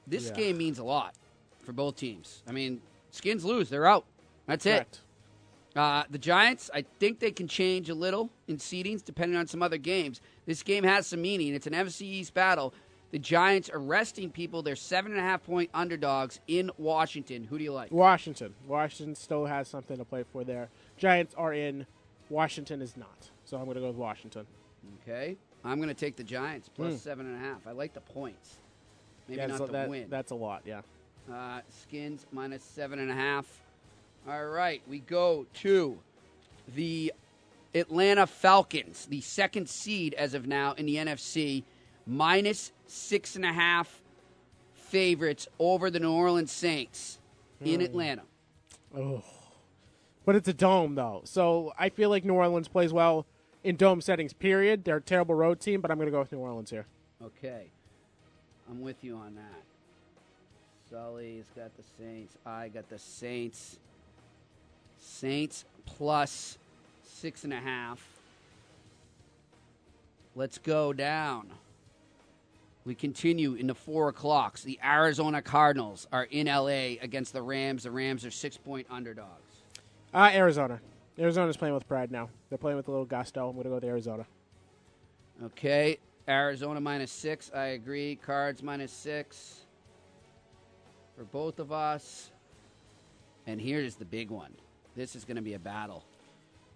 This 0.07 0.27
Yeah. 0.29 0.35
game 0.35 0.57
means 0.57 0.79
a 0.79 0.83
lot 0.83 1.13
for 1.63 1.73
both 1.73 1.95
teams. 1.97 2.41
I 2.47 2.51
mean, 2.53 2.81
Skins 3.17 3.43
lose, 3.43 3.69
they're 3.69 3.85
out. 3.87 4.05
That's 4.45 4.63
Correct. 4.63 5.01
it. 5.75 5.79
Uh, 5.79 6.03
the 6.09 6.17
Giants, 6.17 6.71
I 6.73 6.85
think 6.99 7.19
they 7.19 7.31
can 7.31 7.47
change 7.47 7.89
a 7.89 7.93
little 7.93 8.29
in 8.47 8.57
seedings 8.57 9.03
depending 9.03 9.37
on 9.37 9.45
some 9.47 9.61
other 9.61 9.77
games. 9.77 10.21
This 10.45 10.63
game 10.63 10.83
has 10.83 11.05
some 11.07 11.21
meaning. 11.21 11.53
It's 11.53 11.67
an 11.67 11.73
NFC 11.73 12.01
East 12.01 12.33
battle. 12.33 12.73
The 13.11 13.19
Giants 13.19 13.69
are 13.69 13.79
resting 13.79 14.31
people. 14.31 14.61
They're 14.63 14.75
seven 14.75 15.11
and 15.11 15.19
a 15.19 15.23
half 15.23 15.43
point 15.43 15.69
underdogs 15.73 16.39
in 16.47 16.71
Washington. 16.77 17.43
Who 17.43 17.57
do 17.57 17.63
you 17.63 17.71
like? 17.73 17.91
Washington. 17.91 18.53
Washington 18.67 19.15
still 19.15 19.45
has 19.45 19.67
something 19.67 19.97
to 19.97 20.03
play 20.05 20.23
for 20.31 20.43
there. 20.43 20.69
Giants 20.97 21.35
are 21.37 21.53
in. 21.53 21.85
Washington 22.29 22.81
is 22.81 22.97
not. 22.97 23.29
So 23.45 23.57
I'm 23.57 23.65
going 23.65 23.75
to 23.75 23.81
go 23.81 23.87
with 23.87 23.95
Washington. 23.97 24.45
Okay. 25.03 25.37
I'm 25.63 25.77
going 25.77 25.89
to 25.89 25.93
take 25.93 26.15
the 26.15 26.23
Giants 26.23 26.69
plus 26.73 26.93
Hmm. 26.93 26.97
seven 26.97 27.25
and 27.27 27.35
a 27.35 27.39
half. 27.39 27.65
I 27.67 27.71
like 27.71 27.93
the 27.93 28.01
points. 28.01 28.57
Maybe 29.27 29.39
Yeah, 29.41 29.47
not 29.47 29.57
so 29.59 29.65
the 29.67 29.71
that- 29.73 29.89
win. 29.89 30.07
That's 30.09 30.31
a 30.31 30.35
lot. 30.35 30.63
Yeah. 30.65 30.81
Uh, 31.31 31.59
skins 31.69 32.25
minus 32.31 32.63
seven 32.63 32.99
and 32.99 33.11
a 33.11 33.13
half. 33.13 33.45
All 34.29 34.45
right, 34.45 34.81
we 34.87 34.99
go 34.99 35.45
to 35.55 35.97
the 36.75 37.13
Atlanta 37.75 38.25
Falcons, 38.27 39.05
the 39.07 39.21
second 39.21 39.67
seed 39.69 40.13
as 40.13 40.33
of 40.33 40.47
now 40.47 40.73
in 40.73 40.85
the 40.85 40.95
NFC, 40.95 41.63
minus 42.05 42.71
six 42.87 43.35
and 43.35 43.45
a 43.45 43.51
half 43.53 44.01
favorites 44.73 45.47
over 45.59 45.89
the 45.89 45.99
New 45.99 46.11
Orleans 46.13 46.51
Saints 46.51 47.19
in 47.61 47.79
Hmm. 47.81 47.85
Atlanta. 47.85 48.21
Oh. 48.95 49.23
But 50.25 50.35
it's 50.35 50.47
a 50.47 50.53
dome, 50.53 50.95
though. 50.95 51.21
So 51.25 51.73
I 51.77 51.89
feel 51.89 52.09
like 52.09 52.23
New 52.25 52.33
Orleans 52.33 52.67
plays 52.67 52.91
well 52.93 53.25
in 53.63 53.75
dome 53.75 53.99
settings, 54.01 54.33
period. 54.33 54.83
They're 54.85 54.97
a 54.97 55.01
terrible 55.01 55.35
road 55.35 55.59
team, 55.59 55.81
but 55.81 55.91
I'm 55.91 55.97
going 55.97 56.07
to 56.07 56.11
go 56.11 56.19
with 56.19 56.31
New 56.31 56.39
Orleans 56.39 56.69
here. 56.69 56.85
Okay, 57.23 57.67
I'm 58.69 58.81
with 58.81 59.03
you 59.03 59.15
on 59.15 59.35
that. 59.35 59.63
Sully's 60.89 61.45
got 61.55 61.75
the 61.75 61.83
Saints. 61.97 62.35
I 62.45 62.69
got 62.69 62.89
the 62.89 62.99
Saints. 62.99 63.77
Saints 64.99 65.65
plus 65.85 66.57
six 67.03 67.43
and 67.43 67.53
a 67.53 67.59
half. 67.59 68.05
Let's 70.35 70.57
go 70.57 70.93
down. 70.93 71.49
We 72.85 72.95
continue 72.95 73.55
in 73.55 73.67
the 73.67 73.75
four 73.75 74.09
o'clocks. 74.09 74.63
The 74.63 74.79
Arizona 74.83 75.41
Cardinals 75.41 76.07
are 76.13 76.23
in 76.23 76.47
LA 76.47 76.95
against 77.01 77.33
the 77.33 77.41
Rams. 77.41 77.83
The 77.83 77.91
Rams 77.91 78.25
are 78.25 78.31
six 78.31 78.55
point 78.55 78.87
underdogs. 78.89 79.63
Uh, 80.13 80.31
Arizona. 80.33 80.79
Arizona's 81.19 81.57
playing 81.57 81.73
with 81.73 81.87
pride 81.87 82.11
now. 82.11 82.29
They're 82.49 82.57
playing 82.57 82.77
with 82.77 82.87
a 82.87 82.91
little 82.91 83.05
gusto. 83.05 83.49
I'm 83.49 83.55
going 83.55 83.63
to 83.63 83.69
go 83.69 83.75
with 83.75 83.83
Arizona. 83.83 84.25
Okay, 85.43 85.97
Arizona 86.29 86.79
minus 86.79 87.11
six. 87.11 87.51
I 87.53 87.67
agree. 87.67 88.15
Cards 88.15 88.63
minus 88.63 88.91
six 88.91 89.66
for 91.17 91.23
both 91.23 91.59
of 91.59 91.71
us. 91.71 92.31
And 93.47 93.59
here's 93.59 93.95
the 93.95 94.05
big 94.05 94.29
one. 94.29 94.53
This 94.95 95.15
is 95.15 95.25
going 95.25 95.35
to 95.37 95.41
be 95.41 95.53
a 95.55 95.59
battle. 95.59 96.03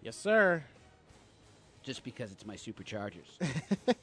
Yes, 0.02 0.16
sir. 0.16 0.64
Just 1.84 2.04
because 2.04 2.32
it's 2.32 2.46
my 2.46 2.56
Superchargers. 2.56 3.38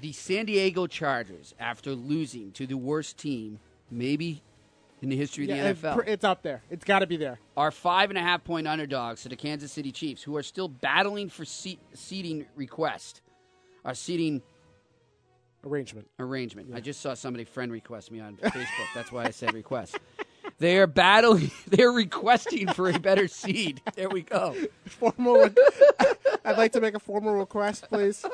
the 0.00 0.12
San 0.12 0.46
Diego 0.46 0.86
Chargers, 0.86 1.54
after 1.60 1.92
losing 1.92 2.52
to 2.52 2.66
the 2.66 2.76
worst 2.76 3.18
team, 3.18 3.58
maybe 3.90 4.42
in 5.02 5.08
the 5.08 5.16
history 5.16 5.44
of 5.44 5.50
Yeah, 5.50 5.64
the 5.64 5.70
it's 5.70 5.80
NFL, 5.80 5.94
pr- 5.96 6.02
it's 6.10 6.24
up 6.24 6.42
there. 6.42 6.62
It's 6.70 6.84
got 6.84 7.00
to 7.00 7.06
be 7.06 7.16
there. 7.16 7.38
are 7.56 7.70
five 7.70 8.10
and 8.10 8.18
a 8.18 8.22
half 8.22 8.44
point 8.44 8.66
underdogs 8.68 9.22
to 9.22 9.28
the 9.28 9.36
Kansas 9.36 9.72
City 9.72 9.92
Chiefs, 9.92 10.22
who 10.22 10.36
are 10.36 10.42
still 10.42 10.68
battling 10.68 11.28
for 11.28 11.44
seat, 11.44 11.80
seating 11.94 12.46
request, 12.56 13.20
are 13.84 13.94
seating 13.94 14.40
arrangement. 15.66 16.08
Arrangement. 16.18 16.70
I 16.74 16.80
just 16.80 17.00
saw 17.00 17.14
somebody 17.14 17.44
friend 17.44 17.70
request 17.72 18.10
me 18.10 18.20
on 18.20 18.36
Facebook. 18.42 18.86
That's 18.94 19.12
why 19.12 19.24
I 19.24 19.30
said 19.30 19.52
request. 19.54 19.98
They 20.58 20.78
are 20.78 20.86
battling. 20.86 21.50
They're 21.68 21.90
requesting 21.92 22.68
for 22.72 22.88
a 22.90 22.98
better 22.98 23.28
seed. 23.28 23.80
There 23.94 24.08
we 24.08 24.22
go. 24.22 24.54
Formal. 24.86 25.36
re- 25.36 25.54
I'd 26.44 26.58
like 26.58 26.72
to 26.72 26.80
make 26.80 26.94
a 26.94 27.00
formal 27.00 27.34
request, 27.34 27.86
please. 27.88 28.24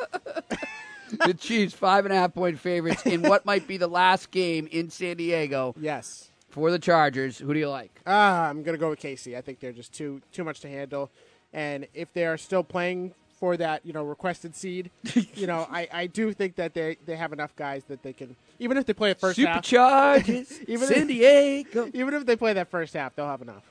The 1.27 1.33
Chiefs 1.35 1.75
five 1.75 2.05
and 2.05 2.13
a 2.13 2.17
half 2.17 2.35
point 2.35 2.59
favorites 2.59 3.07
in 3.07 3.23
what 3.23 3.47
might 3.47 3.67
be 3.67 3.77
the 3.79 3.87
last 3.89 4.31
game 4.31 4.69
in 4.71 4.91
San 4.91 5.17
Diego. 5.17 5.75
Yes. 5.81 6.31
For 6.51 6.71
the 6.71 6.79
Chargers, 6.79 7.39
who 7.39 7.53
do 7.55 7.59
you 7.61 7.69
like? 7.69 8.01
Ah, 8.07 8.47
I'm 8.49 8.63
gonna 8.63 8.79
go 8.79 8.91
with 8.91 8.99
Casey. 8.99 9.37
I 9.37 9.41
think 9.41 9.61
they're 9.61 9.73
just 9.73 9.93
too 9.93 10.21
too 10.33 10.45
much 10.45 10.61
to 10.61 10.69
handle, 10.69 11.11
and 11.53 11.87
if 11.95 12.13
they 12.13 12.27
are 12.27 12.37
still 12.37 12.63
playing 12.63 13.15
for 13.39 13.57
that, 13.57 13.87
you 13.87 13.93
know, 13.93 14.03
requested 14.03 14.55
seed, 14.55 14.91
you 15.35 15.47
know, 15.47 15.67
I, 15.71 15.89
I 15.93 16.07
do 16.07 16.33
think 16.33 16.57
that 16.57 16.75
they 16.75 16.97
they 17.07 17.17
have 17.17 17.33
enough 17.33 17.55
guys 17.57 17.85
that 17.85 18.03
they 18.03 18.13
can 18.13 18.37
even 18.59 18.77
if 18.77 18.87
they 18.87 18.93
play 18.93 19.13
a 19.13 19.15
first 19.15 19.39
half, 19.39 19.63
Superchargers, 19.65 20.65
even 20.69 20.89
San 20.89 21.03
if, 21.03 21.09
Diego. 21.09 21.91
even 21.95 22.15
if 22.15 22.27
they 22.27 22.37
play 22.37 22.53
that 22.55 22.69
first 22.69 22.95
half, 22.95 23.15
they'll 23.15 23.27
have 23.27 23.43
enough. 23.43 23.63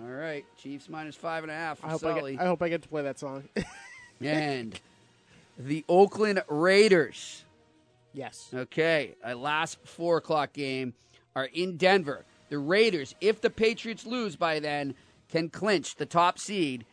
All 0.00 0.08
right, 0.08 0.44
Chiefs 0.58 0.88
minus 0.88 1.14
five 1.14 1.44
and 1.44 1.52
a 1.52 1.54
half 1.54 1.78
for 1.78 1.86
I 1.86 1.90
hope 1.90 2.04
I, 2.04 2.14
get, 2.32 2.40
I 2.40 2.46
hope 2.46 2.62
I 2.62 2.68
get 2.68 2.82
to 2.82 2.88
play 2.88 3.02
that 3.02 3.18
song. 3.18 3.44
and 4.20 4.78
the 5.58 5.84
Oakland 5.88 6.42
Raiders. 6.48 7.44
yes. 8.12 8.50
Okay, 8.52 9.14
a 9.24 9.34
last 9.34 9.78
four 9.84 10.16
o'clock 10.16 10.52
game 10.52 10.94
are 11.36 11.48
in 11.52 11.76
Denver. 11.76 12.24
The 12.48 12.58
Raiders, 12.58 13.14
if 13.20 13.40
the 13.40 13.50
Patriots 13.50 14.04
lose 14.04 14.36
by 14.36 14.60
then, 14.60 14.94
can 15.30 15.48
clinch 15.48 15.96
the 15.96 16.06
top 16.06 16.38
seed 16.38 16.84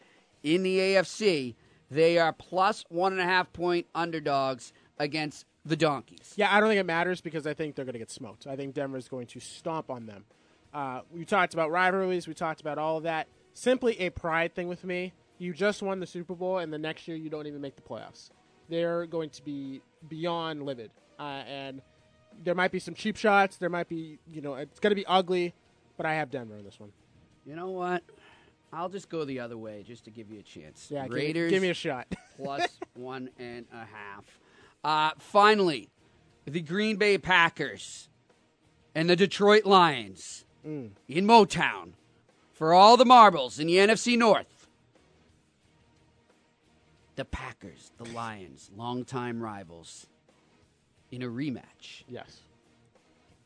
in 0.43 0.63
the 0.63 0.77
AFC. 0.77 1.55
They 1.91 2.17
are 2.17 2.31
plus 2.31 2.85
one 2.87 3.11
and 3.11 3.21
a 3.21 3.25
half 3.25 3.51
point 3.51 3.85
underdogs 3.93 4.71
against 4.97 5.45
the 5.65 5.75
Donkeys. 5.75 6.33
Yeah, 6.37 6.55
I 6.55 6.61
don't 6.61 6.69
think 6.69 6.79
it 6.79 6.85
matters 6.85 7.19
because 7.19 7.45
I 7.45 7.53
think 7.53 7.75
they're 7.75 7.83
going 7.83 7.93
to 7.93 7.99
get 7.99 8.09
smoked. 8.09 8.47
I 8.47 8.55
think 8.55 8.73
Denver's 8.73 9.09
going 9.09 9.27
to 9.27 9.41
stomp 9.41 9.89
on 9.89 10.05
them. 10.05 10.23
Uh, 10.73 11.01
we 11.11 11.25
talked 11.25 11.53
about 11.53 11.69
rivalries. 11.69 12.29
We 12.29 12.33
talked 12.33 12.61
about 12.61 12.77
all 12.77 12.95
of 12.95 13.03
that. 13.03 13.27
Simply 13.53 13.99
a 13.99 14.09
pride 14.09 14.55
thing 14.55 14.69
with 14.69 14.85
me. 14.85 15.11
You 15.37 15.53
just 15.53 15.83
won 15.83 15.99
the 15.99 16.07
Super 16.07 16.33
Bowl, 16.33 16.59
and 16.59 16.71
the 16.71 16.77
next 16.77 17.09
year 17.09 17.17
you 17.17 17.29
don't 17.29 17.45
even 17.45 17.59
make 17.59 17.75
the 17.75 17.81
playoffs. 17.81 18.29
They're 18.69 19.05
going 19.05 19.31
to 19.31 19.43
be 19.43 19.81
beyond 20.07 20.63
livid, 20.63 20.91
uh, 21.19 21.43
and 21.45 21.81
there 22.41 22.55
might 22.55 22.71
be 22.71 22.79
some 22.79 22.93
cheap 22.93 23.17
shots. 23.17 23.57
There 23.57 23.69
might 23.69 23.89
be, 23.89 24.17
you 24.31 24.39
know, 24.39 24.53
it's 24.53 24.79
going 24.79 24.91
to 24.91 24.95
be 24.95 25.05
ugly, 25.07 25.53
but 25.97 26.05
I 26.05 26.13
have 26.13 26.31
Denver 26.31 26.55
in 26.55 26.63
this 26.63 26.79
one. 26.79 26.93
You 27.45 27.55
know 27.55 27.71
what? 27.71 28.03
I'll 28.73 28.89
just 28.89 29.09
go 29.09 29.25
the 29.25 29.39
other 29.39 29.57
way 29.57 29.83
just 29.85 30.05
to 30.05 30.11
give 30.11 30.31
you 30.31 30.39
a 30.39 30.43
chance. 30.43 30.87
Yeah, 30.89 31.03
give 31.03 31.11
me- 31.11 31.15
Raiders. 31.17 31.49
give 31.51 31.61
me 31.61 31.69
a 31.69 31.73
shot. 31.73 32.07
plus 32.37 32.67
one 32.93 33.29
and 33.37 33.65
a 33.73 33.85
half. 33.85 34.25
Uh, 34.83 35.11
finally, 35.19 35.89
the 36.45 36.61
Green 36.61 36.95
Bay 36.95 37.17
Packers 37.17 38.09
and 38.95 39.09
the 39.09 39.15
Detroit 39.15 39.65
Lions 39.65 40.45
Mm. 40.65 40.91
in 41.07 41.25
Motown 41.25 41.93
for 42.53 42.71
all 42.71 42.95
the 42.95 43.03
marbles 43.05 43.57
in 43.57 43.65
the 43.65 43.77
NFC 43.77 44.15
North. 44.15 44.67
The 47.15 47.25
Packers, 47.25 47.91
the 47.97 48.05
Lions, 48.11 48.69
longtime 48.75 49.41
rivals, 49.41 50.05
in 51.11 51.21
a 51.23 51.27
rematch. 51.27 52.03
Yes. 52.07 52.41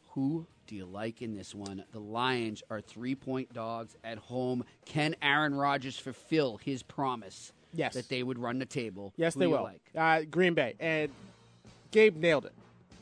Who 0.09 0.45
do 0.67 0.75
you 0.75 0.85
like 0.85 1.21
in 1.21 1.35
this 1.35 1.53
one? 1.53 1.83
The 1.91 1.99
Lions 1.99 2.63
are 2.69 2.81
three 2.81 3.15
point 3.15 3.53
dogs 3.53 3.95
at 4.03 4.17
home. 4.17 4.63
Can 4.85 5.15
Aaron 5.21 5.53
Rodgers 5.55 5.97
fulfill 5.97 6.57
his 6.57 6.83
promise 6.83 7.51
Yes. 7.73 7.93
that 7.95 8.07
they 8.09 8.23
would 8.23 8.39
run 8.39 8.57
the 8.59 8.65
table? 8.65 9.13
Yes, 9.17 9.33
Who 9.33 9.41
they 9.41 9.47
will. 9.47 9.63
Like? 9.63 9.81
Uh, 9.95 10.21
Green 10.29 10.53
Bay 10.53 10.75
and 10.79 11.09
Gabe 11.91 12.15
nailed 12.17 12.45
it. 12.45 12.53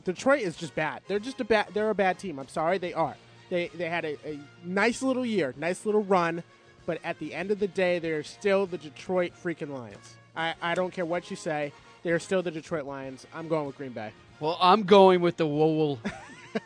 Detroit 0.04 0.42
is 0.42 0.56
just 0.56 0.74
bad. 0.74 1.02
They're 1.08 1.18
just 1.18 1.40
a 1.40 1.44
bad. 1.44 1.68
They're 1.72 1.90
a 1.90 1.94
bad 1.94 2.18
team. 2.18 2.38
I'm 2.38 2.48
sorry, 2.48 2.78
they 2.78 2.92
are. 2.92 3.16
They 3.50 3.68
they 3.68 3.88
had 3.88 4.04
a, 4.04 4.16
a 4.28 4.38
nice 4.64 5.02
little 5.02 5.24
year, 5.24 5.54
nice 5.56 5.86
little 5.86 6.02
run, 6.04 6.42
but 6.86 6.98
at 7.04 7.18
the 7.18 7.32
end 7.34 7.50
of 7.50 7.58
the 7.58 7.68
day, 7.68 7.98
they're 7.98 8.22
still 8.22 8.66
the 8.66 8.76
Detroit 8.78 9.32
freaking 9.42 9.70
Lions. 9.70 10.16
I, 10.36 10.54
I 10.60 10.74
don't 10.74 10.92
care 10.92 11.06
what 11.06 11.30
you 11.30 11.36
say. 11.36 11.72
They're 12.02 12.18
still 12.18 12.42
the 12.42 12.50
Detroit 12.50 12.84
Lions. 12.84 13.26
I'm 13.34 13.48
going 13.48 13.66
with 13.66 13.78
Green 13.78 13.92
Bay. 13.92 14.10
Well, 14.40 14.58
I'm 14.60 14.82
going 14.82 15.20
with 15.22 15.36
the 15.38 15.46
Wool 15.46 15.98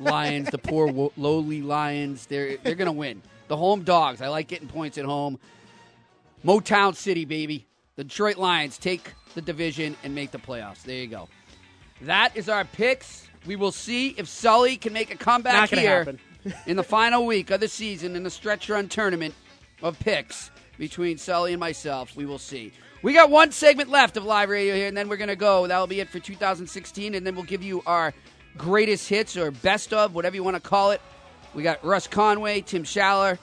Lions, 0.01 0.51
the 0.51 0.59
poor 0.59 0.86
wo- 0.89 1.12
lowly 1.16 1.62
Lions. 1.62 2.26
They're 2.26 2.57
they're 2.59 2.74
gonna 2.74 2.93
win. 2.93 3.22
The 3.49 3.57
home 3.57 3.82
dogs. 3.82 4.20
I 4.20 4.28
like 4.28 4.49
getting 4.49 4.68
points 4.68 4.99
at 4.99 5.05
home. 5.05 5.39
Motown 6.45 6.95
City, 6.95 7.24
baby. 7.24 7.66
The 7.97 8.05
Detroit 8.05 8.36
Lions 8.36 8.78
take 8.78 9.12
the 9.34 9.43
division 9.43 9.97
and 10.05 10.14
make 10.14 10.30
the 10.30 10.39
playoffs. 10.39 10.82
There 10.82 10.97
you 10.97 11.07
go. 11.09 11.28
That 12.03 12.36
is 12.36 12.49
our 12.49 12.64
picks. 12.64 13.26
We 13.47 13.57
will 13.57 13.72
see 13.72 14.11
if 14.11 14.28
Sully 14.28 14.76
can 14.76 14.93
make 14.93 15.12
a 15.12 15.16
comeback 15.16 15.55
Not 15.55 15.70
gonna 15.70 15.82
here 15.82 15.99
happen. 16.05 16.18
in 16.66 16.76
the 16.76 16.82
final 16.84 17.26
week 17.26 17.51
of 17.51 17.61
the 17.61 17.68
season 17.68 18.14
in 18.14 18.22
the 18.22 18.30
stretch 18.30 18.68
run 18.68 18.89
tournament 18.89 19.34
of 19.82 19.99
picks 19.99 20.51
between 20.78 21.18
Sully 21.18 21.53
and 21.53 21.61
myself. 21.61 22.14
We 22.16 22.26
will 22.26 22.39
see. 22.39 22.72
We 23.03 23.12
got 23.14 23.30
one 23.30 23.53
segment 23.53 23.91
left 23.91 24.16
of 24.16 24.24
live 24.24 24.49
radio 24.49 24.74
here, 24.74 24.89
and 24.89 24.97
then 24.97 25.09
we're 25.09 25.16
going 25.16 25.28
to 25.28 25.36
go. 25.36 25.66
That 25.68 25.78
will 25.78 25.86
be 25.86 26.01
it 26.01 26.09
for 26.09 26.18
2016, 26.18 27.14
and 27.14 27.24
then 27.24 27.36
we'll 27.36 27.45
give 27.45 27.62
you 27.62 27.80
our 27.86 28.12
greatest 28.59 29.09
hits 29.09 29.36
or 29.36 29.50
best 29.50 29.92
of, 29.92 30.14
whatever 30.14 30.36
you 30.36 30.44
want 30.44 30.56
to 30.56 30.61
call 30.61 30.90
it. 30.90 31.00
We 31.54 31.62
got 31.62 31.82
Russ 31.84 32.06
Conway, 32.06 32.61
Tim 32.61 32.84
Schaller, 32.84 33.38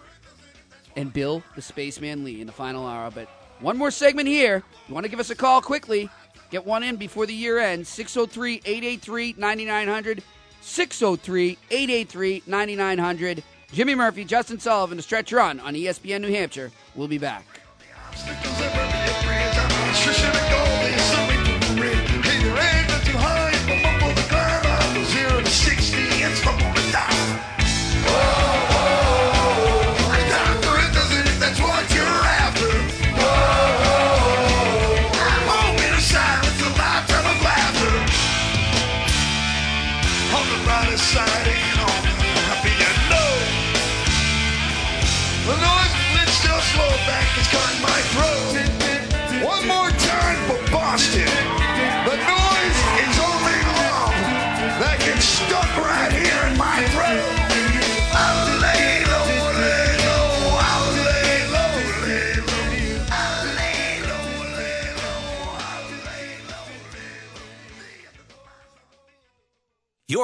and 0.95 1.11
Bill 1.11 1.43
the 1.55 1.61
Spaceman 1.61 2.23
Lee 2.23 2.41
in 2.41 2.47
the 2.47 2.53
final 2.53 2.85
hour. 2.85 3.09
But 3.11 3.27
one 3.59 3.77
more 3.77 3.91
segment 3.91 4.27
here. 4.27 4.63
You 4.87 4.93
want 4.93 5.05
to 5.05 5.09
give 5.09 5.19
us 5.19 5.29
a 5.29 5.35
call 5.35 5.61
quickly? 5.61 6.09
Get 6.51 6.65
one 6.65 6.83
in 6.83 6.97
before 6.97 7.25
the 7.25 7.33
year 7.33 7.57
ends. 7.57 7.89
603 7.89 8.61
883 8.65 9.35
9900. 9.37 10.23
603 10.61 11.57
883 11.71 12.43
9900. 12.45 13.43
Jimmy 13.71 13.95
Murphy, 13.95 14.23
Justin 14.23 14.59
Sullivan, 14.59 14.97
the 14.97 15.03
stretch 15.03 15.33
run 15.33 15.59
on 15.59 15.73
ESPN 15.73 16.21
New 16.21 16.31
Hampshire. 16.31 16.71
We'll 16.95 17.07
be 17.07 17.17
back. 17.17 17.43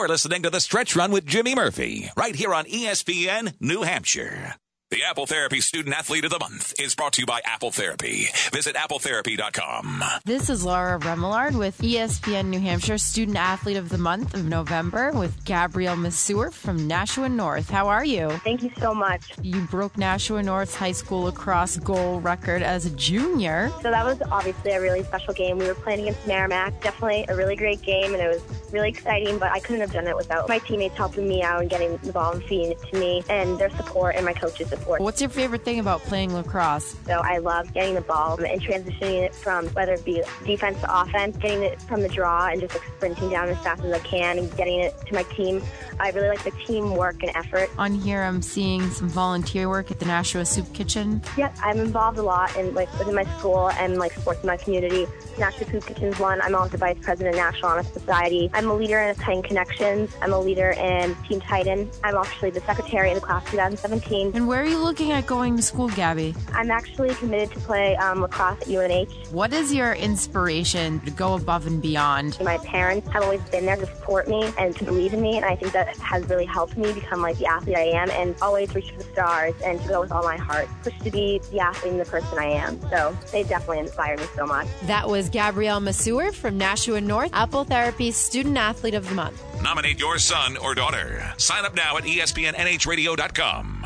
You're 0.01 0.07
listening 0.07 0.41
to 0.41 0.49
The 0.49 0.59
Stretch 0.59 0.95
Run 0.95 1.11
with 1.11 1.27
Jimmy 1.27 1.53
Murphy, 1.53 2.09
right 2.17 2.35
here 2.35 2.55
on 2.55 2.65
ESPN 2.65 3.53
New 3.59 3.83
Hampshire. 3.83 4.55
The 4.91 5.03
Apple 5.03 5.25
Therapy 5.25 5.61
Student 5.61 5.95
Athlete 5.95 6.25
of 6.25 6.31
the 6.31 6.39
Month 6.39 6.73
is 6.77 6.95
brought 6.95 7.13
to 7.13 7.21
you 7.21 7.25
by 7.25 7.39
Apple 7.45 7.71
Therapy. 7.71 8.27
Visit 8.51 8.75
appletherapy.com. 8.75 10.03
This 10.25 10.49
is 10.49 10.65
Laura 10.65 10.99
Remillard 10.99 11.57
with 11.57 11.77
ESPN 11.77 12.47
New 12.47 12.59
Hampshire 12.59 12.97
Student 12.97 13.37
Athlete 13.37 13.77
of 13.77 13.87
the 13.87 13.97
Month 13.97 14.33
of 14.33 14.43
November 14.43 15.13
with 15.13 15.45
Gabrielle 15.45 15.95
Masur 15.95 16.51
from 16.51 16.89
Nashua 16.89 17.29
North. 17.29 17.69
How 17.69 17.87
are 17.87 18.03
you? 18.03 18.31
Thank 18.43 18.63
you 18.63 18.71
so 18.79 18.93
much. 18.93 19.31
You 19.41 19.61
broke 19.61 19.97
Nashua 19.97 20.43
North's 20.43 20.75
high 20.75 20.91
school 20.91 21.21
lacrosse 21.21 21.77
goal 21.77 22.19
record 22.19 22.61
as 22.61 22.85
a 22.85 22.89
junior. 22.89 23.71
So 23.81 23.91
that 23.91 24.05
was 24.05 24.21
obviously 24.29 24.71
a 24.71 24.81
really 24.81 25.03
special 25.05 25.33
game. 25.33 25.57
We 25.57 25.67
were 25.67 25.73
playing 25.73 26.01
against 26.01 26.27
Merrimack. 26.27 26.81
Definitely 26.81 27.27
a 27.29 27.35
really 27.37 27.55
great 27.55 27.81
game, 27.81 28.13
and 28.13 28.21
it 28.21 28.27
was 28.27 28.43
really 28.73 28.89
exciting, 28.89 29.39
but 29.39 29.53
I 29.53 29.61
couldn't 29.61 29.79
have 29.79 29.93
done 29.93 30.07
it 30.07 30.17
without 30.17 30.49
my 30.49 30.57
teammates 30.59 30.97
helping 30.97 31.29
me 31.29 31.43
out 31.43 31.61
and 31.61 31.69
getting 31.69 31.95
the 31.95 32.11
ball 32.11 32.33
and 32.33 32.43
feeding 32.43 32.73
it 32.73 32.81
to 32.91 32.99
me, 32.99 33.23
and 33.29 33.57
their 33.57 33.69
support 33.69 34.17
and 34.17 34.25
my 34.25 34.33
coach's 34.33 34.73
support. 34.81 35.01
What's 35.01 35.21
your 35.21 35.29
favorite 35.29 35.63
thing 35.63 35.79
about 35.79 36.01
playing 36.01 36.33
lacrosse? 36.33 36.95
So 37.05 37.21
I 37.23 37.37
love 37.37 37.73
getting 37.73 37.95
the 37.95 38.01
ball 38.01 38.41
and 38.43 38.61
transitioning 38.61 39.23
it 39.23 39.35
from 39.35 39.67
whether 39.69 39.93
it 39.93 40.05
be 40.05 40.23
defense 40.45 40.79
to 40.81 41.01
offense, 41.01 41.37
getting 41.37 41.63
it 41.63 41.81
from 41.83 42.01
the 42.01 42.09
draw 42.09 42.47
and 42.47 42.61
just 42.61 42.73
like 42.73 42.83
sprinting 42.97 43.29
down 43.29 43.49
as 43.49 43.57
fast 43.59 43.83
as 43.83 43.93
I 43.93 43.99
can 43.99 44.37
and 44.37 44.55
getting 44.57 44.79
it 44.81 44.95
to 45.07 45.13
my 45.13 45.23
team. 45.23 45.61
I 45.99 46.09
really 46.11 46.29
like 46.29 46.43
the 46.43 46.51
teamwork 46.65 47.21
and 47.21 47.35
effort. 47.35 47.69
On 47.77 47.93
here, 47.93 48.23
I'm 48.23 48.41
seeing 48.41 48.89
some 48.89 49.07
volunteer 49.07 49.69
work 49.69 49.91
at 49.91 49.99
the 49.99 50.05
Nashua 50.05 50.45
Soup 50.45 50.71
Kitchen. 50.73 51.21
Yep, 51.37 51.55
I'm 51.63 51.79
involved 51.79 52.17
a 52.17 52.23
lot 52.23 52.55
in 52.57 52.73
like 52.73 52.91
within 52.97 53.13
my 53.13 53.25
school 53.37 53.69
and 53.71 53.97
like 53.97 54.13
sports 54.13 54.41
in 54.41 54.47
my 54.47 54.57
community. 54.57 55.07
Nashua 55.37 55.69
Soup 55.69 55.85
Kitchen's 55.85 56.19
one. 56.19 56.41
I'm 56.41 56.55
also 56.55 56.77
vice 56.77 56.97
president 57.01 57.35
of 57.35 57.41
National 57.41 57.71
Honor 57.71 57.83
Society. 57.83 58.49
I'm 58.53 58.69
a 58.69 58.73
leader 58.73 58.99
in 58.99 59.15
Titan 59.15 59.43
Connections. 59.43 60.15
I'm 60.21 60.33
a 60.33 60.39
leader 60.39 60.71
in 60.71 61.15
Team 61.27 61.39
Titan. 61.41 61.89
I'm 62.03 62.15
actually 62.15 62.49
the 62.49 62.61
secretary 62.61 63.09
of 63.09 63.15
the 63.15 63.21
class 63.21 63.43
2017. 63.51 64.31
And 64.33 64.47
where 64.47 64.61
are 64.61 64.65
you 64.65 64.70
looking 64.79 65.11
at 65.11 65.25
going 65.25 65.55
to 65.57 65.61
school, 65.61 65.89
Gabby? 65.89 66.35
I'm 66.53 66.71
actually 66.71 67.13
committed 67.15 67.51
to 67.51 67.59
play 67.61 67.95
um, 67.97 68.21
lacrosse 68.21 68.61
at 68.61 68.67
UNH. 68.67 69.11
What 69.31 69.53
is 69.53 69.73
your 69.73 69.93
inspiration 69.93 70.99
to 71.01 71.11
go 71.11 71.33
above 71.33 71.67
and 71.67 71.81
beyond? 71.81 72.37
My 72.41 72.57
parents 72.59 73.07
have 73.09 73.23
always 73.23 73.41
been 73.49 73.65
there 73.65 73.77
to 73.77 73.85
support 73.85 74.27
me 74.27 74.51
and 74.57 74.75
to 74.77 74.83
believe 74.83 75.13
in 75.13 75.21
me, 75.21 75.37
and 75.37 75.45
I 75.45 75.55
think 75.55 75.73
that 75.73 75.95
has 75.97 76.27
really 76.29 76.45
helped 76.45 76.77
me 76.77 76.91
become 76.93 77.21
like 77.21 77.37
the 77.37 77.45
athlete 77.45 77.77
I 77.77 77.83
am 77.83 78.09
and 78.11 78.35
always 78.41 78.73
reach 78.75 78.91
for 78.91 78.97
the 78.97 79.03
stars 79.11 79.53
and 79.63 79.81
to 79.81 79.87
go 79.87 80.01
with 80.01 80.11
all 80.11 80.23
my 80.23 80.37
heart, 80.37 80.67
push 80.83 80.97
to 80.99 81.11
be 81.11 81.39
the 81.51 81.59
athlete 81.59 81.93
and 81.93 82.01
the 82.01 82.05
person 82.05 82.37
I 82.37 82.45
am. 82.45 82.79
So 82.89 83.17
they 83.31 83.43
definitely 83.43 83.79
inspire 83.79 84.17
me 84.17 84.25
so 84.35 84.45
much. 84.45 84.67
That 84.83 85.07
was 85.09 85.29
Gabrielle 85.29 85.81
Masur 85.81 86.33
from 86.33 86.57
Nashua 86.57 87.01
North, 87.01 87.31
Apple 87.33 87.63
Therapy 87.63 88.11
Student 88.11 88.57
Athlete 88.57 88.93
of 88.93 89.07
the 89.07 89.15
Month. 89.15 89.41
Nominate 89.61 89.99
your 89.99 90.17
son 90.17 90.57
or 90.57 90.73
daughter. 90.73 91.23
Sign 91.37 91.65
up 91.65 91.75
now 91.75 91.97
at 91.97 92.03
ESPNNHradio.com. 92.03 93.85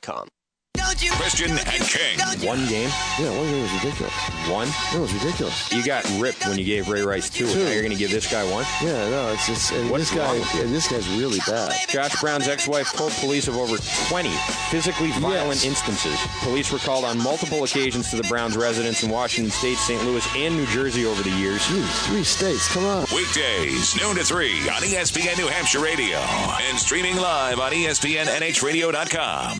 Christian 0.03 1.51
and 1.51 1.83
King. 1.83 2.19
One 2.47 2.65
game? 2.67 2.89
Yeah, 3.19 3.29
one 3.37 3.45
game 3.47 3.61
was 3.61 3.71
ridiculous. 3.83 4.13
One? 4.49 4.67
It 4.93 4.99
was 4.99 5.13
ridiculous. 5.13 5.71
You 5.71 5.83
got 5.85 6.03
ripped 6.19 6.45
when 6.47 6.57
you 6.57 6.65
gave 6.65 6.89
Ray 6.89 7.01
Rice 7.01 7.29
two. 7.29 7.47
Two. 7.47 7.63
Now 7.63 7.69
you're 7.71 7.81
going 7.83 7.93
to 7.93 7.97
give 7.99 8.09
this 8.11 8.31
guy 8.31 8.43
one? 8.51 8.65
Yeah, 8.81 9.09
no, 9.09 9.31
it's 9.31 9.45
just 9.47 9.71
and 9.73 9.89
What's 9.91 10.09
this 10.09 10.17
guy. 10.17 10.25
wrong 10.25 10.39
with 10.39 10.53
you? 10.55 10.61
Yeah, 10.61 10.67
this 10.67 10.87
guy's 10.87 11.07
really 11.17 11.39
bad. 11.47 11.73
Josh 11.87 12.19
Brown's 12.19 12.47
ex-wife 12.47 12.91
told 12.93 13.11
police 13.13 13.47
of 13.47 13.57
over 13.57 13.77
20 14.09 14.29
physically 14.69 15.11
violent 15.11 15.63
Yes. 15.63 15.65
instances. 15.65 16.17
Police 16.41 16.71
were 16.71 16.79
called 16.79 17.05
on 17.05 17.17
multiple 17.21 17.63
occasions 17.63 18.09
to 18.11 18.15
the 18.17 18.23
Browns' 18.27 18.57
residence 18.57 19.03
in 19.03 19.09
Washington 19.09 19.51
State, 19.51 19.77
St. 19.77 20.03
Louis, 20.03 20.25
and 20.35 20.55
New 20.55 20.65
Jersey 20.67 21.05
over 21.05 21.21
the 21.21 21.29
years. 21.31 21.65
three 22.07 22.23
states, 22.23 22.67
come 22.73 22.85
on. 22.85 23.05
Weekdays, 23.13 23.95
noon 24.01 24.15
to 24.15 24.23
3 24.23 24.69
on 24.69 24.81
ESPN 24.83 25.37
New 25.37 25.47
Hampshire 25.47 25.79
Radio 25.81 26.17
and 26.17 26.77
streaming 26.77 27.17
live 27.17 27.59
on 27.59 27.71
ESPNNHradio.com. 27.71 29.57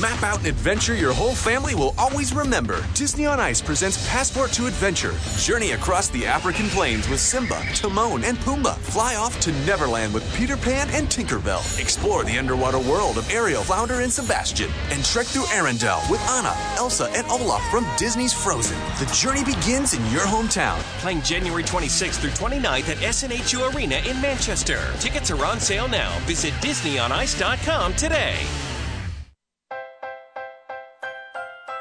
Map 0.00 0.22
out 0.22 0.40
an 0.40 0.46
adventure 0.46 0.94
your 0.94 1.12
whole 1.12 1.34
family 1.34 1.74
will 1.74 1.94
always 1.98 2.32
remember. 2.32 2.82
Disney 2.94 3.26
on 3.26 3.38
Ice 3.38 3.60
presents 3.60 4.08
Passport 4.08 4.50
to 4.52 4.66
Adventure. 4.66 5.12
Journey 5.36 5.72
across 5.72 6.08
the 6.08 6.24
African 6.24 6.68
plains 6.68 7.06
with 7.10 7.20
Simba, 7.20 7.60
Timon, 7.74 8.24
and 8.24 8.38
Pumbaa. 8.38 8.76
Fly 8.76 9.16
off 9.16 9.38
to 9.40 9.52
Neverland 9.66 10.14
with 10.14 10.24
Peter 10.34 10.56
Pan 10.56 10.88
and 10.92 11.06
Tinkerbell. 11.08 11.78
Explore 11.78 12.24
the 12.24 12.38
underwater 12.38 12.78
world 12.78 13.18
of 13.18 13.30
Ariel, 13.30 13.62
Flounder, 13.62 14.00
and 14.00 14.10
Sebastian. 14.10 14.70
And 14.90 15.04
trek 15.04 15.26
through 15.26 15.44
Arendelle 15.44 16.10
with 16.10 16.26
Anna, 16.30 16.54
Elsa, 16.78 17.10
and 17.14 17.26
Olaf 17.26 17.62
from 17.70 17.86
Disney's 17.98 18.32
Frozen. 18.32 18.78
The 18.98 19.12
journey 19.12 19.44
begins 19.44 19.92
in 19.92 20.00
your 20.06 20.22
hometown. 20.22 20.78
Playing 21.00 21.20
January 21.20 21.62
26th 21.62 22.20
through 22.20 22.30
29th 22.30 22.88
at 22.88 22.96
SNHU 22.96 23.74
Arena 23.74 23.96
in 24.08 24.18
Manchester. 24.22 24.80
Tickets 24.98 25.30
are 25.30 25.44
on 25.44 25.60
sale 25.60 25.88
now. 25.88 26.18
Visit 26.20 26.54
DisneyOnIce.com 26.54 27.92
today. 27.96 28.38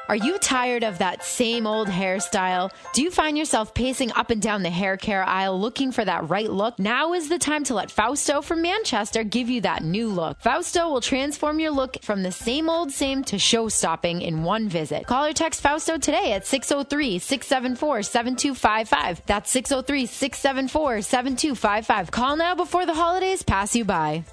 Are 0.09 0.15
you 0.15 0.39
tired 0.39 0.83
of 0.83 0.97
that 0.97 1.23
same 1.23 1.67
old 1.67 1.87
hairstyle? 1.87 2.71
Do 2.93 3.03
you 3.03 3.11
find 3.11 3.37
yourself 3.37 3.75
pacing 3.75 4.11
up 4.13 4.31
and 4.31 4.41
down 4.41 4.63
the 4.63 4.69
hair 4.71 4.97
care 4.97 5.23
aisle 5.23 5.61
looking 5.61 5.91
for 5.91 6.03
that 6.03 6.27
right 6.27 6.49
look? 6.49 6.79
Now 6.79 7.13
is 7.13 7.29
the 7.29 7.37
time 7.37 7.63
to 7.65 7.75
let 7.75 7.91
Fausto 7.91 8.41
from 8.41 8.63
Manchester 8.63 9.23
give 9.23 9.51
you 9.51 9.61
that 9.61 9.83
new 9.83 10.09
look. 10.09 10.41
Fausto 10.41 10.89
will 10.89 10.99
transform 10.99 11.59
your 11.59 11.69
look 11.69 12.01
from 12.01 12.23
the 12.23 12.31
same 12.31 12.71
old 12.71 12.91
same 12.91 13.23
to 13.25 13.37
show 13.37 13.69
stopping 13.69 14.23
in 14.23 14.41
one 14.41 14.67
visit. 14.67 15.05
Call 15.05 15.25
or 15.25 15.33
text 15.33 15.61
Fausto 15.61 15.99
today 15.99 16.31
at 16.31 16.47
603 16.47 17.19
674 17.19 18.01
7255. 18.01 19.21
That's 19.27 19.51
603 19.51 20.07
674 20.07 21.01
7255. 21.03 22.09
Call 22.09 22.35
now 22.35 22.55
before 22.55 22.87
the 22.87 22.95
holidays 22.95 23.43
pass 23.43 23.75
you 23.75 23.85
by. 23.85 24.23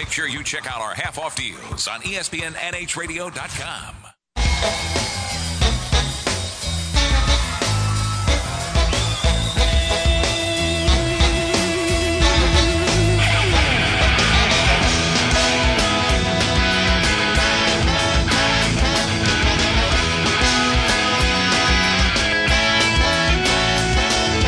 Make 0.00 0.10
sure 0.10 0.26
you 0.26 0.42
check 0.42 0.66
out 0.66 0.80
our 0.80 0.94
half 0.94 1.18
off 1.18 1.36
deals 1.36 1.86
on 1.86 2.00
ESPNNHradio.com. 2.00 3.96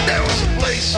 There 0.06 0.22
was 0.22 0.42
a 0.42 0.46
place, 0.58 0.96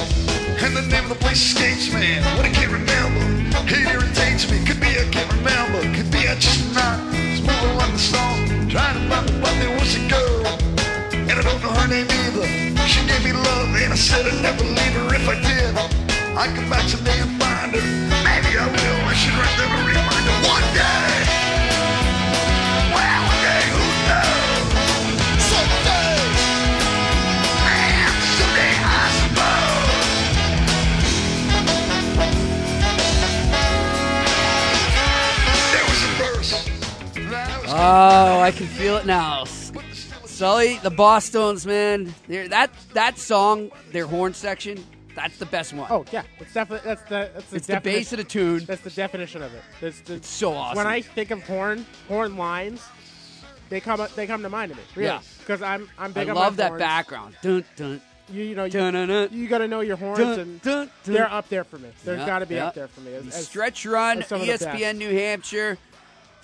and 0.62 0.76
the 0.76 0.82
name 0.82 1.02
of 1.02 1.08
the 1.08 1.16
place 1.16 1.42
escapes 1.42 1.92
me. 1.92 2.20
What 2.36 2.44
I 2.44 2.50
can't 2.50 2.70
remember, 2.70 3.18
it 3.66 3.88
irritates 3.92 4.23
Could 4.34 4.80
be 4.80 4.88
I 4.98 5.06
can't 5.12 5.30
remember, 5.32 5.80
could 5.94 6.10
be 6.10 6.26
I 6.26 6.34
just 6.34 6.74
not. 6.74 6.98
Moving 7.06 7.80
on 7.80 7.92
the 7.92 7.98
song, 7.98 8.68
trying 8.68 8.98
to 8.98 9.08
find 9.08 9.28
the 9.28 9.34
one 9.38 9.56
that 9.60 9.70
was 9.78 9.94
a 9.94 10.02
girl, 10.10 10.58
and 11.14 11.38
I 11.38 11.42
don't 11.42 11.62
know 11.62 11.70
her 11.70 11.86
name 11.86 12.08
either. 12.10 12.42
She 12.88 13.06
gave 13.06 13.22
me 13.22 13.32
love, 13.32 13.70
and 13.76 13.92
I 13.92 13.96
said 13.96 14.26
I'd 14.26 14.42
never 14.42 14.64
leave 14.64 14.94
her 14.98 15.14
if 15.14 15.28
I 15.28 15.36
did. 15.38 15.76
I 16.36 16.48
come 16.52 16.68
back 16.68 16.82
someday 16.88 17.20
and 17.20 17.40
find 17.40 17.76
her. 17.76 17.80
Maybe 18.26 18.58
I 18.58 18.66
will. 18.66 19.06
I 19.06 19.14
should 19.14 19.34
write 19.38 19.56
them 19.56 19.70
a 19.70 19.86
reminder 19.86 20.48
one 20.50 20.74
day. 20.74 21.33
Oh, 37.76 38.38
I 38.40 38.52
can 38.52 38.66
feel 38.68 38.96
it 38.98 39.04
now. 39.06 39.44
Sully, 39.44 40.78
the 40.82 40.90
Bosstones 40.90 41.66
man. 41.66 42.14
they're- 42.28 42.46
That 42.48 42.70
that 42.92 43.18
song, 43.18 43.70
their 43.90 44.06
horn 44.06 44.32
section, 44.32 44.84
that's 45.16 45.38
the 45.38 45.46
best 45.46 45.72
one. 45.72 45.88
Oh 45.90 46.04
yeah, 46.12 46.22
it's 46.38 46.54
definitely 46.54 46.88
that's 46.88 47.02
the 47.02 47.30
that's 47.34 47.50
the 47.50 47.56
It's 47.56 47.66
the 47.66 47.80
base 47.80 48.12
of 48.12 48.18
the 48.18 48.24
tune. 48.24 48.64
That's 48.64 48.82
the 48.82 48.90
definition 48.90 49.42
of 49.42 49.52
it. 49.54 49.62
That's 49.80 50.00
the, 50.02 50.14
It's 50.14 50.28
so 50.28 50.52
awesome. 50.52 50.76
When 50.78 50.86
I 50.86 51.00
think 51.02 51.32
of 51.32 51.42
horn 51.42 51.84
horn 52.06 52.36
lines, 52.36 52.80
they 53.70 53.80
come 53.80 54.00
up- 54.00 54.14
they 54.14 54.26
come 54.28 54.42
to 54.42 54.48
mind 54.48 54.70
to 54.70 54.76
me. 54.76 54.82
Really. 54.94 55.08
Yeah. 55.08 55.20
because 55.40 55.60
I'm 55.62 55.88
I'm 55.98 56.12
big 56.12 56.28
on 56.28 56.36
horns. 56.36 56.38
I 56.38 56.44
love 56.44 56.56
that 56.58 56.68
horns. 56.68 56.80
background. 56.80 57.36
Dun, 57.42 57.64
dun, 57.76 58.00
You, 58.32 58.42
you 58.44 58.54
know, 58.54 58.64
you, 58.64 59.28
you 59.32 59.48
got 59.48 59.58
to 59.58 59.68
know 59.68 59.80
your 59.80 59.96
horns, 59.96 60.18
and 60.38 60.62
dun, 60.62 60.86
dun. 60.86 60.90
they're 61.14 61.30
up 61.32 61.48
there 61.48 61.64
for 61.64 61.78
me. 61.78 61.90
They've 62.04 62.18
Yeah, 62.18 62.26
got 62.26 62.38
to 62.38 62.46
be 62.46 62.54
yeah. 62.54 62.68
up 62.68 62.74
there 62.74 62.88
for 62.88 63.00
me. 63.02 63.14
As, 63.14 63.26
as- 63.28 63.46
Stretch 63.48 63.84
Run, 63.84 64.20
as 64.22 64.28
some 64.28 64.40
of 64.40 64.46
the 64.46 64.52
best. 64.52 64.64
ESPN 64.64 64.96
New 64.96 65.10
Hampshire. 65.12 65.76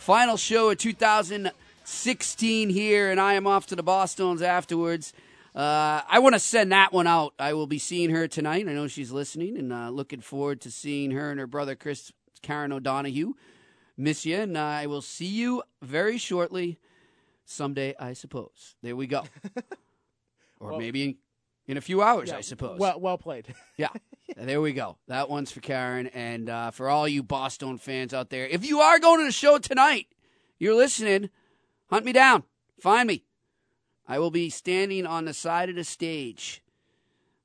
Final 0.01 0.39
show 0.39 0.71
of 0.71 0.79
2016 0.79 2.71
here, 2.71 3.11
and 3.11 3.21
I 3.21 3.35
am 3.35 3.47
off 3.47 3.67
to 3.67 3.77
the 3.77 3.85
Bosstones 3.85 4.41
afterwards. 4.41 5.13
Uh, 5.55 6.01
I 6.09 6.21
want 6.21 6.35
to 6.35 6.39
send 6.39 6.73
that 6.73 6.91
one 6.95 7.07
out. 7.07 7.35
I 7.39 7.53
will 7.53 7.67
be 7.67 7.79
seeing 7.79 8.09
her 8.09 8.27
tonight. 8.27 8.67
I 8.67 8.73
know 8.73 8.87
she's 8.87 9.11
listening, 9.13 9.59
and 9.59 9.71
uh, 9.71 9.91
looking 9.91 10.23
forward 10.23 10.63
to 10.63 10.71
seeing 10.71 11.11
her 11.11 11.31
and 11.31 11.39
her 11.39 11.47
brother 11.47 11.75
Chris 11.75 12.13
Karen 12.41 12.73
O'Donohue. 12.73 13.35
Miss 13.99 14.25
you, 14.25 14.37
and 14.39 14.57
I 14.57 14.87
will 14.87 15.03
see 15.03 15.27
you 15.27 15.63
very 15.83 16.17
shortly. 16.17 16.79
Someday, 17.45 17.95
I 18.01 18.15
suppose. 18.15 18.77
There 18.83 18.97
we 18.97 19.07
go. 19.07 19.25
or 20.61 20.71
Well- 20.71 20.79
maybe 20.79 21.19
in 21.71 21.77
a 21.77 21.81
few 21.81 22.03
hours, 22.03 22.31
Yeah, 22.31 22.39
I 22.39 22.41
suppose. 22.41 22.81
Well, 22.81 22.99
well 23.01 23.17
played. 23.17 23.55
Yeah. 23.77 23.89
there 24.37 24.61
we 24.61 24.73
go. 24.73 24.99
That 25.07 25.31
one's 25.31 25.53
for 25.53 25.61
Karen. 25.61 26.09
And 26.09 26.51
uh, 26.51 26.71
for 26.73 26.89
all 26.89 27.07
you 27.07 27.23
Bosstones 27.23 27.81
fans 27.81 28.13
out 28.13 28.29
there, 28.31 28.47
if 28.47 28.67
you 28.67 28.81
are 28.81 28.99
going 28.99 29.21
to 29.21 29.25
the 29.25 29.33
show 29.33 29.59
tonight, 29.59 30.09
you're 30.59 30.75
listening, 30.75 31.31
hunt 31.89 32.05
me 32.05 32.13
down. 32.13 32.43
Find 32.81 33.07
me. 33.07 33.25
I 34.09 34.19
will 34.19 34.33
be 34.33 34.51
standing 34.51 35.07
on 35.07 35.25
the 35.25 35.33
side 35.33 35.69
of 35.69 35.77
the 35.77 35.85
stage. 35.85 36.61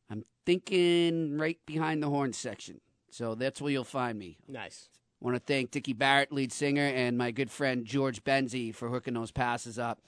I'm 0.09 0.23
thinking 0.45 1.37
right 1.37 1.59
behind 1.67 2.01
the 2.01 2.09
horn 2.09 2.33
section. 2.33 2.81
So 3.11 3.35
that's 3.35 3.61
where 3.61 3.71
you'll 3.71 3.83
find 3.83 4.17
me. 4.17 4.37
Nice. 4.47 4.89
want 5.21 5.35
to 5.35 5.39
thank 5.39 5.69
Dickie 5.71 5.93
Barrett, 5.93 6.31
lead 6.31 6.51
singer, 6.51 6.85
and 6.85 7.15
my 7.17 7.29
good 7.29 7.51
friend 7.51 7.85
George 7.85 8.23
Benzie 8.23 8.73
for 8.73 8.89
hooking 8.89 9.13
those 9.13 9.31
passes 9.31 9.77
up. 9.77 9.99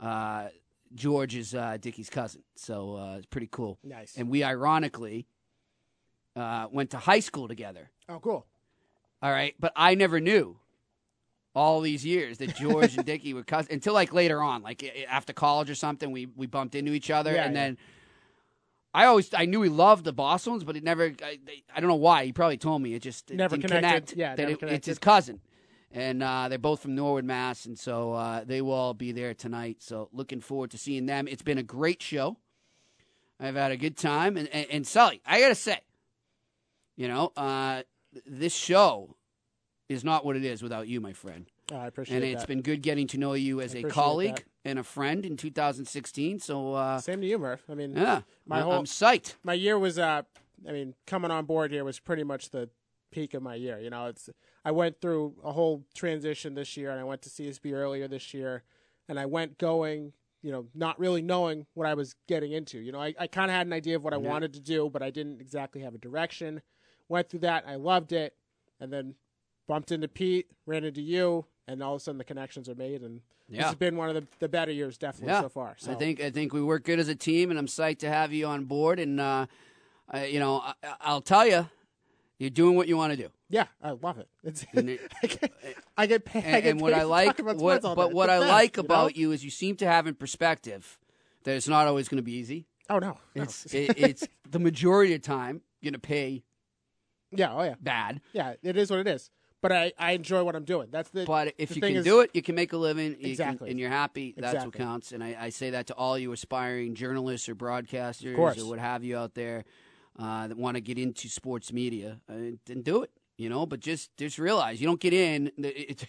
Uh, 0.00 0.48
George 0.94 1.34
is 1.34 1.54
uh, 1.54 1.76
Dickie's 1.80 2.10
cousin, 2.10 2.42
so 2.56 2.96
uh, 2.96 3.16
it's 3.16 3.26
pretty 3.26 3.48
cool. 3.50 3.78
Nice. 3.82 4.16
And 4.16 4.28
we 4.28 4.42
ironically 4.44 5.26
uh, 6.36 6.66
went 6.70 6.90
to 6.90 6.98
high 6.98 7.20
school 7.20 7.48
together. 7.48 7.90
Oh, 8.08 8.18
cool. 8.20 8.46
All 9.22 9.30
right, 9.30 9.54
but 9.60 9.72
I 9.76 9.94
never 9.94 10.18
knew 10.20 10.58
all 11.54 11.80
these 11.80 12.04
years 12.04 12.38
that 12.38 12.56
George 12.56 12.96
and 12.96 13.04
Dickie 13.06 13.34
were 13.34 13.42
cousins 13.44 13.72
until 13.72 13.94
like 13.94 14.12
later 14.12 14.42
on, 14.42 14.62
like 14.62 14.82
after 15.08 15.32
college 15.32 15.70
or 15.70 15.74
something. 15.74 16.10
We 16.10 16.26
we 16.36 16.46
bumped 16.46 16.74
into 16.74 16.92
each 16.92 17.10
other, 17.10 17.32
Yeah, 17.34 17.44
and 17.44 17.54
yeah. 17.54 17.60
then 17.64 17.78
I 18.94 19.04
always 19.06 19.32
I 19.32 19.44
knew 19.44 19.62
he 19.62 19.68
loved 19.68 20.04
the 20.04 20.12
Bosstones, 20.12 20.64
but 20.66 20.76
it 20.76 20.82
never. 20.82 21.12
I, 21.22 21.38
I 21.74 21.80
don't 21.80 21.88
know 21.88 21.94
why. 21.94 22.24
He 22.24 22.32
probably 22.32 22.56
told 22.56 22.82
me 22.82 22.94
it 22.94 23.02
just 23.02 23.30
it 23.30 23.36
Never 23.36 23.56
connected. 23.56 23.80
connect. 23.80 24.16
Yeah, 24.16 24.34
that 24.34 24.50
it- 24.50 24.62
it's 24.62 24.86
his 24.86 24.98
cousin, 24.98 25.40
and 25.92 26.22
uh, 26.22 26.48
they're 26.48 26.58
both 26.58 26.80
from 26.80 26.94
Norwood, 26.94 27.24
Mass, 27.24 27.66
and 27.66 27.78
so 27.78 28.12
uh, 28.14 28.44
they 28.44 28.60
will 28.62 28.72
all 28.72 28.94
be 28.94 29.12
there 29.12 29.34
tonight. 29.34 29.76
So 29.80 30.08
looking 30.12 30.40
forward 30.40 30.70
to 30.72 30.78
seeing 30.78 31.06
them. 31.06 31.28
It's 31.28 31.42
been 31.42 31.58
a 31.58 31.62
great 31.62 32.02
show. 32.02 32.36
I've 33.40 33.56
had 33.56 33.72
a 33.72 33.76
good 33.76 33.96
time, 33.96 34.36
and 34.36 34.48
and, 34.48 34.66
and 34.70 34.86
Sully, 34.86 35.20
I 35.26 35.40
gotta 35.40 35.54
say, 35.54 35.80
you 36.96 37.08
know, 37.08 37.32
uh, 37.36 37.82
this 38.26 38.54
show 38.54 39.16
is 39.88 40.04
not 40.04 40.24
what 40.24 40.36
it 40.36 40.44
is 40.44 40.62
without 40.62 40.86
you, 40.88 41.00
my 41.00 41.12
friend. 41.12 41.46
Oh, 41.70 41.76
I 41.76 41.86
appreciate 41.86 42.16
And 42.16 42.24
it's 42.24 42.42
that. 42.42 42.48
been 42.48 42.62
good 42.62 42.82
getting 42.82 43.06
to 43.08 43.18
know 43.18 43.32
you 43.34 43.60
as 43.60 43.74
a 43.74 43.82
colleague 43.84 44.36
that. 44.36 44.44
and 44.64 44.78
a 44.78 44.82
friend 44.84 45.24
in 45.24 45.36
2016. 45.36 46.38
So 46.40 46.74
uh, 46.74 46.98
Same 46.98 47.20
to 47.20 47.26
you, 47.26 47.38
Murph. 47.38 47.62
I 47.70 47.74
mean, 47.74 47.94
Yeah, 47.96 48.22
my 48.46 48.60
whole 48.60 48.72
I'm 48.72 48.84
psyched. 48.84 49.34
My 49.42 49.54
year 49.54 49.78
was, 49.78 49.98
uh, 49.98 50.22
I 50.68 50.72
mean, 50.72 50.94
coming 51.06 51.30
on 51.30 51.44
board 51.46 51.70
here 51.72 51.84
was 51.84 51.98
pretty 51.98 52.24
much 52.24 52.50
the 52.50 52.68
peak 53.12 53.34
of 53.34 53.42
my 53.42 53.54
year. 53.54 53.78
You 53.78 53.90
know, 53.90 54.06
it's 54.06 54.28
I 54.64 54.72
went 54.72 55.00
through 55.00 55.36
a 55.44 55.52
whole 55.52 55.84
transition 55.94 56.54
this 56.54 56.76
year, 56.76 56.90
and 56.90 56.98
I 56.98 57.04
went 57.04 57.22
to 57.22 57.28
CSB 57.28 57.72
earlier 57.72 58.08
this 58.08 58.34
year, 58.34 58.64
and 59.08 59.20
I 59.20 59.26
went 59.26 59.58
going, 59.58 60.12
you 60.42 60.50
know, 60.50 60.66
not 60.74 60.98
really 60.98 61.22
knowing 61.22 61.66
what 61.74 61.86
I 61.86 61.94
was 61.94 62.16
getting 62.26 62.50
into. 62.52 62.78
You 62.80 62.90
know, 62.90 63.00
I, 63.00 63.14
I 63.18 63.26
kind 63.28 63.50
of 63.50 63.56
had 63.56 63.66
an 63.68 63.72
idea 63.72 63.94
of 63.94 64.02
what 64.02 64.12
I 64.12 64.16
Yeah. 64.16 64.28
wanted 64.28 64.54
to 64.54 64.60
do, 64.60 64.90
but 64.90 65.02
I 65.02 65.10
didn't 65.10 65.40
exactly 65.40 65.82
have 65.82 65.94
a 65.94 65.98
direction. 65.98 66.62
Went 67.08 67.28
through 67.28 67.40
that, 67.40 67.64
I 67.66 67.76
loved 67.76 68.12
it, 68.12 68.34
and 68.80 68.92
then 68.92 69.14
bumped 69.68 69.92
into 69.92 70.08
Pete, 70.08 70.46
ran 70.66 70.82
into 70.82 71.02
you, 71.02 71.46
and 71.68 71.82
all 71.82 71.94
of 71.94 72.00
a 72.00 72.04
sudden 72.04 72.18
the 72.18 72.24
connections 72.24 72.68
are 72.68 72.74
made, 72.74 73.02
and 73.02 73.20
this 73.48 73.66
has 73.66 73.74
been 73.74 73.96
one 73.96 74.08
of 74.08 74.14
the, 74.14 74.26
the 74.38 74.48
better 74.48 74.72
years 74.72 74.96
definitely 74.96 75.32
yeah, 75.32 75.40
so 75.40 75.48
far. 75.48 75.74
So 75.76 75.92
I 75.92 75.94
think 75.94 76.20
I 76.20 76.30
think 76.30 76.52
we 76.52 76.62
work 76.62 76.84
good 76.84 76.98
as 76.98 77.08
a 77.08 77.14
team, 77.14 77.50
and 77.50 77.58
I'm 77.58 77.66
psyched 77.66 77.98
to 77.98 78.08
have 78.08 78.32
you 78.32 78.46
on 78.46 78.64
board. 78.64 78.98
And 78.98 79.20
uh, 79.20 79.46
I, 80.08 80.24
you 80.26 80.40
know, 80.40 80.60
I, 80.60 80.74
I'll 81.02 81.20
tell 81.20 81.46
you, 81.46 81.68
you're 82.42 82.50
doing 82.50 82.76
what 82.76 82.88
you 82.88 82.96
want 82.96 83.12
to 83.12 83.16
do. 83.16 83.28
Yeah, 83.48 83.66
I 83.82 83.92
love 83.92 84.18
it. 84.18 84.28
It's 84.42 84.64
it- 84.72 85.00
I 85.22 85.26
get, 85.26 85.52
I 85.96 86.06
get 86.06 86.24
paid. 86.24 86.44
I 86.44 86.48
and, 86.48 86.62
get 86.62 86.70
and 86.72 86.80
what 86.80 86.92
I 86.94 87.04
like, 87.04 87.38
what, 87.38 87.82
but 87.82 88.12
what 88.12 88.28
I 88.30 88.40
the 88.40 88.46
like 88.46 88.72
best, 88.72 88.76
you 88.78 88.80
about 88.82 89.04
know? 89.16 89.20
you 89.20 89.32
is 89.32 89.44
you 89.44 89.50
seem 89.50 89.76
to 89.76 89.86
have 89.86 90.06
in 90.06 90.14
perspective 90.14 90.98
that 91.44 91.54
it's 91.56 91.68
not 91.68 91.86
always 91.86 92.08
going 92.08 92.18
to 92.18 92.22
be 92.22 92.32
easy. 92.34 92.66
Oh 92.90 92.98
no, 92.98 93.18
no. 93.34 93.42
It's 93.42 93.66
it, 93.74 93.94
it's 93.96 94.26
the 94.50 94.58
majority 94.58 95.14
of 95.14 95.22
the 95.22 95.26
time 95.26 95.60
going 95.82 95.92
to 95.94 95.98
pay 95.98 96.42
yeah, 97.34 97.54
oh 97.54 97.62
yeah, 97.62 97.74
bad. 97.80 98.20
yeah. 98.32 98.54
It 98.62 98.76
is 98.76 98.90
what 98.90 99.00
it 99.00 99.06
is. 99.06 99.30
But 99.62 99.70
I, 99.72 99.92
I 99.96 100.12
enjoy 100.12 100.42
what 100.42 100.56
I'm 100.56 100.64
doing. 100.64 100.88
That's 100.90 101.08
the. 101.10 101.24
But 101.24 101.54
if 101.56 101.68
the 101.70 101.76
you 101.76 101.80
thing 101.80 101.92
can 101.92 101.98
is- 102.00 102.04
do 102.04 102.20
it, 102.20 102.30
you 102.34 102.42
can 102.42 102.54
make 102.56 102.72
a 102.72 102.76
living, 102.76 103.12
you 103.12 103.16
can- 103.16 103.30
Exactly. 103.30 103.70
and 103.70 103.78
you're 103.78 103.90
happy. 103.90 104.34
That's 104.36 104.64
what 104.64 104.74
counts. 104.74 105.12
And 105.12 105.22
I, 105.22 105.36
I 105.40 105.48
say 105.50 105.70
that 105.70 105.86
to 105.86 105.94
all 105.94 106.18
you 106.18 106.32
aspiring 106.32 106.94
journalists 106.96 107.48
or 107.48 107.54
broadcasters 107.54 108.36
or 108.36 108.66
what 108.68 108.78
have 108.80 109.04
you 109.04 109.16
out 109.16 109.34
there 109.34 109.64
uh, 110.18 110.48
that 110.48 110.56
want 110.56 110.76
to 110.76 110.80
get 110.80 110.98
into 110.98 111.28
sports 111.28 111.72
media, 111.72 112.20
uh, 112.28 112.56
then 112.66 112.82
do 112.82 113.02
it. 113.02 113.10
You 113.38 113.48
know, 113.48 113.66
but 113.66 113.80
just 113.80 114.16
just 114.16 114.38
realize 114.38 114.80
you 114.80 114.86
don't 114.86 115.00
get 115.00 115.12
in. 115.12 115.50
It's 115.58 116.04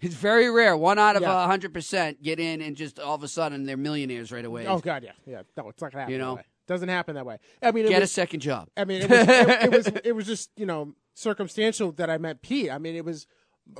it's 0.00 0.14
very 0.14 0.50
rare. 0.50 0.76
One 0.76 0.98
out 0.98 1.16
of 1.16 1.22
a 1.22 1.26
Yeah. 1.26 1.46
hundred 1.46 1.74
percent 1.74 2.22
get 2.22 2.38
in, 2.38 2.62
and 2.62 2.76
just 2.76 2.98
all 2.98 3.14
of 3.14 3.22
a 3.22 3.28
sudden 3.28 3.64
they're 3.64 3.76
millionaires 3.76 4.30
right 4.32 4.44
away. 4.44 4.66
Oh 4.66 4.78
god, 4.78 5.02
yeah, 5.02 5.12
yeah. 5.26 5.42
No, 5.56 5.68
it's 5.68 5.82
not 5.82 5.92
gonna 5.92 6.02
happen. 6.02 6.12
You 6.12 6.18
that 6.18 6.24
know? 6.24 6.40
doesn't 6.66 6.88
happen 6.88 7.16
that 7.16 7.26
way. 7.26 7.38
I 7.62 7.72
mean, 7.72 7.86
it 7.86 7.88
get 7.88 8.00
was, 8.00 8.10
a 8.10 8.12
second 8.12 8.40
job. 8.40 8.68
I 8.76 8.84
mean, 8.84 9.02
it 9.02 9.10
was, 9.10 9.18
it, 9.28 9.64
it 9.64 9.70
was 9.70 9.86
it 10.04 10.12
was 10.12 10.26
just 10.26 10.50
you 10.56 10.66
know 10.66 10.94
circumstantial 11.14 11.92
that 11.92 12.08
I 12.08 12.16
met 12.18 12.42
Pete. 12.42 12.70
I 12.70 12.78
mean, 12.78 12.94
it 12.94 13.04
was 13.04 13.26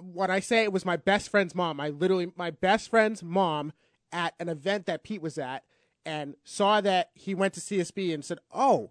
what 0.00 0.28
I 0.30 0.40
say 0.40 0.64
it 0.64 0.72
was 0.72 0.84
my 0.84 0.96
best 0.96 1.30
friend's 1.30 1.54
mom, 1.54 1.80
I 1.80 1.88
literally 1.90 2.32
my 2.36 2.50
best 2.50 2.90
friend's 2.90 3.22
mom 3.22 3.72
at 4.12 4.34
an 4.40 4.48
event 4.48 4.86
that 4.86 5.02
Pete 5.02 5.22
was 5.22 5.38
at 5.38 5.64
and 6.04 6.34
saw 6.44 6.80
that 6.80 7.10
he 7.14 7.34
went 7.34 7.54
to 7.54 7.60
CSB 7.60 8.12
and 8.12 8.24
said, 8.24 8.38
"Oh, 8.52 8.90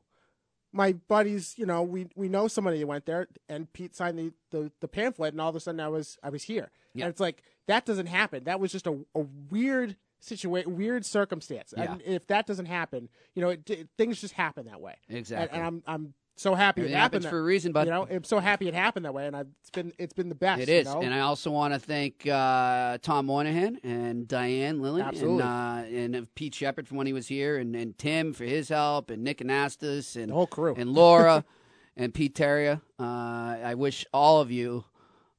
my 0.78 0.94
buddies, 0.94 1.56
you 1.58 1.66
know, 1.66 1.82
we 1.82 2.08
we 2.16 2.30
know 2.30 2.48
somebody 2.48 2.80
that 2.80 2.88
went 2.88 3.06
there." 3.06 3.28
And 3.50 3.72
Pete 3.74 3.96
signed 3.96 4.18
the, 4.18 4.32
the, 4.52 4.72
the 4.80 4.88
pamphlet, 4.88 5.34
and 5.34 5.42
all 5.42 5.50
of 5.50 5.56
a 5.56 5.60
sudden 5.60 5.80
I 5.82 5.88
was 5.90 6.18
I 6.24 6.30
was 6.30 6.44
here. 6.44 6.72
Yeah. 6.94 7.06
And 7.06 7.12
it's 7.12 7.20
like 7.20 7.42
that 7.68 7.86
doesn't 7.86 8.08
happen. 8.08 8.46
That 8.46 8.60
was 8.60 8.72
just 8.72 8.88
a, 8.88 8.98
a 9.16 9.26
weird 9.50 9.98
situation, 10.20 10.76
weird 10.78 11.06
circumstance. 11.06 11.74
Yeah. 11.76 11.92
And 11.94 12.02
if 12.04 12.28
that 12.28 12.48
doesn't 12.48 12.68
happen, 12.68 13.10
you 13.36 13.42
know, 13.42 13.50
it, 13.50 13.70
it- 13.70 13.90
things 13.98 14.22
just 14.22 14.34
happen 14.36 14.66
that 14.68 14.80
way. 14.82 14.96
Exactly. 15.10 15.58
And, 15.58 15.68
and 15.68 15.84
I'm 15.88 15.94
I'm 15.94 16.14
so 16.38 16.54
happy 16.54 16.82
Everything 16.82 16.94
it 16.94 16.98
happened 16.98 17.02
happens 17.02 17.24
that- 17.26 17.30
for 17.32 17.40
a 17.40 17.44
reason, 17.44 17.72
but 17.72 17.88
You 17.88 17.94
know, 17.94 18.08
I'm 18.10 18.24
so 18.24 18.40
happy 18.40 18.68
it 18.68 18.74
happened 18.74 19.06
that 19.06 19.14
way, 19.14 19.26
and 19.26 19.36
I've, 19.36 19.48
it's 19.60 19.72
been 19.72 19.92
it's 19.98 20.14
been 20.14 20.30
the 20.30 20.36
best. 20.36 20.62
It 20.62 20.70
is, 20.70 20.88
you 20.88 20.94
know? 20.94 21.02
and 21.02 21.14
I 21.14 21.22
also 21.22 21.50
want 21.52 21.74
to 21.74 21.80
thank 21.80 22.28
uh, 22.28 23.00
Tom 23.02 23.26
Moynihan 23.26 23.80
and 23.84 24.28
Diane 24.28 24.80
Lilly 24.80 25.02
Absolutely. 25.02 25.44
and, 25.44 26.16
uh, 26.16 26.18
and 26.20 26.36
Pete 26.36 26.54
Shepard 26.56 26.88
from 26.88 26.98
when 26.98 27.08
he 27.08 27.14
was 27.14 27.28
here, 27.28 27.58
and, 27.58 27.76
and 27.76 27.98
Tim 27.98 28.34
for 28.34 28.46
his 28.46 28.70
help, 28.70 29.10
and 29.10 29.24
Nick 29.24 29.40
Anastas, 29.40 30.16
and 30.16 30.30
the 30.30 30.34
whole 30.36 30.48
crew, 30.48 30.76
and 30.78 30.92
Laura, 30.92 31.44
and 31.98 32.14
Pete 32.14 32.36
Terrier. 32.36 32.82
Uh, 33.00 33.04
I 33.04 33.74
wish 33.76 34.06
all 34.14 34.40
of 34.40 34.52
you, 34.52 34.86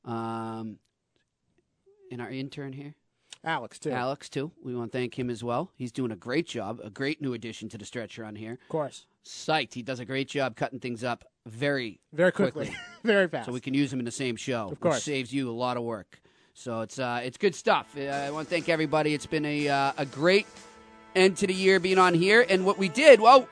um, 0.04 0.78
and 2.10 2.20
our 2.20 2.30
intern 2.30 2.72
here, 2.72 2.94
Alex 3.44 3.78
too. 3.78 3.90
Alex 3.92 4.28
too. 4.28 4.50
We 4.64 4.74
want 4.74 4.90
to 4.90 4.98
thank 4.98 5.18
him 5.18 5.30
as 5.30 5.44
well. 5.44 5.70
He's 5.76 5.92
doing 5.92 6.10
a 6.10 6.16
great 6.16 6.48
job, 6.48 6.80
a 6.82 6.90
great 6.90 7.22
new 7.22 7.34
addition 7.34 7.68
to 7.68 7.78
the 7.78 7.84
Stretch 7.84 8.18
Run 8.18 8.34
here. 8.34 8.54
Of 8.54 8.68
course. 8.68 9.06
Psyched. 9.28 9.74
He 9.74 9.82
does 9.82 10.00
a 10.00 10.04
great 10.04 10.28
job 10.28 10.56
cutting 10.56 10.80
things 10.80 11.04
up 11.04 11.24
very 11.46 12.00
Very 12.12 12.32
quickly. 12.32 12.74
Very 13.04 13.28
fast. 13.28 13.46
So 13.46 13.52
we 13.52 13.60
can 13.60 13.74
use 13.74 13.90
them 13.90 14.00
in 14.00 14.04
the 14.04 14.10
same 14.10 14.36
show. 14.36 14.68
Of 14.72 14.80
course. 14.80 14.96
Which 14.96 15.04
saves 15.04 15.32
you 15.32 15.50
a 15.50 15.52
lot 15.52 15.76
of 15.76 15.82
work. 15.82 16.20
So 16.54 16.80
it's 16.80 16.98
uh, 16.98 17.20
it's 17.22 17.36
good 17.38 17.54
stuff. 17.54 17.94
Uh, 17.96 18.02
I 18.02 18.30
want 18.30 18.48
to 18.48 18.50
thank 18.54 18.68
everybody. 18.68 19.14
It's 19.14 19.26
been 19.26 19.44
a 19.44 19.68
uh, 19.68 19.92
a 19.98 20.04
great 20.06 20.46
end 21.14 21.36
to 21.38 21.46
the 21.46 21.54
year 21.54 21.78
being 21.78 21.98
on 21.98 22.14
here. 22.14 22.44
And 22.48 22.66
what 22.66 22.76
we 22.78 22.88
did, 22.88 23.20
well, 23.20 23.42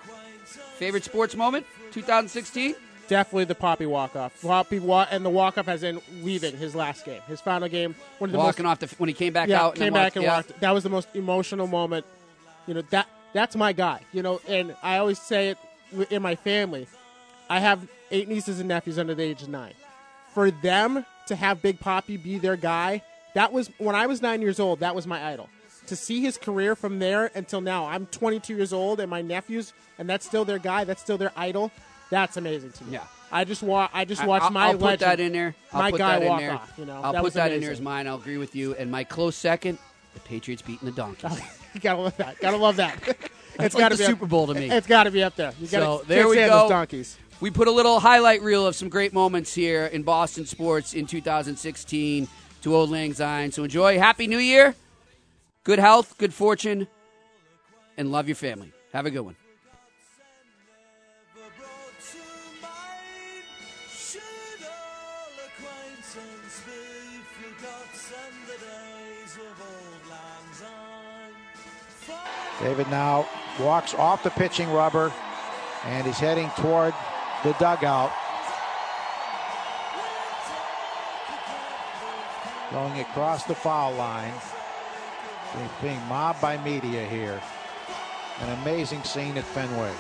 favorite 0.76 1.04
sports 1.04 1.36
moment, 1.36 1.64
2016. 1.92 2.74
Definitely 3.08 3.44
the 3.44 3.54
Poppy 3.54 3.86
walk 3.86 4.16
off. 4.16 4.42
Poppy 4.42 4.80
wa- 4.80 5.06
and 5.10 5.24
the 5.24 5.30
walk 5.30 5.56
off 5.58 5.68
as 5.68 5.84
in 5.84 6.00
leaving 6.22 6.56
his 6.56 6.74
last 6.74 7.04
game, 7.04 7.20
his 7.28 7.40
final 7.40 7.68
game. 7.68 7.94
One 8.18 8.30
of 8.30 8.32
the 8.32 8.38
Walking 8.38 8.64
most, 8.64 8.82
off 8.82 8.90
the 8.90 8.96
when 8.96 9.08
he 9.08 9.14
came 9.14 9.32
back 9.32 9.48
yeah, 9.48 9.62
out. 9.62 9.76
came 9.76 9.84
then 9.84 9.92
back 9.92 10.02
walked- 10.02 10.16
and 10.16 10.24
yeah. 10.24 10.36
walked. 10.36 10.60
That 10.60 10.74
was 10.74 10.82
the 10.82 10.90
most 10.90 11.08
emotional 11.14 11.68
moment. 11.68 12.04
You 12.66 12.74
know 12.74 12.82
that 12.90 13.06
that's 13.32 13.54
my 13.54 13.72
guy. 13.72 14.00
You 14.12 14.22
know, 14.22 14.40
and 14.48 14.74
I 14.82 14.98
always 14.98 15.20
say 15.20 15.50
it 15.50 15.58
in 16.10 16.22
my 16.22 16.34
family. 16.34 16.86
I 17.48 17.60
have 17.60 17.86
eight 18.10 18.28
nieces 18.28 18.58
and 18.60 18.68
nephews 18.68 18.98
under 18.98 19.14
the 19.14 19.22
age 19.22 19.42
of 19.42 19.48
nine. 19.48 19.74
For 20.34 20.50
them 20.50 21.04
to 21.26 21.36
have 21.36 21.62
Big 21.62 21.80
Poppy 21.80 22.16
be 22.16 22.38
their 22.38 22.56
guy, 22.56 23.02
that 23.34 23.52
was 23.52 23.70
when 23.78 23.94
I 23.94 24.06
was 24.06 24.20
nine 24.22 24.42
years 24.42 24.60
old. 24.60 24.80
That 24.80 24.94
was 24.94 25.06
my 25.06 25.24
idol. 25.32 25.48
To 25.86 25.96
see 25.96 26.20
his 26.20 26.36
career 26.36 26.74
from 26.74 26.98
there 26.98 27.30
until 27.34 27.60
now, 27.60 27.86
I'm 27.86 28.06
22 28.06 28.54
years 28.56 28.72
old, 28.72 28.98
and 28.98 29.08
my 29.08 29.22
nephews, 29.22 29.72
and 29.98 30.08
that's 30.10 30.26
still 30.26 30.44
their 30.44 30.58
guy. 30.58 30.84
That's 30.84 31.00
still 31.00 31.16
their 31.18 31.32
idol. 31.36 31.70
That's 32.10 32.36
amazing 32.36 32.72
to 32.72 32.84
me. 32.84 32.94
Yeah. 32.94 33.04
I 33.30 33.44
just 33.44 33.62
wa- 33.62 33.88
I 33.92 34.04
just 34.04 34.22
I- 34.22 34.26
watched 34.26 34.44
I'll, 34.46 34.50
my 34.52 34.66
I'll 34.68 34.78
put 34.78 34.98
that 35.00 35.20
in 35.20 35.32
there. 35.32 35.54
I'll 35.72 35.82
my 35.82 35.90
put 35.90 35.98
guy 35.98 36.18
that 36.18 36.22
in 36.22 36.28
walk 36.28 36.40
there. 36.40 36.52
off. 36.54 36.72
You 36.78 36.84
know, 36.86 37.00
I'll 37.02 37.12
that 37.12 37.22
put 37.22 37.32
that 37.34 37.52
in 37.52 37.60
there 37.60 37.72
as 37.72 37.80
mine. 37.80 38.06
I'll 38.08 38.16
agree 38.16 38.36
with 38.38 38.54
you. 38.56 38.74
And 38.74 38.90
my 38.90 39.04
close 39.04 39.36
second, 39.36 39.78
the 40.14 40.20
Patriots 40.20 40.62
beating 40.62 40.86
the 40.86 40.92
Donkeys. 40.94 41.40
You 41.74 41.80
gotta 41.80 42.00
love 42.00 42.16
that. 42.16 42.38
Gotta 42.40 42.56
love 42.56 42.76
that. 42.76 42.96
That's 43.56 43.66
it's 43.66 43.74
like 43.74 43.82
gotta 43.82 43.96
be 43.96 44.04
Super 44.04 44.26
Bowl 44.26 44.46
to 44.46 44.54
me. 44.54 44.70
It's 44.70 44.86
got 44.86 45.04
to 45.04 45.10
be 45.10 45.22
up 45.22 45.36
there. 45.36 45.52
You 45.60 45.66
gotta, 45.66 45.84
so 45.84 45.96
can't 45.98 46.08
there 46.08 46.28
we 46.28 46.36
go. 46.36 46.48
Those 46.48 46.70
donkeys. 46.70 47.18
We 47.40 47.50
put 47.50 47.68
a 47.68 47.70
little 47.70 48.00
highlight 48.00 48.42
reel 48.42 48.66
of 48.66 48.74
some 48.74 48.88
great 48.88 49.12
moments 49.12 49.54
here 49.54 49.86
in 49.86 50.02
Boston 50.02 50.46
sports 50.46 50.94
in 50.94 51.06
2016 51.06 52.28
to 52.62 52.74
Auld 52.74 52.90
Lang 52.90 53.14
Syne. 53.14 53.52
So 53.52 53.64
enjoy. 53.64 53.98
Happy 53.98 54.26
New 54.26 54.38
Year. 54.38 54.74
Good 55.64 55.78
health, 55.78 56.16
good 56.18 56.32
fortune, 56.32 56.86
and 57.96 58.12
love 58.12 58.28
your 58.28 58.36
family. 58.36 58.72
Have 58.92 59.06
a 59.06 59.10
good 59.10 59.20
one. 59.20 59.36
David 72.62 72.88
now 72.88 73.28
walks 73.58 73.94
off 73.94 74.22
the 74.22 74.30
pitching 74.30 74.70
rubber 74.70 75.12
and 75.84 76.06
he's 76.06 76.18
heading 76.18 76.50
toward 76.58 76.94
the 77.42 77.52
dugout. 77.54 78.12
Going 82.72 83.00
across 83.00 83.44
the 83.44 83.54
foul 83.54 83.94
line. 83.94 84.32
He's 85.52 85.70
being 85.80 86.00
mobbed 86.08 86.40
by 86.40 86.58
media 86.58 87.06
here. 87.06 87.40
An 88.40 88.58
amazing 88.60 89.02
scene 89.04 89.38
at 89.38 89.44
Fenway. 89.44 89.92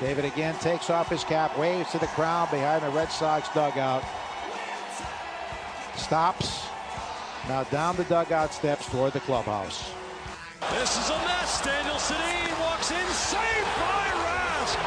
David 0.00 0.24
again 0.24 0.54
takes 0.56 0.90
off 0.90 1.08
his 1.08 1.24
cap, 1.24 1.56
waves 1.58 1.90
to 1.92 1.98
the 1.98 2.06
crowd 2.08 2.50
behind 2.50 2.82
the 2.82 2.90
Red 2.90 3.10
Sox 3.10 3.48
dugout. 3.48 4.04
Stops. 5.96 6.66
Now 7.48 7.64
down 7.64 7.96
the 7.96 8.04
dugout 8.04 8.52
steps 8.54 8.88
toward 8.88 9.12
the 9.12 9.20
clubhouse. 9.20 9.92
This 10.72 10.96
is 10.96 11.10
a 11.10 11.18
mess. 11.24 11.64
Daniel 11.64 11.96
Sedin 11.96 12.60
walks 12.60 12.90
in, 12.90 13.06
saved 13.12 13.72
by 13.76 14.06
Rask. 14.24 14.78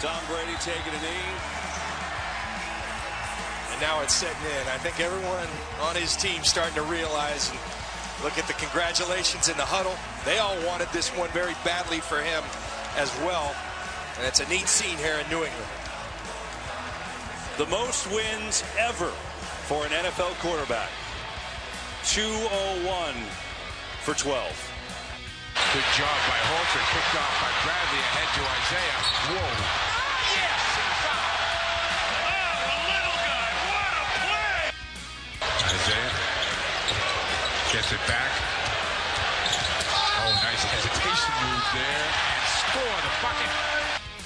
Tom 0.00 0.22
Brady 0.28 0.56
taking 0.60 0.92
a 0.92 1.02
knee. 1.02 1.30
And 3.72 3.80
now 3.80 4.00
it's 4.02 4.14
setting 4.14 4.42
in. 4.60 4.68
I 4.68 4.78
think 4.78 5.00
everyone 5.00 5.48
on 5.80 5.96
his 5.96 6.16
team 6.16 6.44
starting 6.44 6.74
to 6.74 6.82
realize 6.82 7.50
and 7.50 7.58
look 8.22 8.38
at 8.38 8.46
the 8.46 8.54
congratulations 8.54 9.48
in 9.48 9.56
the 9.56 9.64
huddle. 9.64 9.96
They 10.24 10.38
all 10.38 10.56
wanted 10.66 10.88
this 10.92 11.10
one 11.16 11.30
very 11.30 11.54
badly 11.64 11.98
for 11.98 12.20
him 12.20 12.42
as 12.96 13.10
well. 13.20 13.54
And 14.18 14.26
it's 14.26 14.40
a 14.40 14.48
neat 14.48 14.68
scene 14.68 14.98
here 14.98 15.18
in 15.18 15.28
New 15.28 15.42
England. 15.42 15.72
The 17.58 17.66
most 17.66 18.06
wins 18.12 18.62
ever 18.78 19.10
for 19.66 19.84
an 19.84 19.90
NFL 19.90 20.38
quarterback. 20.40 20.90
201 22.04 23.14
for 24.02 24.14
12. 24.14 24.34
Good 25.54 25.88
job 25.94 26.18
by 26.26 26.38
Horford, 26.50 26.86
kicked 26.90 27.14
off 27.22 27.34
by 27.38 27.54
Bradley 27.62 28.02
ahead 28.02 28.28
to 28.34 28.42
Isaiah. 28.42 28.98
Whoa. 29.30 29.38
Oh, 29.38 30.26
yes! 30.34 30.58
Oh, 31.06 32.50
the 32.66 32.82
little 32.90 33.14
guy, 33.22 33.46
what 33.70 33.94
a 33.94 34.10
play! 34.26 34.74
Isaiah 35.70 36.18
gets 37.70 37.94
it 37.94 38.02
back. 38.10 38.32
Oh, 40.18 40.34
nice 40.50 40.66
hesitation 40.66 41.30
move 41.46 41.62
there 41.70 42.10
and 42.26 42.42
score 42.58 42.98
the 43.06 43.14
bucket. 43.22 43.54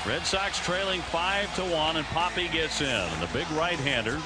Red 0.09 0.25
Sox 0.25 0.57
trailing 0.65 1.03
5 1.03 1.55
to 1.57 1.65
1, 1.69 1.97
and 1.99 2.07
Poppy 2.17 2.49
gets 2.49 2.81
in. 2.81 2.89
And 2.89 3.21
the 3.21 3.29
big 3.29 3.51
right 3.51 3.79
hander, 3.79 4.23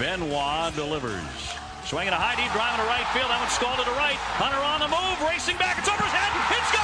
Benoit, 0.00 0.74
delivers. 0.74 1.54
Swinging 1.84 2.12
a 2.12 2.16
high 2.16 2.36
deep 2.36 2.50
drive 2.52 2.78
to 2.78 2.86
right 2.86 3.06
field. 3.12 3.28
That 3.28 3.38
one's 3.42 3.52
stalled 3.52 3.78
to 3.78 3.84
the 3.84 3.96
right. 3.98 4.16
Hunter 4.38 4.62
on 4.62 4.80
the 4.80 4.88
move, 4.88 5.18
racing 5.28 5.58
back. 5.58 5.78
It's 5.78 5.88
over 5.88 6.02
his 6.02 6.14
head. 6.14 6.30
It's 6.56 6.72
gone. 6.72 6.81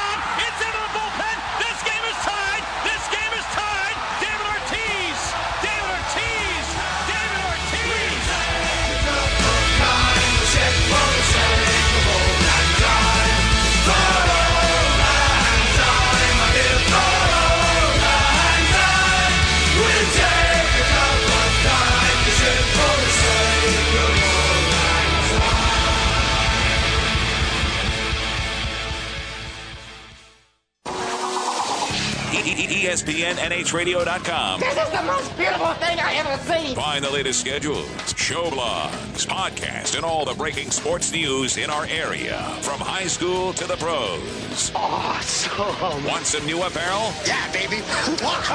E- 32.88 32.90
ESPN 32.90 33.34
NHRadio.com. 33.34 34.60
This 34.60 34.74
is 34.78 34.88
the 34.90 35.02
most 35.02 35.36
beautiful 35.36 35.74
thing 35.74 36.00
I 36.00 36.14
ever 36.14 36.38
seen. 36.44 36.74
Find 36.74 37.04
the 37.04 37.10
latest 37.10 37.38
schedules, 37.40 37.86
show 38.16 38.44
blogs, 38.44 39.26
podcasts, 39.26 39.94
and 39.94 40.06
all 40.06 40.24
the 40.24 40.32
breaking 40.32 40.70
sports 40.70 41.12
news 41.12 41.58
in 41.58 41.68
our 41.68 41.84
area. 41.86 42.38
From 42.62 42.80
high 42.80 43.06
school 43.06 43.52
to 43.54 43.66
the 43.66 43.76
pros. 43.76 44.72
Awesome. 44.74 46.02
Want 46.06 46.24
some 46.24 46.46
new 46.46 46.62
apparel? 46.62 47.12
Yeah, 47.26 47.52
baby. 47.52 47.82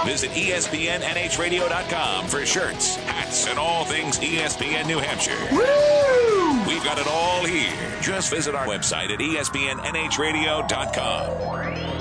Visit 0.05 0.31
ESPNNHradio.com 0.31 2.25
for 2.27 2.43
shirts, 2.43 2.95
hats, 2.95 3.45
and 3.47 3.59
all 3.59 3.85
things 3.85 4.17
ESPN 4.19 4.87
New 4.87 4.97
Hampshire. 4.97 5.37
Woo! 5.51 6.63
We've 6.67 6.83
got 6.83 6.97
it 6.97 7.05
all 7.07 7.45
here. 7.45 7.71
Just 8.01 8.31
visit 8.31 8.55
our 8.55 8.65
website 8.65 9.11
at 9.11 9.19
ESPNNHradio.com. 9.19 11.92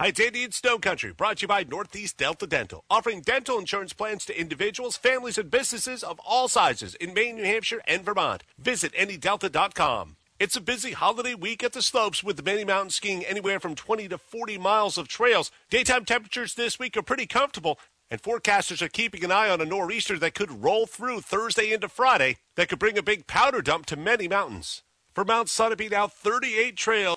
Hi, 0.00 0.06
it's 0.06 0.18
Andy 0.18 0.44
in 0.44 0.52
Snow 0.52 0.78
Country, 0.78 1.12
brought 1.12 1.36
to 1.36 1.42
you 1.42 1.48
by 1.48 1.62
Northeast 1.62 2.16
Delta 2.16 2.46
Dental, 2.46 2.84
offering 2.88 3.20
dental 3.20 3.58
insurance 3.58 3.92
plans 3.92 4.24
to 4.24 4.40
individuals, 4.40 4.96
families, 4.96 5.36
and 5.36 5.50
businesses 5.50 6.02
of 6.02 6.18
all 6.20 6.48
sizes 6.48 6.94
in 6.94 7.12
Maine, 7.12 7.36
New 7.36 7.44
Hampshire, 7.44 7.82
and 7.86 8.02
Vermont. 8.02 8.42
Visit 8.58 8.94
nedelta.com. 8.94 10.16
It's 10.38 10.56
a 10.56 10.62
busy 10.62 10.92
holiday 10.92 11.34
week 11.34 11.62
at 11.62 11.74
the 11.74 11.82
slopes 11.82 12.24
with 12.24 12.42
many 12.42 12.64
mountain 12.64 12.88
skiing 12.88 13.26
anywhere 13.26 13.60
from 13.60 13.74
20 13.74 14.08
to 14.08 14.16
40 14.16 14.56
miles 14.56 14.96
of 14.96 15.06
trails. 15.06 15.50
Daytime 15.68 16.06
temperatures 16.06 16.54
this 16.54 16.78
week 16.78 16.96
are 16.96 17.02
pretty 17.02 17.26
comfortable, 17.26 17.78
and 18.10 18.22
forecasters 18.22 18.80
are 18.80 18.88
keeping 18.88 19.22
an 19.22 19.30
eye 19.30 19.50
on 19.50 19.60
a 19.60 19.66
nor'easter 19.66 20.18
that 20.20 20.32
could 20.32 20.62
roll 20.62 20.86
through 20.86 21.20
Thursday 21.20 21.74
into 21.74 21.90
Friday 21.90 22.38
that 22.56 22.70
could 22.70 22.78
bring 22.78 22.96
a 22.96 23.02
big 23.02 23.26
powder 23.26 23.60
dump 23.60 23.84
to 23.84 23.98
many 23.98 24.28
mountains. 24.28 24.82
For 25.12 25.24
Mount 25.26 25.48
Sunapee, 25.48 25.90
now 25.90 26.06
38 26.06 26.76
trails. 26.76 27.08